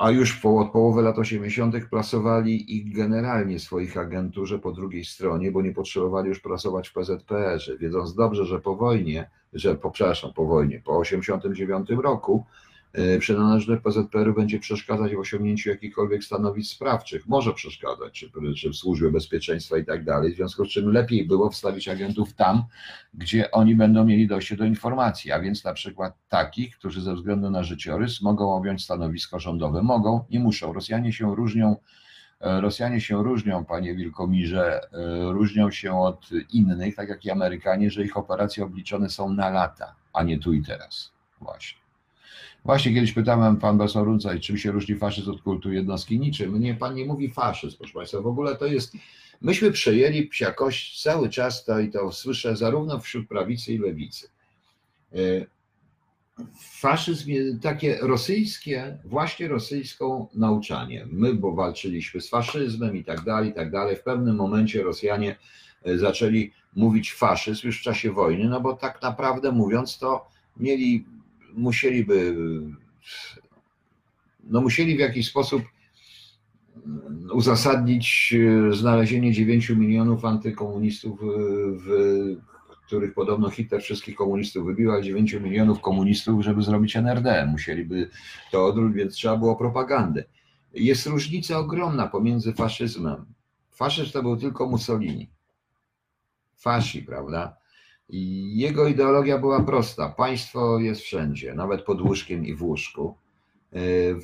a 0.00 0.10
już 0.10 0.44
od 0.44 0.72
połowy 0.72 1.02
lat 1.02 1.18
80. 1.18 1.88
plasowali 1.90 2.76
ich 2.76 2.96
generalnie 2.96 3.58
swoich 3.58 3.96
agenturze 3.96 4.58
po 4.58 4.72
drugiej 4.72 5.04
stronie, 5.04 5.52
bo 5.52 5.62
nie 5.62 5.72
potrzebowali 5.72 6.28
już 6.28 6.40
pracować 6.40 6.88
w 6.88 6.92
PZPR-ze, 6.92 7.78
wiedząc 7.78 8.14
dobrze, 8.14 8.44
że 8.46 8.60
po 8.60 8.76
wojnie, 8.76 9.30
że 9.52 9.74
po, 9.74 9.90
przepraszam, 9.90 10.32
po 10.32 10.46
wojnie, 10.46 10.82
po 10.84 10.98
89 10.98 11.90
roku 11.90 12.44
przynależność 13.18 13.82
PZPR-u 13.82 14.34
będzie 14.34 14.58
przeszkadzać 14.58 15.14
w 15.14 15.18
osiągnięciu 15.18 15.70
jakichkolwiek 15.70 16.24
stanowisk 16.24 16.72
sprawczych. 16.72 17.28
Może 17.28 17.52
przeszkadzać, 17.52 18.12
czy, 18.12 18.30
czy 18.56 18.70
w 18.70 18.76
służbie 18.76 19.10
bezpieczeństwa 19.10 19.78
i 19.78 19.84
tak 19.84 20.04
dalej. 20.04 20.32
W 20.32 20.36
związku 20.36 20.64
z 20.64 20.68
czym 20.68 20.92
lepiej 20.92 21.26
było 21.26 21.50
wstawić 21.50 21.88
agentów 21.88 22.34
tam, 22.34 22.62
gdzie 23.14 23.50
oni 23.50 23.74
będą 23.74 24.04
mieli 24.04 24.26
dojście 24.26 24.56
do 24.56 24.64
informacji, 24.64 25.32
a 25.32 25.40
więc 25.40 25.64
na 25.64 25.72
przykład 25.72 26.14
takich, 26.28 26.76
którzy 26.78 27.02
ze 27.02 27.14
względu 27.14 27.50
na 27.50 27.62
życiorys 27.62 28.22
mogą 28.22 28.54
objąć 28.54 28.84
stanowisko 28.84 29.40
rządowe. 29.40 29.82
Mogą, 29.82 30.24
nie 30.30 30.40
muszą. 30.40 30.72
Rosjanie 30.72 31.12
się 31.12 31.34
różnią 31.34 31.76
E, 32.40 32.60
Rosjanie 32.60 33.00
się 33.00 33.22
różnią, 33.22 33.64
panie 33.64 33.94
Wilkomirze, 33.94 34.80
e, 34.92 35.32
różnią 35.32 35.70
się 35.70 36.00
od 36.00 36.30
innych, 36.52 36.96
tak 36.96 37.08
jak 37.08 37.24
i 37.24 37.30
Amerykanie, 37.30 37.90
że 37.90 38.04
ich 38.04 38.16
operacje 38.16 38.64
obliczone 38.64 39.08
są 39.10 39.32
na 39.32 39.50
lata, 39.50 39.94
a 40.12 40.22
nie 40.22 40.38
tu 40.38 40.52
i 40.52 40.62
teraz. 40.62 41.12
Właśnie. 41.40 41.80
Właśnie 42.64 42.94
kiedyś 42.94 43.12
pytałem 43.12 43.56
pan 43.56 43.78
Basorunca, 43.78 44.38
czym 44.38 44.58
się 44.58 44.72
różni 44.72 44.96
faszyzm 44.96 45.30
od 45.30 45.42
kultu 45.42 45.72
jednostki? 45.72 46.20
Niczym. 46.20 46.60
Nie, 46.60 46.74
pan 46.74 46.94
nie 46.94 47.04
mówi 47.04 47.30
faszyzm, 47.30 47.78
proszę 47.78 47.94
państwa. 47.94 48.20
W 48.20 48.26
ogóle 48.26 48.56
to 48.56 48.66
jest. 48.66 48.92
Myśmy 49.40 49.70
przejęli 49.70 50.26
psiakość 50.26 51.02
cały 51.02 51.28
czas 51.28 51.64
to 51.64 51.78
i 51.78 51.90
to 51.90 52.12
słyszę 52.12 52.56
zarówno 52.56 53.00
wśród 53.00 53.28
prawicy 53.28 53.72
i 53.72 53.78
lewicy. 53.78 54.28
E, 55.12 55.16
faszyzm, 56.60 57.30
takie 57.62 57.98
rosyjskie, 58.02 58.98
właśnie 59.04 59.48
rosyjską 59.48 60.28
nauczanie. 60.34 61.06
My, 61.10 61.34
bo 61.34 61.52
walczyliśmy 61.52 62.20
z 62.20 62.28
faszyzmem 62.28 62.96
i 62.96 63.04
tak 63.04 63.24
dalej, 63.24 63.50
i 63.50 63.52
tak 63.52 63.70
dalej. 63.70 63.96
W 63.96 64.02
pewnym 64.02 64.36
momencie 64.36 64.82
Rosjanie 64.82 65.36
e, 65.84 65.98
zaczęli 65.98 66.52
mówić 66.76 67.12
faszyzm 67.12 67.66
już 67.66 67.80
w 67.80 67.82
czasie 67.82 68.12
wojny, 68.12 68.48
no 68.48 68.60
bo 68.60 68.72
tak 68.72 69.02
naprawdę 69.02 69.52
mówiąc 69.52 69.98
to 69.98 70.28
mieli, 70.56 71.04
musieliby, 71.54 72.36
no 74.44 74.60
musieli 74.60 74.96
w 74.96 75.00
jakiś 75.00 75.28
sposób 75.28 75.62
uzasadnić 77.32 78.34
e, 78.68 78.72
znalezienie 78.72 79.32
9 79.32 79.70
milionów 79.70 80.24
antykomunistów 80.24 81.20
w 81.22 82.86
których 82.90 83.14
podobno 83.14 83.50
Hitler 83.50 83.82
wszystkich 83.82 84.14
komunistów 84.14 84.66
wybił, 84.66 84.92
a 84.92 85.02
9 85.02 85.32
milionów 85.32 85.80
komunistów, 85.80 86.44
żeby 86.44 86.62
zrobić 86.62 86.96
NRD. 86.96 87.46
Musieliby 87.46 88.10
to 88.52 88.66
odwrócić, 88.66 88.96
więc 88.96 89.14
trzeba 89.14 89.36
było 89.36 89.56
propagandy. 89.56 90.24
Jest 90.74 91.06
różnica 91.06 91.58
ogromna 91.58 92.06
pomiędzy 92.06 92.52
faszyzmem. 92.52 93.26
Faszyzm 93.70 94.12
to 94.12 94.22
był 94.22 94.36
tylko 94.36 94.68
Mussolini. 94.68 95.30
Fasi, 96.56 97.02
prawda? 97.02 97.56
Jego 98.12 98.88
ideologia 98.88 99.38
była 99.38 99.60
prosta. 99.60 100.08
Państwo 100.08 100.78
jest 100.78 101.00
wszędzie, 101.00 101.54
nawet 101.54 101.82
pod 101.82 102.00
łóżkiem 102.00 102.46
i 102.46 102.54
w 102.54 102.62
łóżku. 102.62 103.14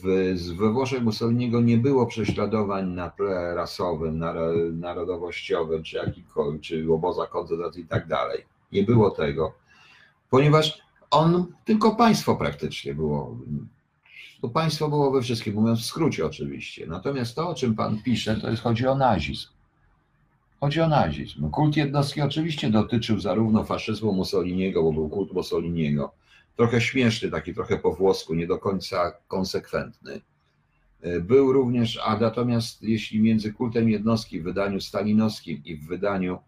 W, 0.02 0.34
we 0.56 0.72
Włoszech 0.72 1.02
Mussoliniego 1.02 1.60
nie 1.60 1.78
było 1.78 2.06
prześladowań 2.06 2.88
na 2.88 3.10
tle 3.10 3.54
rasowym, 3.54 4.22
narodowościowym, 4.72 5.82
czy, 5.82 5.96
jakikolwiek, 5.96 6.62
czy 6.62 6.92
obozach 6.92 7.30
koncentracji 7.30 7.82
i 7.82 7.86
tak 7.86 8.06
dalej. 8.06 8.44
Nie 8.72 8.82
było 8.82 9.10
tego, 9.10 9.52
ponieważ 10.30 10.78
on, 11.10 11.46
tylko 11.64 11.96
państwo 11.96 12.36
praktycznie 12.36 12.94
było. 12.94 13.38
To 14.42 14.48
państwo 14.48 14.88
było 14.88 15.10
we 15.10 15.22
wszystkim, 15.22 15.54
mówiąc 15.54 15.80
w 15.80 15.84
skrócie 15.84 16.26
oczywiście. 16.26 16.86
Natomiast 16.86 17.36
to, 17.36 17.48
o 17.48 17.54
czym 17.54 17.74
pan 17.74 18.02
pisze, 18.02 18.36
to 18.36 18.50
jest 18.50 18.62
chodzi 18.62 18.86
o 18.86 18.94
nazizm. 18.94 19.55
Chodzi 20.60 20.80
o 20.80 20.88
nazizm. 20.88 21.50
Kult 21.50 21.76
jednostki 21.76 22.20
oczywiście 22.22 22.70
dotyczył 22.70 23.20
zarówno 23.20 23.64
faszyzmu 23.64 24.12
Mussoliniego, 24.12 24.82
bo 24.82 24.92
był 24.92 25.08
kult 25.08 25.32
Mussoliniego, 25.32 26.12
trochę 26.56 26.80
śmieszny, 26.80 27.30
taki 27.30 27.54
trochę 27.54 27.78
po 27.78 27.92
włosku, 27.92 28.34
nie 28.34 28.46
do 28.46 28.58
końca 28.58 29.12
konsekwentny. 29.28 30.20
Był 31.20 31.52
również, 31.52 32.00
a 32.04 32.18
natomiast 32.18 32.82
jeśli 32.82 33.20
między 33.20 33.52
kultem 33.52 33.88
jednostki 33.88 34.40
w 34.40 34.44
wydaniu 34.44 34.80
stalinowskim 34.80 35.62
i 35.64 35.76
w 35.76 35.86
wydaniu 35.86 36.38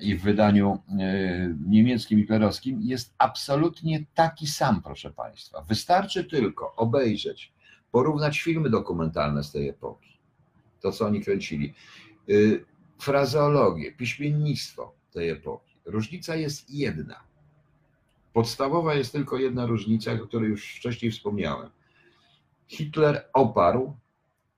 i 0.00 0.16
w 0.16 0.22
wydaniu 0.22 0.78
e, 1.00 1.54
niemieckim 1.66 2.20
i 2.20 2.26
klerowskim 2.26 2.80
jest 2.82 3.14
absolutnie 3.18 4.04
taki 4.14 4.46
sam, 4.46 4.82
proszę 4.82 5.10
Państwa. 5.10 5.62
Wystarczy 5.62 6.24
tylko 6.24 6.74
obejrzeć, 6.76 7.52
porównać 7.92 8.40
filmy 8.40 8.70
dokumentalne 8.70 9.44
z 9.44 9.52
tej 9.52 9.68
epoki, 9.68 10.18
to 10.80 10.92
co 10.92 11.06
oni 11.06 11.20
kręcili, 11.20 11.74
e, 12.28 12.32
frazeologię, 12.98 13.92
piśmiennictwo 13.92 14.94
tej 15.12 15.30
epoki. 15.30 15.76
Różnica 15.84 16.36
jest 16.36 16.70
jedna. 16.70 17.20
Podstawowa 18.32 18.94
jest 18.94 19.12
tylko 19.12 19.38
jedna 19.38 19.66
różnica, 19.66 20.12
o 20.12 20.18
której 20.18 20.50
już 20.50 20.76
wcześniej 20.76 21.12
wspomniałem. 21.12 21.70
Hitler 22.68 23.24
oparł 23.32 23.96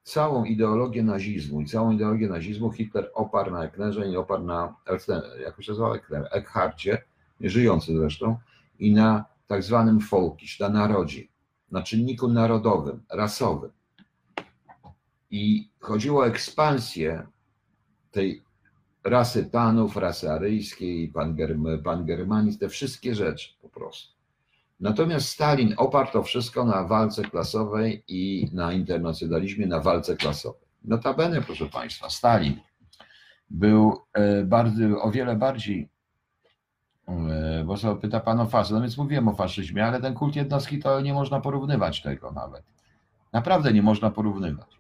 całą 0.03 0.45
ideologię 0.45 1.03
nazizmu 1.03 1.61
i 1.61 1.67
całą 1.67 1.93
ideologię 1.93 2.29
nazizmu 2.29 2.73
Hitler 2.73 3.11
oparł 3.15 3.51
na 3.51 3.65
Eknerze 3.65 4.09
i 4.09 4.17
oparł 4.17 4.45
na, 4.45 4.75
jak 5.43 5.63
się 5.63 5.73
nazywał 5.73 5.95
Ekner, 5.95 6.29
Eckharcie, 6.31 7.05
nieżyjący 7.41 7.99
zresztą, 7.99 8.37
i 8.79 8.95
na 8.95 9.25
tak 9.47 9.63
zwanym 9.63 10.01
folkisz, 10.01 10.61
na 10.61 10.69
narodzie, 10.69 11.23
na 11.71 11.83
czynniku 11.83 12.29
narodowym, 12.29 13.03
rasowym. 13.11 13.71
I 15.31 15.69
chodziło 15.81 16.21
o 16.21 16.27
ekspansję 16.27 17.27
tej 18.11 18.43
rasy 19.05 19.45
panów, 19.45 19.97
rasy 19.97 20.31
aryjskiej, 20.31 21.09
pan, 21.09 21.37
pan 21.85 22.05
germanizm, 22.05 22.59
te 22.59 22.69
wszystkie 22.69 23.15
rzeczy 23.15 23.51
po 23.63 23.69
prostu. 23.69 24.19
Natomiast 24.81 25.29
Stalin 25.29 25.75
oparł 25.77 26.13
to 26.13 26.23
wszystko 26.23 26.65
na 26.65 26.85
walce 26.85 27.23
klasowej 27.23 28.05
i 28.09 28.51
na 28.53 28.73
internacjonalizmie, 28.73 29.67
na 29.67 29.81
walce 29.81 30.17
klasowej. 30.17 30.69
Notabene, 30.85 31.43
proszę 31.43 31.67
Państwa, 31.67 32.11
Stalin 32.11 32.61
był 33.51 33.99
e, 34.13 34.45
bardzo, 34.45 35.03
o 35.03 35.11
wiele 35.11 35.37
bardziej, 35.37 35.89
e, 37.09 37.65
bo 37.67 37.77
sobie 37.77 38.01
pyta 38.01 38.21
Pan 38.21 38.41
o 38.41 38.47
faszyzm, 38.47 38.75
no 38.75 38.81
więc 38.81 38.99
mówiłem 38.99 39.29
o 39.29 39.35
faszyzmie, 39.35 39.87
ale 39.87 40.01
ten 40.01 40.15
kult 40.15 40.37
jednostki 40.37 40.79
to 40.79 41.01
nie 41.01 41.15
można 41.15 41.41
porównywać 41.41 42.03
tego 42.03 42.33
nawet. 42.33 42.65
Naprawdę 43.33 43.73
nie 43.73 43.83
można 43.83 44.11
porównywać 44.11 44.78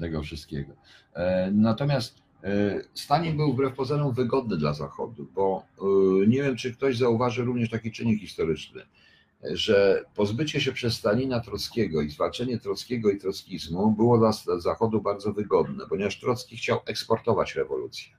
tego 0.00 0.22
wszystkiego. 0.22 0.72
Natomiast 1.52 2.20
E, 2.44 2.80
Stalin 2.94 3.36
był 3.36 3.52
wbrew 3.52 3.74
pozorom 3.74 4.12
wygodny 4.12 4.56
dla 4.56 4.74
Zachodu, 4.74 5.26
bo 5.34 5.62
e, 5.78 6.26
nie 6.26 6.42
wiem, 6.42 6.56
czy 6.56 6.72
ktoś 6.72 6.96
zauważy 6.96 7.44
również 7.44 7.70
taki 7.70 7.92
czynnik 7.92 8.20
historyczny, 8.20 8.82
że 9.42 10.04
pozbycie 10.14 10.60
się 10.60 10.72
przez 10.72 10.94
Stalina 10.94 11.40
Trockiego 11.40 12.02
i 12.02 12.10
zwalczenie 12.10 12.58
Trockiego 12.58 13.10
i 13.10 13.18
trockizmu 13.18 13.90
było 13.90 14.18
dla 14.18 14.32
Zachodu 14.58 15.00
bardzo 15.00 15.32
wygodne, 15.32 15.84
ponieważ 15.88 16.20
Trocki 16.20 16.56
chciał 16.56 16.78
eksportować 16.86 17.54
rewolucję. 17.54 18.12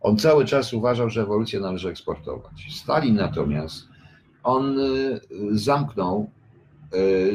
On 0.00 0.18
cały 0.18 0.44
czas 0.44 0.72
uważał, 0.72 1.10
że 1.10 1.20
rewolucję 1.20 1.60
należy 1.60 1.88
eksportować. 1.88 2.66
Stalin 2.82 3.14
natomiast, 3.14 3.88
on 4.42 4.80
e, 4.80 4.84
zamknął 5.50 6.30
E, 6.37 6.37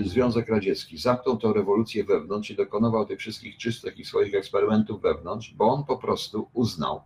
Związek 0.05 0.49
Radziecki 0.49 0.97
zamknął 0.97 1.37
tę 1.37 1.53
rewolucję 1.53 2.03
wewnątrz 2.03 2.51
i 2.51 2.55
dokonywał 2.55 3.05
tych 3.05 3.19
wszystkich 3.19 3.57
czystek 3.57 3.99
i 3.99 4.05
swoich 4.05 4.35
eksperymentów 4.35 5.01
wewnątrz, 5.01 5.53
bo 5.53 5.65
on 5.65 5.83
po 5.83 5.97
prostu 5.97 6.47
uznał, 6.53 7.01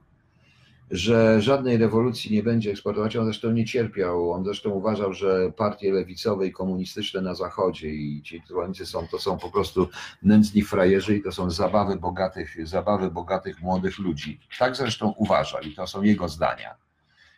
że 0.91 1.41
żadnej 1.41 1.77
rewolucji 1.77 2.35
nie 2.35 2.43
będzie 2.43 2.71
eksportować. 2.71 3.15
On 3.15 3.25
zresztą 3.25 3.51
nie 3.51 3.65
cierpiał. 3.65 4.31
On 4.31 4.43
zresztą 4.43 4.69
uważał, 4.69 5.13
że 5.13 5.51
partie 5.51 5.93
lewicowe 5.93 6.47
i 6.47 6.51
komunistyczne 6.51 7.21
na 7.21 7.35
Zachodzie 7.35 7.89
i 7.89 8.21
ci 8.21 8.41
zwolennicy 8.47 8.85
są, 8.85 9.07
to 9.07 9.19
są 9.19 9.37
po 9.37 9.51
prostu 9.51 9.89
nędzni 10.23 10.61
frajerzy 10.61 11.17
i 11.17 11.23
to 11.23 11.31
są 11.31 11.51
zabawy 11.51 11.95
bogatych, 11.95 12.67
zabawy 12.67 13.11
bogatych 13.11 13.61
młodych 13.61 13.99
ludzi. 13.99 14.39
Tak 14.59 14.75
zresztą 14.75 15.13
uważał 15.17 15.61
i 15.61 15.75
to 15.75 15.87
są 15.87 16.01
jego 16.01 16.27
zdania. 16.27 16.86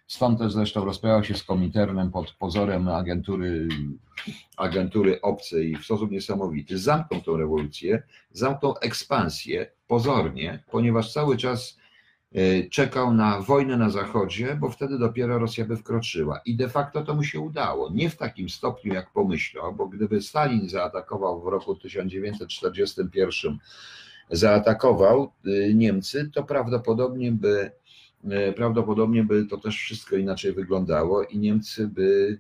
Stąd 0.10 0.40
też 0.40 0.54
zresztą 0.54 0.86
rozprawiał 0.86 1.24
się 1.24 1.36
z 1.36 1.44
Kominternem 1.44 2.12
pod 2.12 2.32
pozorem 2.32 2.88
agentury, 2.88 3.68
agentury 4.58 5.22
obcej 5.22 5.76
w 5.76 5.86
sposób 5.86 6.12
niesamowity. 6.12 6.78
Zamknął 6.78 7.22
tę 7.22 7.32
rewolucję, 7.38 8.04
zamknął 8.32 8.76
ekspansję 8.82 9.72
pozornie, 9.88 10.64
ponieważ 10.72 11.14
cały 11.14 11.38
czas 11.38 11.78
e, 12.36 12.64
czekał 12.70 13.14
na 13.14 13.42
wojnę 13.42 13.78
na 13.78 13.90
Zachodzie, 13.90 14.56
bo 14.56 14.70
wtedy 14.70 15.00
dopiero 15.00 15.40
Rosja 15.40 15.66
by 15.66 15.78
wkroczyła. 15.78 16.42
I 16.46 16.56
de 16.56 16.70
facto 16.70 17.02
to 17.04 17.16
mu 17.16 17.24
się 17.24 17.40
udało. 17.40 17.90
Nie 17.94 18.10
w 18.10 18.16
takim 18.16 18.50
stopniu, 18.50 18.94
jak 18.94 19.12
pomyślał, 19.12 19.74
bo 19.74 19.88
gdyby 19.88 20.22
Stalin 20.22 20.70
zaatakował 20.70 21.42
w 21.42 21.48
roku 21.48 21.76
1941, 21.76 23.58
zaatakował 24.30 25.32
e, 25.46 25.74
Niemcy, 25.74 26.30
to 26.34 26.44
prawdopodobnie 26.44 27.32
by 27.32 27.79
prawdopodobnie 28.56 29.24
by 29.24 29.46
to 29.46 29.58
też 29.58 29.78
wszystko 29.78 30.16
inaczej 30.16 30.54
wyglądało 30.54 31.24
i 31.24 31.38
Niemcy 31.38 31.88
by 31.88 32.40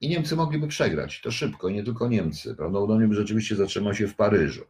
i 0.00 0.08
Niemcy 0.08 0.36
mogliby 0.36 0.68
przegrać. 0.68 1.20
To 1.20 1.30
szybko, 1.30 1.70
nie 1.70 1.84
tylko 1.84 2.08
Niemcy. 2.08 2.54
Prawdopodobnie 2.54 3.08
by 3.08 3.14
rzeczywiście 3.14 3.56
zatrzymał 3.56 3.94
się 3.94 4.08
w 4.08 4.14
Paryżu. 4.14 4.64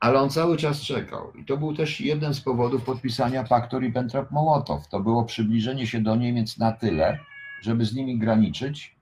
Ale 0.00 0.20
on 0.20 0.30
cały 0.30 0.56
czas 0.56 0.80
czekał. 0.80 1.32
I 1.32 1.44
to 1.44 1.56
był 1.56 1.74
też 1.74 2.00
jeden 2.00 2.34
z 2.34 2.40
powodów 2.40 2.84
podpisania 2.84 3.44
paktu 3.44 3.78
Ribbentrop-Mołotow. 3.78 4.88
To 4.90 5.00
było 5.00 5.24
przybliżenie 5.24 5.86
się 5.86 6.00
do 6.00 6.16
Niemiec 6.16 6.58
na 6.58 6.72
tyle, 6.72 7.18
żeby 7.62 7.84
z 7.84 7.94
nimi 7.94 8.18
graniczyć 8.18 8.96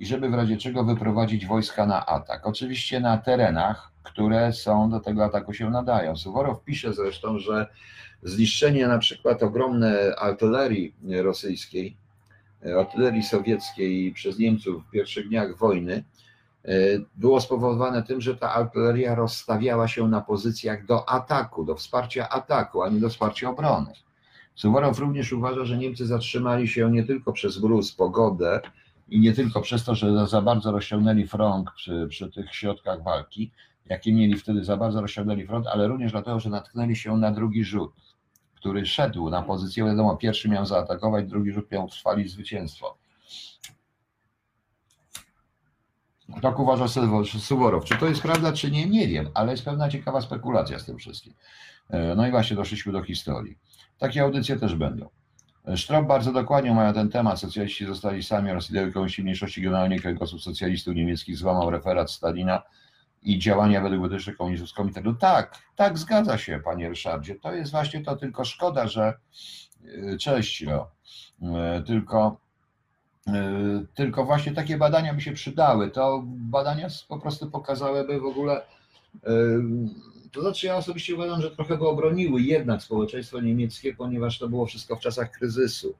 i 0.00 0.06
żeby 0.06 0.28
w 0.28 0.34
razie 0.34 0.56
czego 0.56 0.84
wyprowadzić 0.84 1.46
wojska 1.46 1.86
na 1.86 2.06
atak. 2.06 2.46
Oczywiście 2.46 3.00
na 3.00 3.18
terenach, 3.18 3.92
które 4.04 4.52
są 4.52 4.90
do 4.90 5.00
tego 5.00 5.24
ataku 5.24 5.52
się 5.54 5.70
nadają. 5.70 6.16
Suworow 6.16 6.64
pisze 6.64 6.92
zresztą, 6.92 7.38
że 7.38 7.66
zniszczenie 8.22 8.88
na 8.88 8.98
przykład 8.98 9.42
ogromnej 9.42 10.12
artylerii 10.18 10.94
rosyjskiej, 11.22 11.96
artylerii 12.78 13.22
sowieckiej 13.22 14.12
przez 14.12 14.38
Niemców 14.38 14.84
w 14.84 14.90
pierwszych 14.90 15.28
dniach 15.28 15.58
wojny 15.58 16.04
e, 16.64 16.70
było 17.16 17.40
spowodowane 17.40 18.02
tym, 18.02 18.20
że 18.20 18.36
ta 18.36 18.52
artyleria 18.52 19.14
rozstawiała 19.14 19.88
się 19.88 20.08
na 20.08 20.20
pozycjach 20.20 20.86
do 20.86 21.08
ataku, 21.08 21.64
do 21.64 21.74
wsparcia 21.74 22.28
ataku, 22.28 22.82
a 22.82 22.88
nie 22.88 23.00
do 23.00 23.08
wsparcia 23.08 23.50
obrony. 23.50 23.92
Suworow 24.54 24.98
również 24.98 25.32
uważa, 25.32 25.64
że 25.64 25.78
Niemcy 25.78 26.06
zatrzymali 26.06 26.68
się 26.68 26.90
nie 26.90 27.04
tylko 27.04 27.32
przez 27.32 27.62
mróz, 27.62 27.92
pogodę 27.92 28.60
i 29.08 29.20
nie 29.20 29.32
tylko 29.32 29.60
przez 29.60 29.84
to, 29.84 29.94
że 29.94 30.26
za 30.26 30.42
bardzo 30.42 30.72
rozciągnęli 30.72 31.26
front 31.26 31.70
przy, 31.76 32.06
przy 32.10 32.30
tych 32.30 32.54
środkach 32.54 33.02
walki, 33.02 33.50
jakie 33.86 34.12
mieli 34.12 34.36
wtedy, 34.36 34.64
za 34.64 34.76
bardzo 34.76 35.00
rozciągnęli 35.00 35.46
front, 35.46 35.66
ale 35.66 35.88
również 35.88 36.12
dlatego, 36.12 36.40
że 36.40 36.50
natknęli 36.50 36.96
się 36.96 37.16
na 37.16 37.30
drugi 37.30 37.64
rzut, 37.64 37.92
który 38.54 38.86
szedł 38.86 39.30
na 39.30 39.42
pozycję, 39.42 39.84
wiadomo, 39.84 40.16
pierwszy 40.16 40.48
miał 40.48 40.66
zaatakować, 40.66 41.26
drugi 41.26 41.52
rzut 41.52 41.70
miał 41.70 41.88
trwalić 41.88 42.30
zwycięstwo. 42.30 42.98
Tak 46.42 46.58
uważa 46.58 46.88
Suworow. 47.24 47.84
Czy 47.84 47.96
to 47.96 48.06
jest 48.06 48.22
prawda, 48.22 48.52
czy 48.52 48.70
nie, 48.70 48.86
nie 48.86 49.08
wiem, 49.08 49.28
ale 49.34 49.52
jest 49.52 49.64
pewna 49.64 49.88
ciekawa 49.88 50.20
spekulacja 50.20 50.78
z 50.78 50.84
tym 50.84 50.98
wszystkim. 50.98 51.34
E, 51.90 52.14
no 52.14 52.26
i 52.26 52.30
właśnie 52.30 52.56
doszliśmy 52.56 52.92
do 52.92 53.02
historii. 53.02 53.58
Takie 53.98 54.22
audycje 54.22 54.56
też 54.56 54.74
będą. 54.74 55.08
Sztrop 55.76 56.06
bardzo 56.06 56.32
dokładnie 56.32 56.70
omawia 56.70 56.92
ten 56.92 57.10
temat. 57.10 57.40
Socjaliści 57.40 57.86
zostali 57.86 58.22
sami 58.22 58.50
oraz 58.50 58.70
ideologii 58.70 59.22
mniejszości 59.24 59.62
generalnie 59.62 60.00
kręgosłup 60.00 60.40
socjalistów 60.40 60.94
niemieckich 60.94 61.36
złamał 61.36 61.70
referat 61.70 62.10
Stalina 62.10 62.62
i 63.24 63.38
działania 63.38 63.80
według 63.80 64.02
wytycznych 64.02 64.36
komunistów 64.36 64.70
z 64.70 64.72
komitetu. 64.72 65.14
Tak, 65.14 65.58
tak, 65.76 65.98
zgadza 65.98 66.38
się, 66.38 66.60
panie 66.64 66.88
Ryszardzie. 66.88 67.34
To 67.34 67.52
jest 67.52 67.70
właśnie 67.70 68.04
to, 68.04 68.16
tylko 68.16 68.44
szkoda, 68.44 68.88
że 68.88 69.14
e, 70.12 70.18
cześć, 70.18 70.64
no. 70.66 70.90
tylko, 71.86 72.36
tylko 73.94 74.24
właśnie 74.24 74.52
takie 74.52 74.78
badania 74.78 75.14
by 75.14 75.20
się 75.20 75.32
przydały. 75.32 75.90
To 75.90 76.22
badania 76.26 76.88
po 77.08 77.18
prostu 77.18 77.50
pokazałyby 77.50 78.20
w 78.20 78.24
ogóle 78.24 78.62
to 80.34 80.40
znaczy 80.40 80.66
ja 80.66 80.76
osobiście 80.76 81.14
uważam, 81.14 81.42
że 81.42 81.50
trochę 81.50 81.78
go 81.78 81.90
obroniły 81.90 82.40
jednak 82.42 82.82
społeczeństwo 82.82 83.40
niemieckie, 83.40 83.94
ponieważ 83.94 84.38
to 84.38 84.48
było 84.48 84.66
wszystko 84.66 84.96
w 84.96 85.00
czasach 85.00 85.30
kryzysu. 85.30 85.94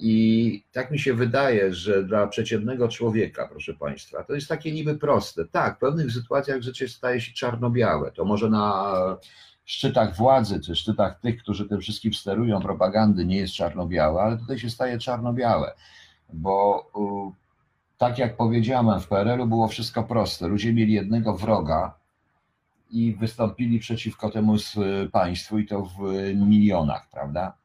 I 0.00 0.64
tak 0.72 0.90
mi 0.90 0.98
się 0.98 1.14
wydaje, 1.14 1.74
że 1.74 2.04
dla 2.04 2.26
przeciętnego 2.26 2.88
człowieka, 2.88 3.48
proszę 3.50 3.74
Państwa, 3.74 4.24
to 4.24 4.34
jest 4.34 4.48
takie 4.48 4.72
niby 4.72 4.98
proste. 4.98 5.44
Tak, 5.44 5.76
w 5.76 5.80
pewnych 5.80 6.12
sytuacjach 6.12 6.62
życie 6.62 6.88
staje 6.88 7.20
się 7.20 7.32
czarno-białe. 7.32 8.12
To 8.12 8.24
może 8.24 8.50
na 8.50 8.94
szczytach 9.64 10.16
władzy, 10.16 10.60
czy 10.60 10.76
szczytach 10.76 11.20
tych, 11.20 11.42
którzy 11.42 11.68
tym 11.68 11.80
wszystkim 11.80 12.14
sterują, 12.14 12.60
propagandy, 12.60 13.26
nie 13.26 13.36
jest 13.36 13.54
czarno-białe, 13.54 14.22
ale 14.22 14.38
tutaj 14.38 14.58
się 14.58 14.70
staje 14.70 14.98
czarno-białe, 14.98 15.74
bo 16.32 16.90
tak 17.98 18.18
jak 18.18 18.36
powiedziałem, 18.36 19.00
w 19.00 19.08
PRL-u 19.08 19.46
było 19.46 19.68
wszystko 19.68 20.02
proste. 20.04 20.48
Ludzie 20.48 20.72
mieli 20.72 20.92
jednego 20.92 21.36
wroga, 21.36 21.98
i 22.90 23.14
wystąpili 23.14 23.78
przeciwko 23.78 24.30
temu 24.30 24.56
państwu 25.12 25.58
i 25.58 25.66
to 25.66 25.82
w 25.82 25.98
milionach, 26.34 27.08
prawda? 27.12 27.56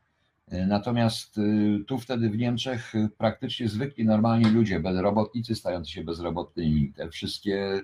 Natomiast 0.68 1.38
y, 1.38 1.84
tu 1.88 2.00
wtedy 2.00 2.30
w 2.30 2.38
Niemczech 2.38 2.94
praktycznie 3.18 3.68
zwykli, 3.68 4.06
normalni 4.06 4.46
ludzie, 4.46 4.80
bezrobotnicy 4.80 5.56
stający 5.56 5.92
się 5.92 6.04
bezrobotnymi, 6.04 6.94
te 6.94 7.10
wszystkie, 7.10 7.82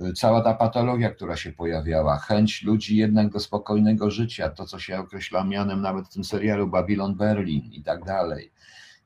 y, 0.00 0.12
cała 0.12 0.40
ta 0.40 0.54
patologia, 0.54 1.10
która 1.10 1.36
się 1.36 1.52
pojawiała, 1.52 2.18
chęć 2.18 2.62
ludzi 2.62 2.96
jednak 2.96 3.30
do 3.30 3.40
spokojnego 3.40 4.10
życia, 4.10 4.48
to 4.48 4.66
co 4.66 4.78
się 4.78 4.98
określa 4.98 5.44
mianem 5.44 5.82
nawet 5.82 6.06
w 6.06 6.12
tym 6.12 6.24
serialu 6.24 6.66
Babylon 6.66 7.14
Berlin 7.14 7.72
i 7.72 7.82
tak 7.82 8.04
dalej, 8.04 8.52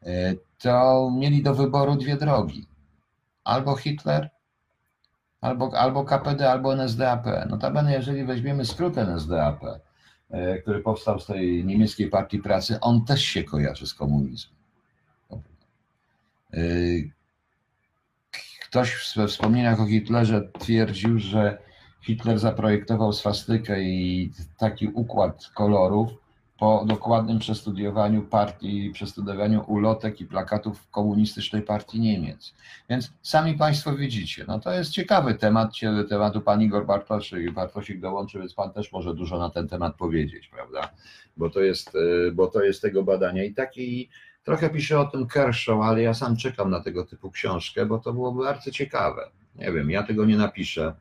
y, 0.02 0.38
to 0.58 1.10
mieli 1.18 1.42
do 1.42 1.54
wyboru 1.54 1.96
dwie 1.96 2.16
drogi. 2.16 2.66
Albo 3.44 3.76
Hitler, 3.76 4.30
albo, 5.40 5.78
albo 5.78 6.04
KPD, 6.04 6.50
albo 6.50 6.72
NSDAP. 6.76 7.26
Notabene, 7.48 7.92
jeżeli 7.92 8.24
weźmiemy 8.24 8.64
skrót 8.64 8.96
NSDAP, 8.96 9.60
który 10.62 10.80
powstał 10.80 11.20
z 11.20 11.26
tej 11.26 11.64
niemieckiej 11.64 12.10
partii 12.10 12.38
pracy, 12.38 12.78
on 12.80 13.04
też 13.04 13.22
się 13.22 13.44
kojarzy 13.44 13.86
z 13.86 13.94
komunizmem. 13.94 14.56
E, 16.54 16.58
ktoś 18.68 19.12
we 19.16 19.28
wspomnieniach 19.28 19.80
o 19.80 19.86
Hitlerze 19.86 20.48
twierdził, 20.58 21.18
że 21.18 21.58
Hitler 22.02 22.38
zaprojektował 22.38 23.12
swastykę 23.12 23.82
i 23.82 24.32
taki 24.58 24.88
układ 24.88 25.50
kolorów, 25.54 26.10
po 26.62 26.84
dokładnym 26.86 27.38
przestudiowaniu 27.38 28.22
partii, 28.22 28.90
przestudiowaniu 28.94 29.64
ulotek 29.66 30.20
i 30.20 30.26
plakatów 30.26 30.90
komunistycznej 30.90 31.62
partii 31.62 32.00
Niemiec. 32.00 32.54
Więc 32.90 33.12
sami 33.22 33.54
Państwo 33.54 33.96
widzicie, 33.96 34.44
no 34.48 34.60
to 34.60 34.72
jest 34.72 34.90
ciekawy 34.90 35.34
temat, 35.34 35.70
tematu 36.08 36.40
Pan 36.40 36.62
Igor 36.62 36.86
Bartosik, 36.86 37.52
Bartosik 37.52 38.00
dołączy, 38.00 38.38
więc 38.38 38.54
Pan 38.54 38.72
też 38.72 38.92
może 38.92 39.14
dużo 39.14 39.38
na 39.38 39.50
ten 39.50 39.68
temat 39.68 39.96
powiedzieć, 39.96 40.48
prawda, 40.48 40.90
bo 41.36 41.50
to 41.50 41.60
jest, 41.60 41.92
e, 42.28 42.32
bo 42.32 42.46
to 42.46 42.62
jest 42.62 42.82
tego 42.82 43.02
badania 43.02 43.44
i 43.44 43.54
taki 43.54 44.08
Trochę 44.44 44.70
pisze 44.70 45.00
o 45.00 45.04
tym 45.04 45.26
Kershaw, 45.26 45.80
ale 45.80 46.02
ja 46.02 46.14
sam 46.14 46.36
czekam 46.36 46.70
na 46.70 46.80
tego 46.80 47.04
typu 47.04 47.30
książkę, 47.30 47.86
bo 47.86 47.98
to 47.98 48.12
byłoby 48.12 48.44
bardzo 48.44 48.70
ciekawe. 48.70 49.30
Nie 49.54 49.72
wiem, 49.72 49.90
ja 49.90 50.02
tego 50.02 50.24
nie 50.24 50.36
napiszę, 50.36 50.94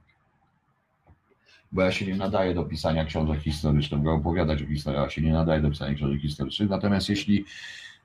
bo 1.71 1.81
ja 1.81 1.91
się 1.91 2.05
nie 2.05 2.15
nadaję 2.15 2.53
do 2.53 2.63
pisania 2.63 3.05
książek 3.05 3.39
historycznych, 3.39 4.01
mogę 4.01 4.11
opowiadać 4.11 4.63
o 4.63 4.67
historii, 4.67 4.99
ale 4.99 5.11
się 5.11 5.21
nie 5.21 5.33
nadaję 5.33 5.61
do 5.61 5.69
pisania 5.69 5.95
książek 5.95 6.21
historycznych. 6.21 6.69
Natomiast 6.69 7.09
jeśli 7.09 7.45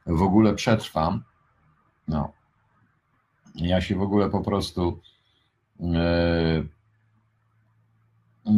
w 0.07 0.23
ogóle 0.23 0.55
przetrwam, 0.55 1.23
no, 2.09 2.33
ja 3.55 3.81
się 3.81 3.97
w 3.97 4.03
ogóle 4.03 4.31
po 4.31 4.41
prostu. 4.41 5.01
Yy, 5.81 6.69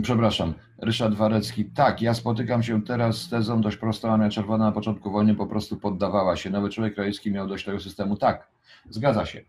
przepraszam, 0.03 0.55
Ryszard 0.79 1.15
Warecki. 1.15 1.65
Tak, 1.65 2.03
ja 2.03 2.15
spotykam 2.15 2.63
się 2.63 2.83
teraz 2.83 3.17
z 3.17 3.29
tezą 3.29 3.61
dość 3.61 3.77
prostą, 3.77 4.13
Armia 4.13 4.31
Czerwona 4.31 4.65
na 4.65 4.73
początku 4.73 5.11
wojny 5.11 5.35
po 5.35 5.47
prostu 5.47 5.77
poddawała 5.77 6.37
się. 6.37 6.51
Nowy 6.51 6.71
człowiek 6.71 6.95
krajewski 6.95 7.31
miał 7.31 7.49
dość 7.49 7.65
tego 7.65 7.81
systemu. 7.81 8.17
Tak, 8.17 8.49
zgadza 8.91 9.27
się. 9.27 9.41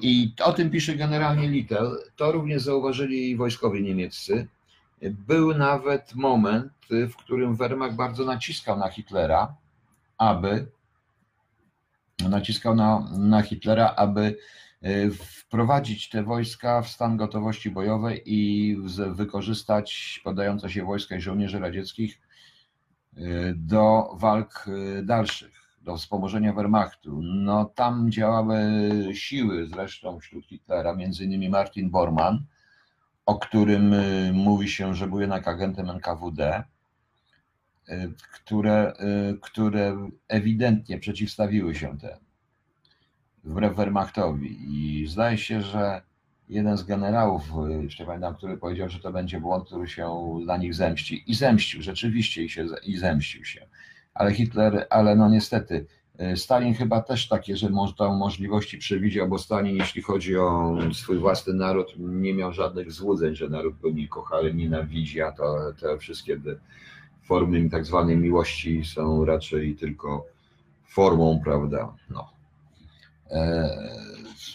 I 0.00 0.34
o 0.44 0.52
tym 0.52 0.70
pisze 0.70 0.96
generalnie 0.96 1.48
Little. 1.48 1.90
To 2.16 2.32
również 2.32 2.62
zauważyli 2.62 3.36
wojskowi 3.36 3.82
niemieccy. 3.82 4.48
Był 5.02 5.54
nawet 5.54 6.14
moment, 6.14 6.72
w 6.90 7.16
którym 7.16 7.56
Wehrmacht 7.56 7.96
bardzo 7.96 8.24
naciskał 8.24 8.78
na 8.78 8.88
Hitlera, 8.88 9.56
aby 10.18 10.66
naciskał 12.28 12.74
na, 12.74 13.00
na 13.18 13.42
Hitlera, 13.42 13.94
aby 13.96 14.36
e, 14.82 15.10
wprowadzić 15.10 16.08
te 16.08 16.22
wojska 16.22 16.82
w 16.82 16.88
stan 16.88 17.16
gotowości 17.16 17.70
bojowej 17.70 18.22
i 18.26 18.76
wykorzystać 19.10 20.20
podające 20.24 20.70
się 20.70 20.84
wojska 20.84 21.16
i 21.16 21.20
żołnierzy 21.20 21.58
radzieckich 21.58 22.20
e, 23.16 23.20
do 23.54 24.10
walk 24.18 24.66
dalszych, 25.02 25.78
do 25.80 25.96
wspomożenia 25.96 26.52
Wehrmachtu. 26.52 27.20
No 27.22 27.64
tam 27.64 28.10
działały 28.10 28.58
siły 29.12 29.66
zresztą 29.66 30.20
wśród 30.20 30.46
Hitlera, 30.46 30.94
między 30.94 31.24
innymi 31.24 31.48
Martin 31.48 31.90
Bormann, 31.90 32.44
o 33.26 33.38
którym 33.38 33.92
y, 33.92 34.32
mówi 34.32 34.68
się, 34.68 34.94
że 34.94 35.06
był 35.06 35.20
jednak 35.20 35.48
agentem 35.48 35.90
NKWD, 35.90 36.64
y, 37.88 38.12
które, 38.32 38.92
y, 39.32 39.38
które 39.40 40.10
ewidentnie 40.28 40.98
przeciwstawiły 40.98 41.74
się 41.74 41.98
temu, 41.98 42.20
wbrew 43.44 43.76
Wehrmachtowi. 43.76 44.56
I 44.68 45.06
zdaje 45.06 45.38
się, 45.38 45.62
że 45.62 46.02
jeden 46.48 46.76
z 46.76 46.84
generałów, 46.84 47.42
jeszcze 47.82 48.06
pamiętam, 48.06 48.34
który 48.34 48.56
powiedział, 48.56 48.88
że 48.88 49.00
to 49.00 49.12
będzie 49.12 49.40
błąd, 49.40 49.66
który 49.66 49.88
się 49.88 50.38
dla 50.44 50.56
nich 50.56 50.74
zemści. 50.74 51.24
I 51.26 51.34
zemścił, 51.34 51.82
rzeczywiście 51.82 52.44
i, 52.44 52.48
się, 52.48 52.66
i 52.82 52.96
zemścił 52.96 53.44
się. 53.44 53.66
Ale 54.14 54.34
Hitler, 54.34 54.86
ale 54.90 55.16
no 55.16 55.28
niestety, 55.28 55.86
Stalin 56.36 56.74
chyba 56.74 57.02
też 57.02 57.28
takie, 57.28 57.56
że 57.56 57.68
tą 57.96 58.16
możliwości 58.16 58.78
przewidział, 58.78 59.28
bo 59.28 59.38
Stalin, 59.38 59.76
jeśli 59.76 60.02
chodzi 60.02 60.36
o 60.36 60.78
swój 60.92 61.18
własny 61.18 61.54
naród, 61.54 61.94
nie 61.98 62.34
miał 62.34 62.52
żadnych 62.52 62.92
złudzeń, 62.92 63.34
że 63.34 63.48
naród 63.48 63.80
go 63.80 63.90
nie 63.90 64.08
kocha, 64.08 64.36
ale 64.36 64.54
nienawidzi, 64.54 65.22
a 65.22 65.32
to, 65.32 65.72
te 65.80 65.98
wszystkie 65.98 66.40
formy 67.24 67.70
tak 67.70 67.84
zwanej 67.84 68.16
miłości 68.16 68.84
są 68.84 69.24
raczej 69.24 69.76
tylko 69.76 70.26
formą, 70.88 71.40
prawda, 71.44 71.94
no, 72.10 72.30
e, 73.30 73.70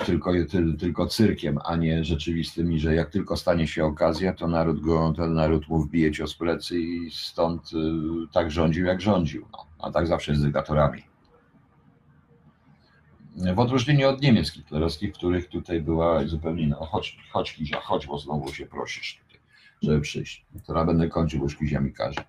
tylko, 0.05 0.32
tylko 0.80 1.07
cyrkiem, 1.07 1.59
a 1.66 1.76
nie 1.76 2.03
rzeczywistymi, 2.03 2.80
że 2.80 2.95
jak 2.95 3.09
tylko 3.09 3.38
stanie 3.38 3.68
się 3.68 3.86
okazja, 3.86 4.34
to 4.34 4.47
naród 4.47 4.80
go, 4.80 5.14
ten 5.18 5.34
naród 5.34 5.68
mu 5.68 5.80
wbije 5.80 6.12
cios 6.12 6.36
plecy 6.36 6.80
i 6.80 7.12
stąd 7.12 7.74
y, 7.74 7.78
tak 8.34 8.51
rządził, 8.51 8.86
jak 8.86 9.01
rządził, 9.01 9.45
no, 9.51 9.66
a 9.80 9.91
tak 9.91 10.07
zawsze 10.07 10.36
z 10.36 10.41
dyktatorami. 10.41 11.11
W 13.36 13.60
odróżnieniu 13.60 14.10
od 14.10 14.22
Niemiec 14.22 14.52
hitlerowskich, 14.52 15.14
których 15.14 15.50
tutaj 15.50 15.82
była 15.82 16.28
zupełnie 16.28 16.64
inna. 16.64 16.76
Chodź, 16.76 17.18
chodź 17.32 17.54
Kizia, 17.54 17.80
chodź, 17.80 18.08
bo 18.08 18.18
znowu 18.18 18.54
się 18.54 18.66
prosisz 18.66 19.20
tutaj, 19.24 19.40
żeby 19.82 20.02
przyjść. 20.02 20.46
Teraz 20.68 20.86
będę 20.86 21.08
kończył, 21.08 21.40
bo 21.40 21.46
już 21.46 21.58
Kizia 21.58 21.80
mi 21.80 21.94
każe. 21.94 22.22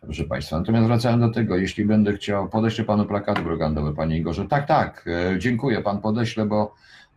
Proszę 0.00 0.24
Państwa, 0.24 0.58
natomiast 0.58 0.86
wracając 0.86 1.22
do 1.22 1.30
tego, 1.30 1.56
jeśli 1.56 1.84
będę 1.84 2.12
chciał, 2.12 2.48
podeślę 2.48 2.84
Panu 2.84 3.06
plakaty 3.06 3.42
propagandowe, 3.42 3.94
Panie 3.94 4.18
Igorze. 4.18 4.48
Tak, 4.48 4.66
tak, 4.66 5.04
e, 5.06 5.38
dziękuję, 5.38 5.82
Pan 5.82 6.00
podeślę, 6.00 6.46
bo 6.46 6.74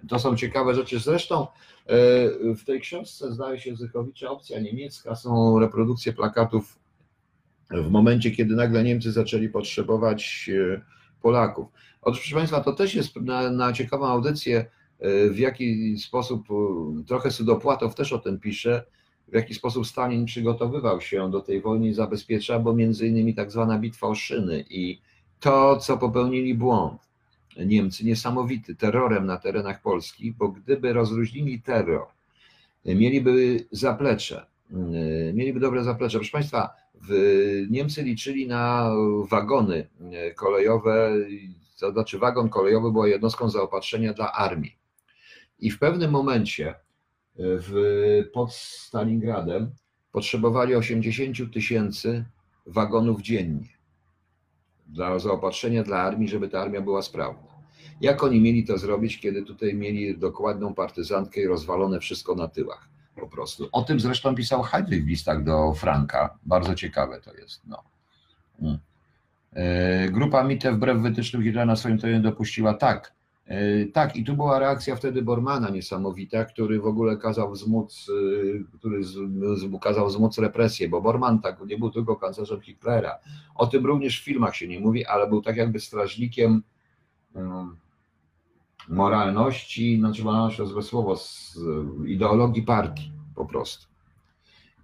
to 0.08 0.20
są 0.20 0.36
ciekawe 0.36 0.76
rzeczy. 0.76 1.00
Zresztą 1.00 1.42
e, 1.42 1.48
w 2.56 2.64
tej 2.66 2.82
książce, 2.82 3.34
zdaje 3.34 3.60
się, 3.60 3.76
Zychowicza, 3.76 4.30
opcja 4.30 4.60
niemiecka, 4.60 5.16
są 5.16 5.60
reprodukcje 5.60 6.14
plakatów 6.14 6.80
w 7.72 7.90
momencie, 7.90 8.32
kiedy 8.32 8.56
nagle 8.56 8.84
Niemcy 8.84 9.12
zaczęli 9.12 9.50
potrzebować 9.50 10.50
e, 10.78 10.82
Polaków. 11.22 11.68
Otóż, 12.06 12.20
proszę 12.20 12.36
Państwa, 12.36 12.62
to 12.62 12.74
też 12.74 12.96
jest 12.96 13.16
na, 13.16 13.52
na 13.52 13.74
ciekawą 13.74 14.06
audycję, 14.06 14.66
w 15.30 15.38
jaki 15.38 15.98
sposób, 15.98 16.48
trochę 17.08 17.32
Sudopłatow 17.32 17.96
też 17.96 18.14
o 18.14 18.20
tym 18.20 18.40
pisze, 18.40 18.84
w 19.28 19.34
jaki 19.36 19.54
sposób 19.54 19.88
Stalin 19.88 20.26
przygotowywał 20.26 21.02
się 21.02 21.32
do 21.32 21.42
tej 21.42 21.62
wojny 21.62 21.88
i 21.88 21.94
zabezpiecza, 21.94 22.60
bo 22.60 22.74
między 22.74 23.08
innymi 23.08 23.34
tak 23.34 23.52
zwana 23.52 23.80
bitwa 23.80 24.08
o 24.08 24.16
szyny 24.16 24.66
i 24.70 25.02
to, 25.40 25.78
co 25.78 25.98
popełnili 25.98 26.56
błąd. 26.56 27.02
Niemcy 27.66 28.06
niesamowity 28.06 28.76
terrorem 28.76 29.26
na 29.26 29.38
terenach 29.38 29.82
Polski, 29.82 30.32
bo 30.32 30.48
gdyby 30.48 30.94
rozróżnili 30.94 31.62
terror, 31.62 32.08
mieliby 32.86 33.66
zaplecze, 33.72 34.46
mieliby 35.34 35.60
dobre 35.60 35.84
zaplecze. 35.84 36.18
Proszę 36.18 36.32
Państwa, 36.32 36.70
Niemcy 37.70 38.04
liczyli 38.04 38.48
na 38.48 38.92
wagony 39.30 39.88
kolejowe, 40.36 41.12
to 41.88 41.92
znaczy 41.92 42.20
wagon 42.20 42.50
kolejowy 42.50 42.92
była 42.92 43.08
jednostką 43.08 43.50
zaopatrzenia 43.50 44.14
dla 44.14 44.32
armii. 44.32 44.78
I 45.60 45.72
w 45.72 45.80
pewnym 45.80 46.12
momencie 46.12 46.76
w, 47.36 47.74
pod 48.34 48.54
Stalingradem 48.54 49.72
potrzebowali 50.12 50.76
80 50.76 51.54
tysięcy 51.54 52.26
wagonów 52.66 53.22
dziennie 53.22 53.70
dla 54.88 55.20
zaopatrzenia 55.20 55.84
dla 55.84 55.98
armii, 55.98 56.28
żeby 56.28 56.50
ta 56.50 56.62
armia 56.62 56.82
była 56.82 57.02
sprawna. 57.02 57.54
Jak 58.02 58.24
oni 58.24 58.42
mieli 58.42 58.66
to 58.66 58.78
zrobić, 58.78 59.20
kiedy 59.20 59.44
tutaj 59.44 59.74
mieli 59.74 60.18
dokładną 60.18 60.74
partyzantkę 60.74 61.42
i 61.42 61.48
rozwalone 61.48 62.00
wszystko 62.00 62.36
na 62.36 62.48
tyłach 62.48 62.90
po 63.16 63.28
prostu. 63.28 63.70
O 63.72 63.82
tym 63.84 64.00
zresztą 64.00 64.36
pisał 64.36 64.62
Heydrich 64.62 65.04
w 65.04 65.08
listach 65.08 65.44
do 65.44 65.74
Franka. 65.74 66.38
Bardzo 66.46 66.76
ciekawe 66.76 67.22
to 67.22 67.34
jest. 67.34 67.62
No. 67.68 67.84
Mm. 68.62 68.78
E, 69.56 70.10
grupa 70.10 70.44
MITE 70.44 70.72
wbrew 70.72 71.02
wytycznym 71.02 71.44
Hitlera 71.44 71.66
na 71.66 71.76
swoim 71.76 71.98
terenie 71.98 72.20
dopuściła 72.20 72.74
tak, 72.74 73.14
E, 73.46 73.86
tak, 73.86 74.16
i 74.16 74.24
tu 74.24 74.36
była 74.36 74.60
reakcja 74.60 74.96
wtedy 74.96 75.22
Bormana 75.22 75.70
niesamowita, 75.70 76.46
który 76.46 76.80
w 76.80 76.86
ogóle 76.86 77.18
kazał 77.18 77.52
wzmóc, 77.52 78.08
e, 78.10 78.78
który 78.78 79.04
z, 79.04 79.16
kazał 79.82 80.08
wzmóc 80.08 80.38
represję, 80.38 80.90
bo 80.90 81.02
Borman 81.02 81.42
tak 81.42 81.66
nie 81.66 81.78
był 81.78 81.92
tylko 81.92 82.16
kanclerzem 82.16 82.62
Hitlera. 82.62 83.20
O 83.56 83.68
tym 83.68 83.86
również 83.86 84.22
w 84.22 84.24
filmach 84.24 84.56
się 84.56 84.68
nie 84.68 84.80
mówi, 84.80 85.06
ale 85.06 85.28
był 85.28 85.42
tak 85.42 85.58
jakby 85.58 85.80
strażnikiem 85.80 86.64
um, 87.34 87.78
moralności, 88.90 89.98
znaczy 89.98 90.24
moralność 90.24 90.58
to 90.58 90.66
złe 90.66 90.82
słowo, 90.82 91.16
z 91.16 91.60
ideologii 92.06 92.64
partii 92.64 93.12
po 93.36 93.46
prostu. 93.46 93.88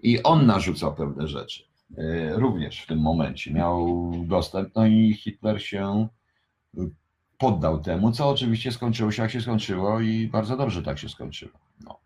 I 0.04 0.24
on 0.24 0.46
narzucał 0.46 0.96
pewne 0.96 1.28
rzeczy. 1.28 1.69
E, 1.98 2.34
również 2.40 2.82
w 2.82 2.88
tym 2.88 3.00
momencie 3.00 3.54
miał 3.54 4.12
dostęp, 4.28 4.76
no 4.76 4.88
i 4.88 5.14
Hitler 5.14 5.64
się 5.64 6.08
poddał 7.38 7.80
temu, 7.80 8.12
co 8.12 8.30
oczywiście 8.30 8.72
skończyło 8.72 9.12
się 9.12 9.22
jak 9.22 9.32
się 9.32 9.42
skończyło 9.42 10.00
i 10.00 10.28
bardzo 10.28 10.58
dobrze 10.58 10.84
tak 10.84 11.00
się 11.00 11.10
skończyło. 11.10 11.52
No. 11.86 12.00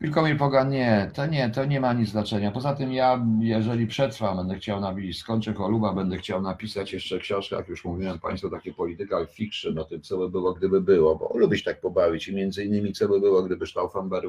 Wilkomir 0.00 0.38
Pogan, 0.38 0.70
nie, 0.70 1.10
to 1.14 1.26
nie, 1.26 1.50
to 1.50 1.64
nie 1.64 1.80
ma 1.80 1.92
nic 1.92 2.08
znaczenia. 2.08 2.50
Poza 2.50 2.74
tym 2.74 2.92
ja, 2.92 3.26
jeżeli 3.40 3.86
przetrwam, 3.86 4.36
będę 4.36 4.56
chciał 4.56 4.80
napisać, 4.80 5.16
skończę 5.16 5.54
choluba, 5.54 5.92
będę 5.92 6.18
chciał 6.18 6.42
napisać 6.42 6.92
jeszcze 6.92 7.18
książkę, 7.18 7.56
jak 7.56 7.68
już 7.68 7.84
mówiłem 7.84 8.18
Państwu, 8.18 8.50
takie 8.50 8.74
political 8.74 9.26
fiction 9.26 9.78
o 9.78 9.84
tym, 9.84 10.02
co 10.02 10.18
by 10.18 10.30
było, 10.30 10.54
gdyby 10.54 10.80
było, 10.80 11.16
bo 11.16 11.38
lubię 11.38 11.58
się 11.58 11.64
tak 11.64 11.80
pobawić 11.80 12.28
i 12.28 12.34
między 12.34 12.64
innymi, 12.64 12.92
co 12.92 13.08
by 13.08 13.20
było, 13.20 13.42
gdyby 13.42 13.66
Stauffenberg, 13.66 14.26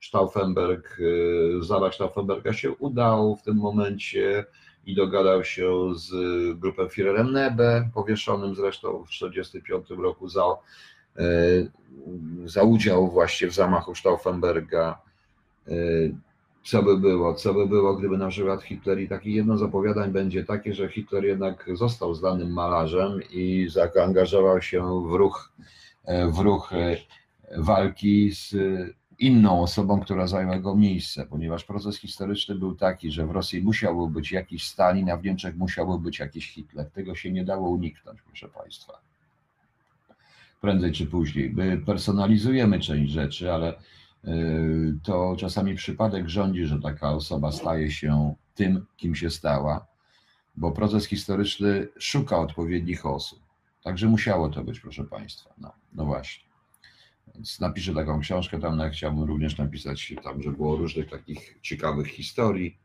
Stauffenberg, 0.00 1.00
y, 1.00 1.62
Zara 1.62 1.92
Stauffenberga 1.92 2.52
się 2.52 2.70
udał 2.70 3.36
w 3.36 3.42
tym 3.42 3.56
momencie, 3.56 4.44
i 4.86 4.94
dogadał 4.94 5.44
się 5.44 5.94
z 5.94 6.10
grupą 6.58 6.82
Führerem 6.82 7.32
Nebe, 7.32 7.90
powieszonym 7.94 8.54
zresztą 8.54 9.04
w 9.04 9.08
1945 9.08 10.02
roku 10.02 10.28
za, 10.28 10.42
e, 11.16 11.22
za 12.44 12.62
udział 12.62 13.10
właśnie 13.10 13.48
w 13.48 13.54
zamachu 13.54 13.94
Stauffenberga. 13.94 14.98
Co 16.64 16.82
by 16.82 16.98
było, 16.98 17.34
co 17.34 17.54
by 17.54 17.66
było, 17.66 17.96
gdyby 17.96 18.18
na 18.18 18.28
przykład 18.28 18.62
Hitler 18.62 19.00
i 19.00 19.08
takie 19.08 19.30
jedno 19.30 19.58
z 19.58 19.62
opowiadań 19.62 20.10
będzie 20.10 20.44
takie, 20.44 20.74
że 20.74 20.88
Hitler 20.88 21.24
jednak 21.24 21.70
został 21.74 22.14
znanym 22.14 22.52
malarzem 22.52 23.20
i 23.30 23.68
zaangażował 23.68 24.62
się 24.62 25.08
w 25.08 25.14
ruch, 25.14 25.52
w 26.32 26.38
ruch 26.38 26.70
walki 27.56 28.32
z 28.32 28.54
inną 29.20 29.62
osobą, 29.62 30.00
która 30.00 30.26
zajęła 30.26 30.54
jego 30.54 30.76
miejsce, 30.76 31.26
ponieważ 31.26 31.64
proces 31.64 31.98
historyczny 31.98 32.54
był 32.54 32.74
taki, 32.74 33.10
że 33.12 33.26
w 33.26 33.30
Rosji 33.30 33.62
musiałby 33.62 34.12
być 34.12 34.32
jakiś 34.32 34.68
Stalin, 34.68 35.10
a 35.10 35.16
w 35.16 35.24
Niemczech 35.24 35.56
musiałby 35.56 36.04
być 36.04 36.18
jakiś 36.18 36.50
Hitler. 36.52 36.90
Tego 36.90 37.14
się 37.14 37.32
nie 37.32 37.44
dało 37.44 37.68
uniknąć, 37.68 38.22
proszę 38.22 38.48
Państwa. 38.48 39.00
Prędzej 40.60 40.92
czy 40.92 41.06
później. 41.06 41.50
My 41.50 41.78
personalizujemy 41.78 42.80
część 42.80 43.12
rzeczy, 43.12 43.52
ale 43.52 43.78
y, 44.24 44.98
to 45.02 45.36
czasami 45.38 45.74
przypadek 45.74 46.28
rządzi, 46.28 46.66
że 46.66 46.80
taka 46.80 47.12
osoba 47.12 47.52
staje 47.52 47.90
się 47.90 48.34
tym, 48.54 48.86
kim 48.96 49.14
się 49.14 49.30
stała, 49.30 49.86
bo 50.56 50.72
proces 50.72 51.06
historyczny 51.06 51.88
szuka 51.98 52.38
odpowiednich 52.38 53.06
osób. 53.06 53.40
Także 53.82 54.06
musiało 54.06 54.48
to 54.48 54.64
być, 54.64 54.80
proszę 54.80 55.04
Państwa. 55.04 55.54
No, 55.58 55.72
no 55.92 56.04
właśnie. 56.04 56.49
Więc 57.34 57.60
napiszę 57.60 57.94
taką 57.94 58.20
książkę 58.20 58.60
tam, 58.60 58.76
no, 58.76 58.90
chciałbym 58.90 59.24
również 59.24 59.58
napisać 59.58 60.14
tam, 60.24 60.42
że 60.42 60.50
było 60.50 60.76
różnych 60.76 61.10
takich 61.10 61.58
ciekawych 61.62 62.06
historii. 62.06 62.78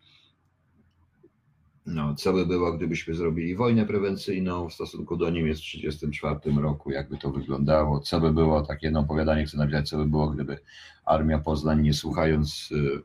No, 1.85 2.15
co 2.15 2.33
by 2.33 2.45
było, 2.45 2.73
gdybyśmy 2.73 3.15
zrobili 3.15 3.55
wojnę 3.55 3.85
prewencyjną 3.85 4.69
w 4.69 4.73
stosunku 4.73 5.17
do 5.17 5.29
Niemiec 5.29 5.59
w 5.59 5.63
1934 5.63 6.61
roku, 6.61 6.91
jakby 6.91 7.17
to 7.17 7.31
wyglądało, 7.31 7.99
co 7.99 8.21
by 8.21 8.33
było, 8.33 8.61
takie 8.61 8.87
jedno 8.87 8.99
opowiadanie 8.99 9.45
chcę 9.45 9.57
napisać, 9.57 9.89
co 9.89 9.97
by 9.97 10.05
było, 10.05 10.29
gdyby 10.29 10.59
armia 11.05 11.39
Poznań, 11.39 11.81
nie 11.81 11.93
słuchając 11.93 12.69
y, 12.71 13.01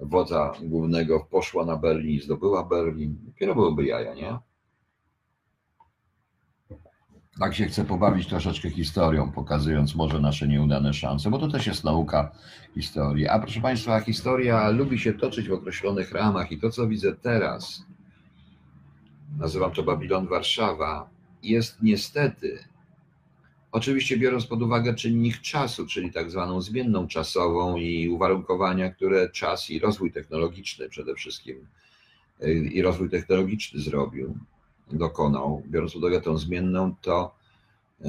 wodza 0.00 0.52
głównego, 0.62 1.26
poszła 1.30 1.64
na 1.64 1.76
Berlin 1.76 2.10
i 2.10 2.20
zdobyła 2.20 2.64
Berlin. 2.64 3.18
Dopiero 3.26 3.54
byłoby 3.54 3.84
jaja, 3.84 4.14
nie? 4.14 4.38
Tak 7.38 7.54
się 7.54 7.66
chcę 7.66 7.84
pobawić 7.84 8.28
troszeczkę 8.28 8.70
historią, 8.70 9.32
pokazując 9.32 9.94
może 9.94 10.20
nasze 10.20 10.48
nieudane 10.48 10.94
szanse, 10.94 11.30
bo 11.30 11.38
to 11.38 11.48
też 11.48 11.66
jest 11.66 11.84
nauka 11.84 12.32
historii. 12.74 13.28
A 13.28 13.38
proszę 13.38 13.60
Państwa, 13.60 14.00
historia 14.00 14.70
lubi 14.70 14.98
się 14.98 15.12
toczyć 15.12 15.48
w 15.48 15.52
określonych 15.52 16.12
ramach 16.12 16.52
i 16.52 16.58
to, 16.58 16.70
co 16.70 16.88
widzę 16.88 17.16
teraz, 17.16 17.82
nazywam 19.38 19.72
to 19.72 19.82
Babilon 19.82 20.26
Warszawa, 20.26 21.10
jest 21.42 21.82
niestety, 21.82 22.58
oczywiście 23.72 24.16
biorąc 24.16 24.46
pod 24.46 24.62
uwagę 24.62 24.94
czynnik 24.94 25.40
czasu, 25.40 25.86
czyli 25.86 26.12
tak 26.12 26.30
zwaną 26.30 26.60
zmienną 26.60 27.08
czasową 27.08 27.76
i 27.76 28.08
uwarunkowania, 28.08 28.90
które 28.90 29.30
czas 29.30 29.70
i 29.70 29.78
rozwój 29.78 30.12
technologiczny 30.12 30.88
przede 30.88 31.14
wszystkim 31.14 31.66
y, 32.42 32.52
i 32.52 32.82
rozwój 32.82 33.10
technologiczny 33.10 33.80
zrobił, 33.80 34.38
dokonał, 34.92 35.62
biorąc 35.66 35.92
pod 35.92 36.02
uwagę 36.02 36.20
tą 36.20 36.38
zmienną, 36.38 36.94
to 37.02 37.34
e, 38.04 38.08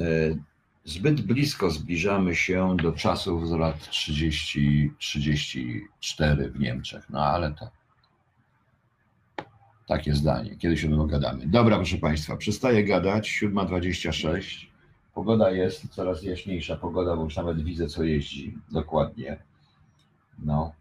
zbyt 0.84 1.20
blisko 1.20 1.70
zbliżamy 1.70 2.34
się 2.34 2.76
do 2.82 2.92
czasów 2.92 3.48
z 3.48 3.50
lat 3.50 3.78
30-34 3.78 4.90
w 6.52 6.60
Niemczech. 6.60 7.10
No 7.10 7.24
ale 7.24 7.52
to 7.52 7.70
takie 9.86 10.14
zdanie. 10.14 10.56
Kiedy 10.56 10.76
się 10.76 10.90
dogadamy. 10.90 11.46
Dobra, 11.46 11.76
proszę 11.76 11.96
Państwa, 11.96 12.36
przestaję 12.36 12.84
gadać. 12.84 13.40
7.26. 13.42 14.66
Pogoda 15.14 15.50
jest 15.50 15.88
coraz 15.88 16.22
jaśniejsza 16.22 16.76
pogoda, 16.76 17.16
bo 17.16 17.24
już 17.24 17.36
nawet 17.36 17.64
widzę, 17.64 17.86
co 17.86 18.04
jeździ. 18.04 18.58
Dokładnie. 18.70 19.38
No. 20.38 20.72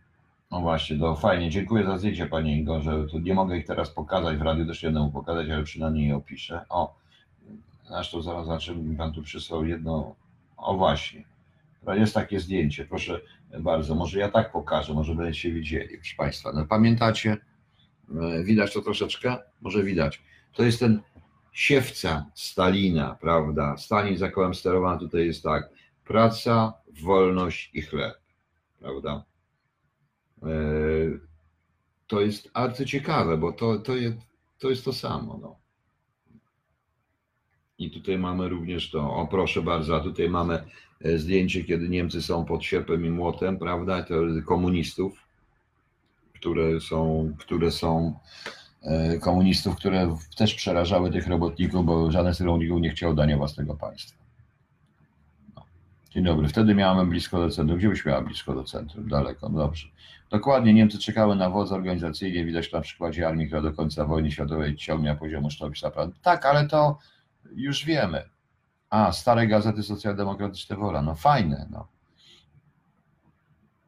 No 0.51 0.61
właśnie, 0.61 0.99
to 0.99 1.15
fajnie. 1.15 1.49
Dziękuję 1.49 1.85
za 1.85 1.97
zdjęcie, 1.97 2.25
Panie 2.25 2.59
Igorze. 2.59 3.07
Tu 3.11 3.19
nie 3.19 3.33
mogę 3.33 3.57
ich 3.57 3.65
teraz 3.65 3.89
pokazać, 3.89 4.37
w 4.37 4.41
radiu 4.41 4.65
też 4.65 4.83
jednemu 4.83 5.11
pokazać, 5.11 5.49
ale 5.49 5.63
przynajmniej 5.63 6.07
je 6.07 6.15
opiszę. 6.15 6.65
O, 6.69 6.95
zresztą 7.87 8.21
zaraz 8.21 8.45
zobaczymy, 8.45 8.83
mi 8.83 8.97
Pan 8.97 9.13
tu 9.13 9.21
przysłał 9.21 9.65
jedno. 9.65 10.15
O 10.57 10.77
właśnie, 10.77 11.23
jest 11.87 12.13
takie 12.13 12.39
zdjęcie, 12.39 12.85
proszę 12.85 13.21
bardzo. 13.59 13.95
Może 13.95 14.19
ja 14.19 14.29
tak 14.29 14.51
pokażę, 14.51 14.93
może 14.93 15.15
będziecie 15.15 15.51
widzieli, 15.51 15.97
proszę 15.97 16.15
Państwa. 16.17 16.51
No, 16.53 16.65
pamiętacie? 16.65 17.37
E, 18.21 18.43
widać 18.43 18.73
to 18.73 18.81
troszeczkę? 18.81 19.37
Może 19.61 19.83
widać. 19.83 20.21
To 20.53 20.63
jest 20.63 20.79
ten 20.79 21.01
siewca 21.51 22.25
Stalina, 22.33 23.17
prawda? 23.21 23.77
Stalin 23.77 24.17
za 24.17 24.31
kołem 24.31 24.53
sterowany 24.53 24.99
tutaj 24.99 25.25
jest 25.25 25.43
tak, 25.43 25.69
praca, 26.05 26.73
wolność 27.01 27.71
i 27.73 27.81
chleb, 27.81 28.13
prawda? 28.79 29.23
E, 30.43 30.49
to 32.07 32.21
jest 32.21 32.49
arcyciekawe, 32.53 33.37
bo 33.37 33.51
to, 33.51 33.79
to, 33.79 33.95
jest, 33.95 34.17
to 34.59 34.69
jest 34.69 34.85
to 34.85 34.93
samo. 34.93 35.39
No. 35.41 35.55
I 37.79 37.91
tutaj 37.91 38.17
mamy 38.17 38.49
również 38.49 38.91
to, 38.91 39.13
o 39.13 39.27
proszę 39.27 39.61
bardzo, 39.61 39.95
a 39.95 39.99
tutaj 39.99 40.29
mamy 40.29 40.63
e, 41.01 41.17
zdjęcie, 41.17 41.63
kiedy 41.63 41.89
Niemcy 41.89 42.21
są 42.21 42.45
pod 42.45 42.63
sierpem 42.63 43.05
i 43.05 43.09
młotem, 43.09 43.57
prawda? 43.57 44.03
To 44.03 44.15
komunistów, 44.45 45.23
które 46.33 46.79
są, 46.81 47.31
które 47.39 47.71
są 47.71 48.19
e, 48.81 49.19
komunistów, 49.19 49.75
które 49.75 50.17
też 50.37 50.53
przerażały 50.53 51.11
tych 51.11 51.27
robotników, 51.27 51.85
bo 51.85 52.11
żaden 52.11 52.33
z 52.33 52.41
robotników 52.41 52.81
nie 52.81 52.89
chciał 52.89 53.15
dania 53.15 53.37
własnego 53.37 53.75
państwa. 53.75 54.28
Dzień 56.09 56.23
dobry. 56.23 56.47
Wtedy 56.47 56.75
miałem 56.75 57.09
blisko 57.09 57.39
do 57.39 57.49
centrum. 57.49 57.79
Gdzie 57.79 57.89
byś 57.89 58.05
miała 58.05 58.21
blisko 58.21 58.55
do 58.55 58.63
centrum? 58.63 59.09
Daleko. 59.09 59.49
No 59.49 59.57
dobrze. 59.57 59.87
Dokładnie. 60.29 60.73
Niemcy 60.73 60.99
czekały 60.99 61.35
na 61.35 61.49
wodz 61.49 61.71
organizacyjnie. 61.71 62.45
Widać 62.45 62.71
na 62.71 62.81
przykładzie 62.81 63.27
armii, 63.27 63.47
która 63.47 63.61
do 63.61 63.73
końca 63.73 64.05
wojny 64.05 64.31
światowej 64.31 64.75
ciągnie 64.75 65.15
poziomu 65.15 65.49
sztobisa. 65.49 65.91
Tak, 66.21 66.45
ale 66.45 66.67
to 66.67 66.97
już 67.55 67.85
wiemy. 67.85 68.29
A, 68.89 69.11
stare 69.11 69.47
gazety 69.47 69.83
socjaldemokratyczne 69.83 70.75
Wola. 70.75 71.01
No 71.01 71.15
fajne. 71.15 71.67
No. 71.71 71.87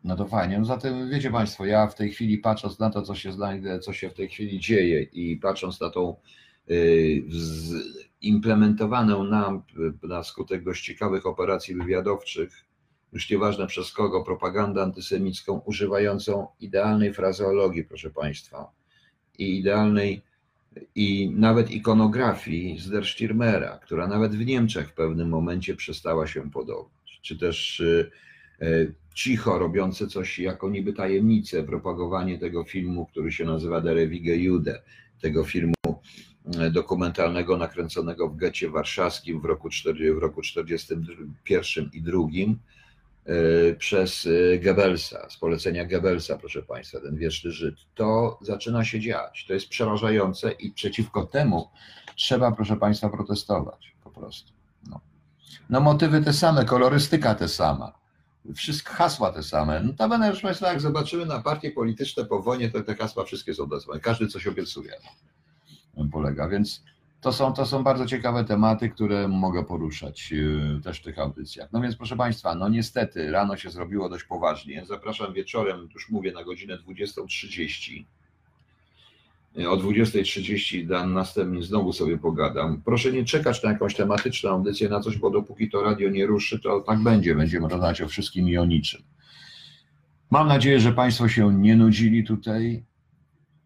No 0.04 0.16
to 0.16 0.26
fajnie. 0.26 0.60
No 0.60 0.66
zatem 0.66 1.10
wiecie 1.10 1.32
Państwo, 1.32 1.66
ja 1.66 1.88
w 1.88 1.96
tej 1.96 2.12
chwili 2.12 2.38
patrząc 2.38 2.80
na 2.80 2.90
to, 2.90 3.02
co 3.02 3.16
się 3.16 3.32
znajdę, 3.32 3.80
co 3.80 3.94
się 3.94 4.10
w 4.10 4.14
tej 4.14 4.30
chwili 4.30 4.60
dzieje 4.60 5.02
i 5.02 5.38
patrząc 5.38 5.82
na 5.82 5.90
tą 5.90 6.16
y, 6.70 7.24
implementowaną 8.22 9.24
nam 9.24 9.64
na 10.04 10.24
skutek 10.24 10.64
dość 10.64 10.86
ciekawych 10.86 11.26
operacji 11.26 11.76
wywiadowczych, 11.76 12.66
już 13.14 13.30
nieważne 13.30 13.68
przez 13.68 13.92
kogo, 13.92 14.24
propagandę 14.24 14.84
antysemicką 14.84 15.62
używającą 15.66 16.48
idealnej 16.60 17.14
frazeologii, 17.14 17.84
proszę 17.84 18.10
Państwa, 18.10 18.72
i 19.38 19.60
idealnej 19.60 20.22
i 20.96 21.30
nawet 21.36 21.72
ikonografii 21.72 22.80
z 22.80 22.90
Der 22.90 23.04
Stürmera, 23.04 23.80
która 23.80 24.08
nawet 24.08 24.36
w 24.36 24.46
Niemczech 24.46 24.90
w 24.90 24.94
pewnym 24.94 25.30
momencie 25.30 25.76
przestała 25.76 26.28
się 26.28 26.52
podobać, 26.52 27.20
czy 27.22 27.38
też 27.38 27.80
y, 27.80 28.12
y, 28.62 28.94
cicho 29.14 29.60
robiące 29.60 30.08
coś 30.08 30.40
jako 30.40 30.70
niby 30.70 30.94
tajemnicę, 30.94 31.64
propagowanie 31.64 32.38
tego 32.38 32.64
filmu, 32.64 33.06
który 33.06 33.32
się 33.32 33.46
nazywa 33.46 33.82
Der 33.82 33.98
Ewige 33.98 34.36
Jude, 34.38 34.82
tego 35.22 35.44
filmu 35.44 35.74
dokumentalnego 36.72 37.58
nakręconego 37.58 38.30
w 38.30 38.36
getcie 38.36 38.70
warszawskim 38.70 39.42
w 39.42 39.46
roku, 39.46 39.70
4, 39.70 40.16
w 40.16 40.18
roku 40.18 40.42
41 40.42 41.90
i 41.94 42.02
drugim 42.02 42.60
e, 43.26 43.34
przez 43.76 44.28
e, 44.54 44.60
Goebbelsa, 44.60 45.30
z 45.30 45.38
polecenia 45.38 45.86
Goebbelsa, 45.86 46.38
proszę 46.38 46.64
Państwa, 46.64 47.00
ten 47.00 47.16
wieczny 47.16 47.52
Żyd. 47.52 47.76
To 47.96 48.40
zaczyna 48.42 48.86
się 48.86 49.00
dziać. 49.00 49.46
To 49.48 49.54
jest 49.54 49.70
przerażające 49.70 50.52
i 50.52 50.72
przeciwko 50.72 51.26
temu 51.26 51.70
trzeba, 52.16 52.52
proszę 52.52 52.78
Państwa, 52.78 53.10
protestować 53.10 53.96
po 54.04 54.10
prostu. 54.10 54.52
No, 54.90 55.00
no 55.70 55.80
motywy 55.80 56.22
te 56.22 56.34
same, 56.34 56.66
kolorystyka 56.66 57.36
te 57.36 57.48
sama 57.48 58.02
wszystkie 58.56 58.90
hasła 58.90 59.32
te 59.32 59.44
same. 59.44 59.80
No 59.84 59.94
to 59.94 60.10
będę 60.10 60.28
już 60.28 60.44
myślał, 60.44 60.72
jak 60.72 60.82
zobaczymy 60.82 61.26
na 61.26 61.42
partie 61.42 61.72
polityczne 61.72 62.26
po 62.26 62.42
wojnie, 62.42 62.70
to 62.70 62.84
te 62.84 62.96
hasła 62.96 63.24
wszystkie 63.24 63.54
są 63.54 63.70
te 63.70 63.82
same. 63.82 64.00
Każdy 64.00 64.28
coś 64.28 64.48
obiecuje. 64.48 64.94
Polega, 66.12 66.50
więc 66.50 66.84
to 67.22 67.34
są, 67.34 67.54
to 67.54 67.66
są 67.66 67.84
bardzo 67.84 68.06
ciekawe 68.06 68.44
tematy, 68.44 68.90
które 68.90 69.28
mogę 69.28 69.64
poruszać 69.64 70.32
yy, 70.32 70.82
też 70.84 71.00
w 71.00 71.04
tych 71.04 71.20
audycjach. 71.20 71.70
No 71.72 71.82
więc 71.82 71.96
proszę 71.96 72.18
Państwa, 72.18 72.56
no 72.56 72.70
niestety 72.70 73.32
rano 73.32 73.58
się 73.58 73.70
zrobiło 73.70 74.10
dość 74.10 74.24
poważnie. 74.24 74.86
Zapraszam 74.86 75.34
wieczorem, 75.34 75.90
już 75.94 76.10
mówię, 76.10 76.32
na 76.32 76.44
godzinę 76.44 76.78
20.30 76.78 78.04
o 79.56 79.78
20.30 79.78 80.88
dan 80.88 81.14
następnie 81.14 81.64
znowu 81.64 81.94
sobie 81.94 82.18
pogadam. 82.18 82.82
Proszę 82.86 83.12
nie 83.12 83.26
czekać 83.26 83.64
na 83.64 83.72
jakąś 83.72 83.96
tematyczną 83.96 84.50
audycję, 84.50 84.90
na 84.90 85.00
coś, 85.00 85.18
bo 85.18 85.30
dopóki 85.30 85.70
to 85.70 85.84
radio 85.84 86.10
nie 86.10 86.26
ruszy, 86.26 86.60
to 86.60 86.80
tak 86.80 87.00
będzie. 87.00 87.36
Będziemy 87.36 87.68
rozmawiać 87.68 88.02
o 88.02 88.08
wszystkim 88.08 88.50
i 88.50 88.58
o 88.58 88.66
niczym. 88.66 89.02
Mam 90.30 90.48
nadzieję, 90.48 90.80
że 90.80 90.92
Państwo 90.92 91.30
się 91.30 91.54
nie 91.54 91.76
nudzili 91.76 92.24
tutaj, 92.24 92.84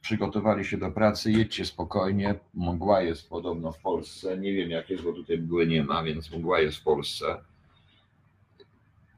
przygotowali 0.05 0.65
się 0.65 0.77
do 0.77 0.91
pracy, 0.91 1.31
jedźcie 1.31 1.65
spokojnie. 1.65 2.35
Mgła 2.53 3.01
jest 3.01 3.29
podobno 3.29 3.71
w 3.71 3.79
Polsce. 3.79 4.37
Nie 4.37 4.53
wiem 4.53 4.69
jak 4.69 4.89
jest, 4.89 5.03
bo 5.03 5.13
tutaj 5.13 5.37
mgły 5.37 5.67
nie 5.67 5.83
ma, 5.83 6.03
więc 6.03 6.31
mgła 6.31 6.59
jest 6.59 6.77
w 6.77 6.83
Polsce. 6.83 7.37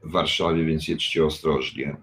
W 0.04 0.12
Warszawie, 0.12 0.66
więc 0.66 0.88
jedźcie 0.88 1.26
ostrożnie. 1.26 1.98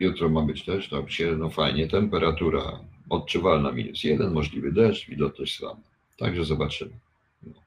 Jutro 0.00 0.28
ma 0.28 0.42
być 0.42 0.64
też 0.64 0.88
tak 0.88 1.04
no 1.38 1.50
fajnie, 1.50 1.88
temperatura 1.88 2.80
odczuwalna 3.08 3.72
minus 3.72 4.04
jeden, 4.04 4.32
możliwy 4.32 4.72
deszcz, 4.72 5.08
wilgotność 5.08 5.56
słaba. 5.56 5.80
Także 6.18 6.44
zobaczymy. 6.44 6.98
No. 7.42 7.52
E, 7.52 7.66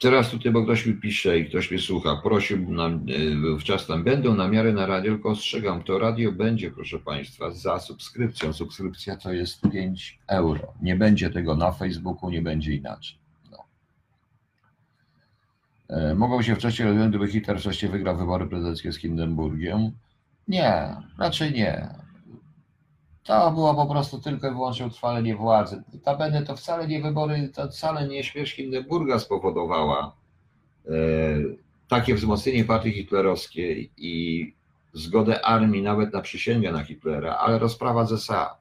teraz 0.00 0.30
tutaj, 0.30 0.52
bo 0.52 0.62
ktoś 0.64 0.86
mi 0.86 0.94
pisze 0.94 1.38
i 1.38 1.48
ktoś 1.48 1.70
mnie 1.70 1.80
słucha, 1.80 2.16
prosił 2.16 2.72
nam, 2.72 3.06
e, 3.54 3.58
wczas 3.58 3.86
tam 3.86 4.04
będą 4.04 4.34
namiary 4.34 4.72
na 4.72 4.86
radio, 4.86 5.12
tylko 5.12 5.28
ostrzegam, 5.28 5.82
to 5.82 5.98
radio 5.98 6.32
będzie, 6.32 6.70
proszę 6.70 6.98
Państwa, 6.98 7.50
za 7.50 7.78
subskrypcją. 7.78 8.52
Subskrypcja 8.52 9.16
to 9.16 9.32
jest 9.32 9.60
5 9.72 10.18
euro. 10.26 10.72
Nie 10.82 10.96
będzie 10.96 11.30
tego 11.30 11.56
na 11.56 11.72
Facebooku, 11.72 12.30
nie 12.30 12.42
będzie 12.42 12.74
inaczej. 12.74 13.18
E, 15.88 16.14
mogą 16.14 16.42
się 16.42 16.56
wcześniej 16.56 16.88
rozwiązać, 16.88 17.10
gdyby 17.10 17.28
Hitler 17.28 17.60
wcześniej 17.60 17.92
wygrał 17.92 18.16
wybory 18.16 18.46
prezydenckie 18.46 18.92
z 18.92 18.96
Hindenburgiem? 18.96 19.90
Nie, 20.48 20.96
raczej 21.18 21.52
nie. 21.52 22.05
To 23.26 23.50
było 23.50 23.74
po 23.74 23.86
prostu 23.86 24.18
tylko 24.18 24.48
i 24.48 24.50
wyłącznie 24.50 24.86
utrwalenie 24.86 25.36
władzy. 25.36 25.82
Tabene 26.04 26.42
to 26.42 26.56
wcale 26.56 26.88
nie 26.88 27.02
wybory, 27.02 27.48
to 27.54 27.68
wcale 27.68 28.08
nie 28.08 28.24
śmierć 28.24 28.50
Hindenburga 28.50 29.18
spowodowała 29.18 30.16
e, 30.86 30.90
takie 31.88 32.14
wzmocnienie 32.14 32.64
partii 32.64 32.92
hitlerowskiej 32.92 33.90
i 33.96 34.54
zgodę 34.92 35.44
armii 35.44 35.82
nawet 35.82 36.12
na 36.12 36.20
przysięgę 36.20 36.72
na 36.72 36.84
Hitlera, 36.84 37.36
ale 37.36 37.58
rozprawa 37.58 38.04
z 38.04 38.12
SA. 38.12 38.56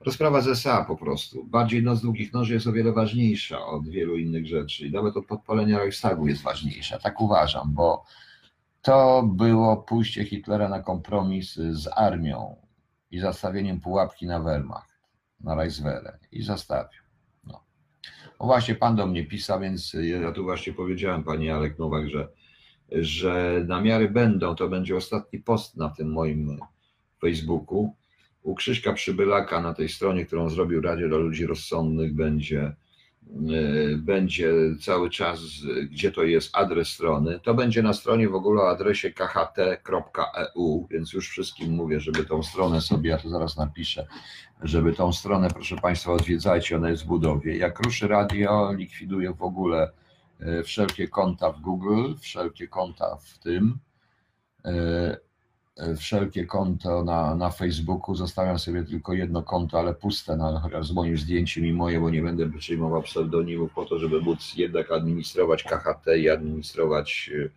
Rozprawa 0.00 0.40
z 0.40 0.48
SA 0.48 0.84
po 0.84 0.96
prostu. 0.96 1.44
Bardziej 1.44 1.82
noc 1.82 2.00
długich 2.00 2.32
noży 2.32 2.54
jest 2.54 2.66
o 2.66 2.72
wiele 2.72 2.92
ważniejsza 2.92 3.66
od 3.66 3.88
wielu 3.88 4.16
innych 4.16 4.46
rzeczy 4.46 4.86
i 4.86 4.90
nawet 4.90 5.16
od 5.16 5.26
podpalenia 5.26 5.78
Reichstagu 5.78 6.28
jest 6.28 6.42
ważniejsza. 6.42 6.98
Tak 6.98 7.20
uważam, 7.20 7.74
bo 7.74 8.04
to 8.82 9.22
było 9.22 9.76
pójście 9.76 10.24
Hitlera 10.24 10.68
na 10.68 10.80
kompromis 10.80 11.54
z 11.54 11.88
armią 11.96 12.67
i 13.10 13.20
zastawieniem 13.20 13.80
pułapki 13.80 14.26
na 14.26 14.40
Wehrmacht, 14.40 14.98
na 15.40 15.54
Reichswehr 15.54 16.18
i 16.32 16.42
zastawił. 16.42 17.00
No. 17.44 17.64
no 18.40 18.46
właśnie, 18.46 18.74
pan 18.74 18.96
do 18.96 19.06
mnie 19.06 19.26
pisał, 19.26 19.60
więc 19.60 19.96
ja 20.22 20.32
tu 20.32 20.44
właśnie 20.44 20.72
powiedziałem, 20.72 21.24
pani 21.24 21.50
Alek 21.50 21.78
Nowak, 21.78 22.08
że, 22.08 22.28
że 22.92 23.64
namiary 23.66 24.10
będą, 24.10 24.54
to 24.54 24.68
będzie 24.68 24.96
ostatni 24.96 25.38
post 25.38 25.76
na 25.76 25.88
tym 25.88 26.12
moim 26.12 26.58
Facebooku 27.20 27.94
u 28.42 28.54
Krzyśka 28.54 28.92
Przybylaka 28.92 29.60
na 29.60 29.74
tej 29.74 29.88
stronie, 29.88 30.26
którą 30.26 30.50
zrobił 30.50 30.80
Radio 30.80 31.08
dla 31.08 31.18
Ludzi 31.18 31.46
Rozsądnych, 31.46 32.14
będzie, 32.14 32.76
będzie 33.96 34.52
cały 34.80 35.10
czas, 35.10 35.40
gdzie 35.90 36.12
to 36.12 36.22
jest 36.22 36.56
adres 36.56 36.88
strony. 36.88 37.40
To 37.42 37.54
będzie 37.54 37.82
na 37.82 37.92
stronie 37.92 38.28
w 38.28 38.34
ogóle 38.34 38.62
o 38.62 38.70
adresie 38.70 39.10
kht.eu, 39.12 40.86
więc 40.90 41.12
już 41.12 41.28
wszystkim 41.28 41.72
mówię, 41.72 42.00
żeby 42.00 42.24
tą 42.24 42.42
stronę 42.42 42.80
sobie, 42.80 43.10
ja 43.10 43.18
to 43.18 43.28
zaraz 43.28 43.56
napiszę, 43.56 44.06
żeby 44.62 44.92
tą 44.92 45.12
stronę, 45.12 45.48
proszę 45.54 45.76
Państwa, 45.76 46.12
odwiedzajcie, 46.12 46.76
ona 46.76 46.90
jest 46.90 47.02
w 47.02 47.06
budowie. 47.06 47.56
Jak 47.56 47.80
ruszy 47.80 48.08
radio, 48.08 48.72
likwiduje 48.72 49.32
w 49.34 49.42
ogóle 49.42 49.92
e, 50.40 50.62
wszelkie 50.62 51.08
konta 51.08 51.52
w 51.52 51.60
Google, 51.60 52.14
wszelkie 52.20 52.68
konta 52.68 53.16
w 53.16 53.38
tym 53.38 53.78
e, 54.64 55.16
wszelkie 55.96 56.46
konto 56.46 57.04
na, 57.04 57.34
na 57.34 57.50
Facebooku, 57.50 58.14
zostawiam 58.14 58.58
sobie 58.58 58.84
tylko 58.84 59.12
jedno 59.12 59.42
konto, 59.42 59.78
ale 59.78 59.94
puste, 59.94 60.36
na, 60.36 60.70
z 60.80 60.92
moim 60.92 61.18
zdjęciem 61.18 61.66
i 61.66 61.72
moje, 61.72 62.00
bo 62.00 62.10
nie 62.10 62.22
będę 62.22 62.52
przyjmował 62.52 63.02
pseudonimów 63.02 63.72
po 63.72 63.84
to, 63.84 63.98
żeby 63.98 64.20
móc 64.20 64.54
jednak 64.56 64.92
administrować 64.92 65.62
KHT 65.62 66.06
i 66.18 66.30
administrować 66.30 67.30
y, 67.32 67.50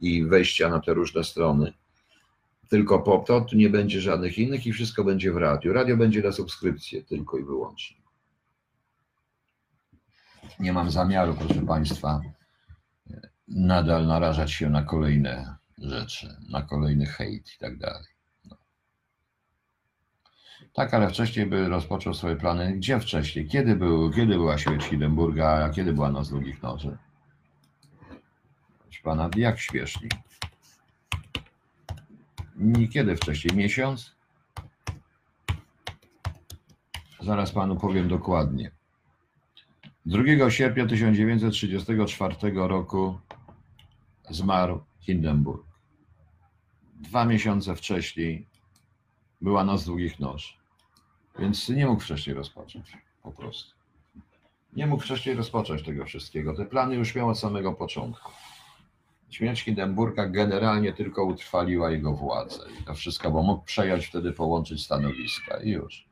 i 0.00 0.24
wejścia 0.24 0.68
na 0.68 0.80
te 0.80 0.94
różne 0.94 1.24
strony. 1.24 1.72
Tylko 2.68 2.98
po 2.98 3.18
to, 3.18 3.40
tu 3.40 3.56
nie 3.56 3.70
będzie 3.70 4.00
żadnych 4.00 4.38
innych 4.38 4.66
i 4.66 4.72
wszystko 4.72 5.04
będzie 5.04 5.32
w 5.32 5.36
radiu. 5.36 5.72
Radio 5.72 5.96
będzie 5.96 6.22
na 6.22 6.32
subskrypcję 6.32 7.02
tylko 7.02 7.38
i 7.38 7.44
wyłącznie. 7.44 7.96
Nie 10.60 10.72
mam 10.72 10.90
zamiaru, 10.90 11.34
proszę 11.34 11.66
Państwa, 11.66 12.20
nadal 13.48 14.06
narażać 14.06 14.52
się 14.52 14.70
na 14.70 14.82
kolejne 14.82 15.56
rzeczy, 15.78 16.36
na 16.48 16.62
kolejny 16.62 17.06
hejt 17.06 17.54
i 17.54 17.58
tak 17.58 17.78
dalej. 17.78 18.06
No. 18.44 18.56
Tak, 20.72 20.94
ale 20.94 21.08
wcześniej 21.08 21.46
by 21.46 21.68
rozpoczął 21.68 22.14
swoje 22.14 22.36
plany. 22.36 22.72
Gdzie 22.72 23.00
wcześniej? 23.00 23.48
Kiedy, 23.48 23.76
był, 23.76 24.10
kiedy 24.10 24.34
była 24.34 24.58
śmierć 24.58 24.84
Hindenburga, 24.84 25.64
a 25.64 25.70
kiedy 25.70 25.92
była 25.92 26.10
Noc 26.10 26.28
Długich 26.28 26.62
Noży? 26.62 26.98
Proszę 28.78 29.00
pana, 29.02 29.30
jak 29.36 29.60
śmiesznie. 29.60 30.08
Niekiedy 32.56 33.16
wcześniej, 33.16 33.56
miesiąc? 33.56 34.16
Zaraz 37.20 37.52
panu 37.52 37.76
powiem 37.76 38.08
dokładnie. 38.08 38.70
2 40.06 40.50
sierpnia 40.50 40.86
1934 40.86 42.36
roku 42.54 43.20
zmarł 44.30 44.84
Hindenburg. 45.00 45.65
Dwa 47.00 47.24
miesiące 47.24 47.76
wcześniej 47.76 48.46
była 49.40 49.64
Noc 49.64 49.84
Długich 49.84 50.20
Nóż, 50.20 50.58
więc 51.38 51.68
nie 51.68 51.86
mógł 51.86 52.00
wcześniej 52.00 52.36
rozpocząć, 52.36 52.92
po 53.22 53.32
prostu. 53.32 53.76
Nie 54.72 54.86
mógł 54.86 55.02
wcześniej 55.02 55.34
rozpocząć 55.34 55.82
tego 55.82 56.04
wszystkiego. 56.04 56.56
Te 56.56 56.66
plany 56.66 56.94
już 56.94 57.14
miał 57.14 57.28
od 57.28 57.38
samego 57.38 57.72
początku. 57.72 58.32
Śmierć 59.30 59.60
Hindenburga 59.60 60.28
generalnie 60.28 60.92
tylko 60.92 61.24
utrwaliła 61.24 61.90
jego 61.90 62.12
władzę 62.12 62.58
i 62.80 62.84
to 62.84 62.94
wszystko, 62.94 63.30
bo 63.30 63.42
mógł 63.42 63.64
przejąć 63.64 64.06
wtedy, 64.06 64.32
połączyć 64.32 64.84
stanowiska 64.84 65.56
i 65.62 65.70
już. 65.70 66.06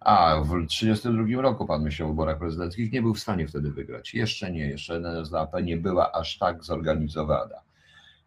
A 0.00 0.36
w 0.40 0.66
1932 0.66 1.42
roku 1.42 1.66
pan 1.66 1.82
myślał 1.82 2.08
o 2.08 2.10
wyborach 2.12 2.38
prezydenckich, 2.38 2.92
nie 2.92 3.02
był 3.02 3.14
w 3.14 3.20
stanie 3.20 3.48
wtedy 3.48 3.70
wygrać. 3.70 4.14
Jeszcze 4.14 4.52
nie, 4.52 4.66
jeszcze 4.66 4.96
NSDAP 4.96 5.52
nie 5.62 5.76
była 5.76 6.12
aż 6.12 6.38
tak 6.38 6.64
zorganizowana 6.64 7.56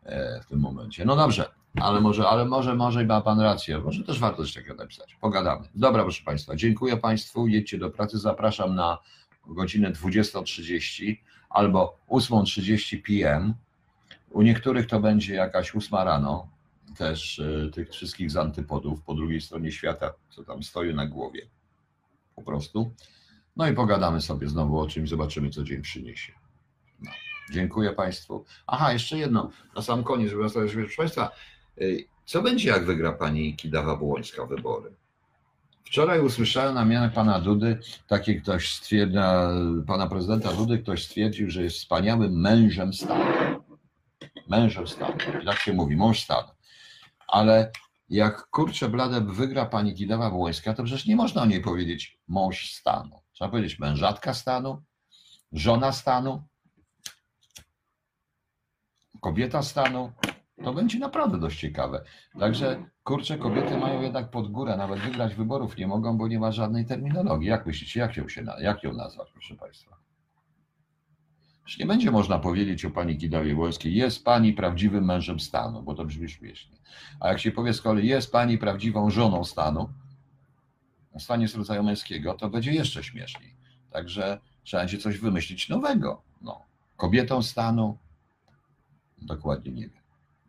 e, 0.04 0.42
w 0.42 0.46
tym 0.46 0.60
momencie. 0.60 1.06
No 1.06 1.16
dobrze, 1.16 1.46
ale 1.82 2.02
może, 2.02 2.28
ale 2.28 2.46
może, 2.46 2.76
może 2.76 3.06
ma 3.06 3.22
pan 3.22 3.40
rację, 3.40 3.80
może 3.80 4.04
też 4.04 4.20
warto 4.20 4.38
coś 4.38 4.54
takiego 4.54 4.76
napisać. 4.76 5.18
Pogadamy. 5.22 5.68
Dobra, 5.76 6.04
proszę 6.04 6.24
państwa, 6.24 6.56
dziękuję 6.56 6.98
państwu, 6.98 7.48
jedźcie 7.48 7.78
do 7.78 7.90
pracy, 7.90 8.20
zapraszam 8.20 8.76
na 8.76 8.98
godzinę 9.48 9.92
20.30 9.92 11.16
albo 11.50 12.00
8.30 12.10 13.02
p.m. 13.02 13.54
U 14.32 14.42
niektórych 14.42 14.88
to 14.88 15.00
będzie 15.00 15.34
jakaś 15.34 15.76
8 15.76 16.00
rano, 16.00 16.48
też 16.98 17.40
e, 17.40 17.70
tych 17.70 17.90
wszystkich 17.90 18.32
z 18.32 18.38
antypodów 18.38 19.02
po 19.02 19.14
drugiej 19.14 19.42
stronie 19.42 19.72
świata, 19.72 20.14
co 20.30 20.44
tam 20.44 20.64
stoi 20.64 20.94
na 20.94 21.08
głowie. 21.08 21.48
Po 22.36 22.42
prostu. 22.42 22.92
No 23.56 23.68
i 23.68 23.74
pogadamy 23.74 24.22
sobie 24.22 24.48
znowu 24.50 24.80
o 24.80 24.88
czymś, 24.88 25.10
zobaczymy, 25.10 25.50
co 25.50 25.64
dzień 25.64 25.82
przyniesie. 25.82 26.34
No. 27.02 27.12
Dziękuję 27.52 27.92
Państwu. 27.92 28.46
Aha, 28.68 28.94
jeszcze 28.94 29.18
jedno, 29.18 29.50
na 29.76 29.82
sam 29.82 30.04
koniec, 30.04 30.30
żeby 30.30 30.44
zostawić, 30.44 30.74
proszę 30.74 30.98
Państwa, 30.98 31.28
y, 31.28 31.53
co 32.26 32.42
będzie, 32.42 32.70
jak 32.70 32.86
wygra 32.86 33.12
Pani 33.12 33.58
Kidawa-Błońska 33.58 34.48
wybory? 34.50 34.96
Wczoraj 35.86 36.22
usłyszałem 36.22 36.76
na 36.76 36.86
mianę 36.86 37.10
Pana 37.10 37.40
Dudy, 37.40 37.80
takie 38.08 38.42
ktoś 38.42 38.76
stwierdził, 38.76 39.22
Pana 39.88 40.08
Prezydenta 40.08 40.54
Dudy, 40.54 40.80
ktoś 40.80 41.06
stwierdził, 41.06 41.50
że 41.50 41.64
jest 41.64 41.78
wspaniałym 41.78 42.42
mężem 42.42 42.94
stanu. 42.94 43.64
Mężem 44.50 44.88
stanu, 44.88 45.18
tak 45.46 45.60
się 45.60 45.74
mówi, 45.74 45.96
mąż 45.96 46.24
stanu. 46.24 46.48
Ale 47.28 47.72
jak 48.10 48.48
kurczę 48.50 48.90
blade 48.90 49.22
wygra 49.22 49.66
pani 49.66 49.94
Kidawa 49.94 50.32
Błońska, 50.32 50.74
to 50.74 50.84
przecież 50.84 51.06
nie 51.06 51.16
można 51.16 51.42
o 51.42 51.46
niej 51.46 51.62
powiedzieć 51.62 52.18
mąż 52.28 52.74
stanu. 52.74 53.22
Trzeba 53.32 53.52
powiedzieć 53.52 53.80
mężatka 53.80 54.34
stanu, 54.34 54.82
żona 55.52 55.92
stanu, 55.92 56.44
kobieta 59.22 59.64
stanu. 59.64 60.12
To 60.64 60.74
będzie 60.74 61.00
naprawdę 61.00 61.40
dość 61.40 61.60
ciekawe. 61.60 62.04
Także 62.40 62.86
kurczę, 63.04 63.38
kobiety 63.38 63.78
mają 63.78 64.02
jednak 64.02 64.30
pod 64.30 64.52
górę, 64.52 64.78
nawet 64.78 65.00
wygrać 65.00 65.36
wyborów 65.36 65.78
nie 65.78 65.88
mogą, 65.88 66.18
bo 66.18 66.28
nie 66.28 66.40
ma 66.40 66.52
żadnej 66.52 66.86
terminologii. 66.86 67.50
Jak 67.50 67.66
myślicie, 67.66 68.00
jak 68.00 68.18
ją, 68.18 68.30
się, 68.30 68.46
jak 68.60 68.84
ją 68.84 68.94
nazwać, 68.94 69.32
proszę 69.32 69.56
Państwa? 69.56 69.98
Nie 71.80 71.86
będzie 71.86 72.12
można 72.12 72.40
powiedzieć 72.40 72.86
o 72.86 72.92
pani 72.92 73.18
Kidawie 73.18 73.56
Błońskiej, 73.56 73.96
jest 73.96 74.24
pani 74.24 74.54
prawdziwym 74.54 75.06
mężem 75.06 75.40
stanu, 75.40 75.84
bo 75.84 75.94
to 75.94 76.06
brzmi 76.06 76.30
śmiesznie. 76.30 76.78
A 77.20 77.28
jak 77.28 77.40
się 77.40 77.52
powie 77.52 77.74
z 77.74 77.82
kolei, 77.82 78.08
jest 78.08 78.32
pani 78.32 78.58
prawdziwą 78.58 79.10
żoną 79.10 79.44
stanu, 79.44 79.90
w 81.16 81.22
stanie 81.22 81.48
z 81.48 81.56
rodzaju 81.56 81.84
męskiego, 81.84 82.34
to 82.34 82.50
będzie 82.50 82.72
jeszcze 82.72 83.04
śmieszniej. 83.04 83.56
Także 83.92 84.40
trzeba 84.64 84.84
będzie 84.84 84.98
coś 84.98 85.18
wymyślić 85.18 85.70
nowego. 85.70 86.22
No. 86.42 86.62
Kobietą 86.98 87.42
stanu, 87.42 87.98
dokładnie 89.22 89.72
nie 89.72 89.90
wiem. 89.90 90.03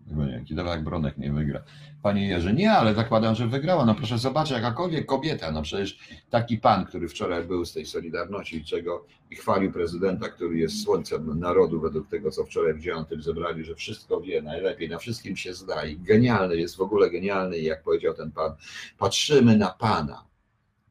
Nie 0.07 0.27
wiem, 0.33 0.45
Kidawa 0.45 0.79
Bronek 0.79 1.19
nie 1.19 1.33
wygra. 1.33 1.63
Panie 2.03 2.29
Jerzy, 2.29 2.53
nie, 2.53 2.73
ale 2.73 2.95
zakładam, 2.95 3.35
że 3.35 3.47
wygrała. 3.47 3.87
No 3.87 3.95
proszę 3.95 4.19
zobaczyć, 4.19 4.53
jakakolwiek 4.53 5.07
kobieta, 5.07 5.53
no 5.53 5.63
przecież 5.63 5.99
taki 6.31 6.59
pan, 6.59 6.85
który 6.85 7.09
wczoraj 7.09 7.45
był 7.45 7.65
z 7.65 7.73
tej 7.73 7.87
Solidarności, 7.87 8.65
czego 8.65 9.07
i 9.31 9.37
chwalił 9.37 9.73
prezydenta, 9.73 10.29
który 10.29 10.59
jest 10.59 10.83
słońcem 10.83 11.39
narodu, 11.39 11.81
według 11.81 12.09
tego, 12.09 12.31
co 12.31 12.45
wczoraj 12.45 12.75
widziałem, 12.75 13.05
tym 13.05 13.23
zebrali, 13.23 13.65
że 13.65 13.75
wszystko 13.75 14.21
wie 14.21 14.43
najlepiej, 14.43 14.89
na 14.89 14.99
wszystkim 14.99 15.37
się 15.37 15.55
zna 15.55 15.85
i 15.85 15.97
genialny, 15.99 16.57
jest 16.57 16.77
w 16.77 16.81
ogóle 16.81 17.11
genialny 17.11 17.59
i 17.59 17.65
jak 17.65 17.83
powiedział 17.83 18.15
ten 18.15 18.31
pan, 18.31 18.53
patrzymy 18.99 19.57
na 19.57 19.69
pana. 19.69 20.25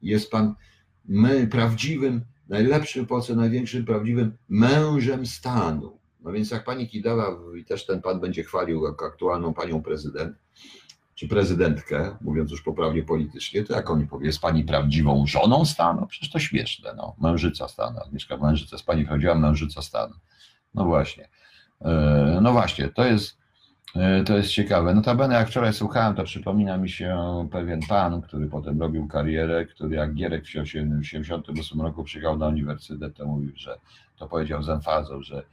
Jest 0.01 0.31
pan 0.31 0.55
my, 1.05 1.47
prawdziwym, 1.47 2.21
najlepszym 2.49 3.05
w 3.05 3.07
Polsce, 3.07 3.35
największym 3.35 3.85
prawdziwym 3.85 4.37
mężem 4.49 5.25
stanu. 5.25 6.02
No 6.23 6.31
więc 6.31 6.51
jak 6.51 6.63
pani 6.63 6.87
Kidawa 6.87 7.25
i 7.59 7.65
też 7.65 7.85
ten 7.85 8.01
pan 8.01 8.19
będzie 8.19 8.43
chwalił 8.43 8.87
aktualną 8.87 9.53
panią 9.53 9.83
prezydent, 9.83 10.37
czy 11.15 11.27
prezydentkę, 11.27 12.17
mówiąc 12.21 12.51
już 12.51 12.61
poprawnie 12.61 13.03
politycznie, 13.03 13.63
to 13.63 13.73
jak 13.73 13.89
oni 13.89 14.07
powie, 14.07 14.25
jest 14.25 14.39
pani 14.39 14.63
prawdziwą 14.63 15.27
żoną 15.27 15.65
stanu? 15.65 16.07
Przecież 16.07 16.31
to 16.31 16.39
śmieszne, 16.39 16.93
no. 16.97 17.15
Mężyca 17.21 17.67
stanu, 17.67 17.99
Agnieszka 17.99 18.37
Mężyca, 18.37 18.75
jest 18.75 18.85
pani 18.85 19.05
prawdziwa 19.05 19.35
mężyca 19.35 19.81
stanu. 19.81 20.13
No 20.75 20.85
właśnie. 20.85 21.29
E, 21.81 22.39
No 22.41 22.51
właśnie, 22.51 22.89
to 22.89 23.05
jest, 23.05 23.37
e, 23.95 24.23
to 24.23 24.37
jest 24.37 24.49
ciekawe. 24.49 24.93
Notabene 24.93 25.35
jak 25.35 25.47
wczoraj 25.47 25.73
słuchałem, 25.73 26.15
to 26.15 26.23
przypomina 26.23 26.77
mi 26.77 26.89
się 26.89 27.17
pewien 27.51 27.79
pan, 27.89 28.21
który 28.21 28.47
potem 28.47 28.81
robił 28.81 29.07
karierę, 29.07 29.65
który 29.65 29.95
jak 29.95 30.13
Gierek 30.13 30.43
w 30.43 30.47
1978 30.47 31.81
roku 31.81 32.03
przyjechał 32.03 32.37
na 32.37 32.47
uniwersytet, 32.47 33.15
to 33.17 33.25
mówił, 33.25 33.51
że 33.55 33.77
to 34.17 34.27
powiedział 34.27 34.63
z 34.63 34.69
emfazą, 34.69 35.21
że 35.21 35.43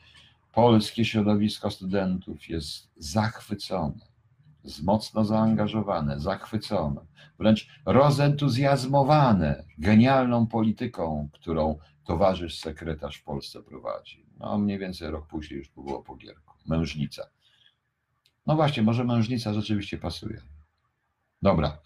polskie 0.52 1.04
środowisko 1.04 1.70
studentów 1.70 2.48
jest 2.48 2.90
zachwycone, 2.96 4.06
jest 4.64 4.82
mocno 4.82 5.24
zaangażowane, 5.24 6.20
zachwycone, 6.20 7.00
wręcz 7.38 7.68
rozentuzjazmowane 7.86 9.64
genialną 9.78 10.46
polityką, 10.46 11.28
którą 11.32 11.78
towarzysz 12.04 12.58
sekretarz 12.58 13.16
w 13.16 13.24
Polsce 13.24 13.62
prowadzi. 13.62 14.26
No 14.38 14.58
mniej 14.58 14.78
więcej 14.78 15.10
rok 15.10 15.26
później 15.26 15.58
już 15.58 15.68
było 15.68 16.02
po 16.02 16.16
Gierku. 16.16 16.54
Mężnica. 16.66 17.22
No 18.46 18.56
właśnie, 18.56 18.82
może 18.82 19.04
mężnica 19.04 19.54
rzeczywiście 19.54 19.98
pasuje. 19.98 20.42
Dobra. 21.42 21.78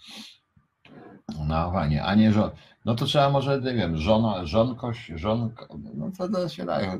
No 1.48 1.72
fajnie, 1.72 2.04
a 2.04 2.14
nie 2.14 2.32
żon. 2.32 2.50
No 2.84 2.94
to 2.94 3.04
trzeba 3.06 3.30
może, 3.30 3.60
nie 3.60 3.74
wiem, 3.74 3.96
żona, 3.96 4.46
żonkoś, 4.46 5.12
żonko, 5.14 5.78
no 5.94 6.10
to, 6.18 6.28
to 6.28 6.48
się 6.48 6.64
daje. 6.64 6.98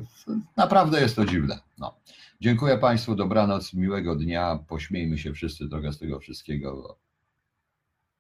Naprawdę 0.57 1.01
jest 1.01 1.17
to 1.17 1.25
dziwne. 1.25 1.59
No. 1.79 1.95
Dziękuję 2.41 2.79
Państwu, 2.79 3.15
dobranoc, 3.15 3.75
miłego 3.75 4.17
dnia. 4.17 4.59
Pośmiejmy 4.69 5.19
się 5.19 5.33
wszyscy 5.33 5.69
trochę 5.69 5.93
z 5.93 5.99
tego 5.99 6.21
wszystkiego. 6.21 6.99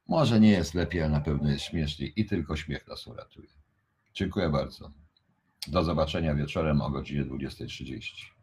Może 0.08 0.40
nie 0.40 0.50
jest 0.50 0.74
lepiej, 0.74 1.02
ale 1.02 1.10
na 1.10 1.20
pewno 1.20 1.50
jest 1.50 1.64
śmieszniej 1.64 2.12
i 2.16 2.26
tylko 2.26 2.56
śmiech 2.56 2.88
nas 2.88 3.06
uratuje. 3.06 3.48
Dziękuję 4.14 4.50
bardzo. 4.50 4.90
Do 5.66 5.84
zobaczenia 5.84 6.34
wieczorem 6.34 6.80
o 6.80 6.90
godzinie 6.90 7.24
20.30. 7.24 8.33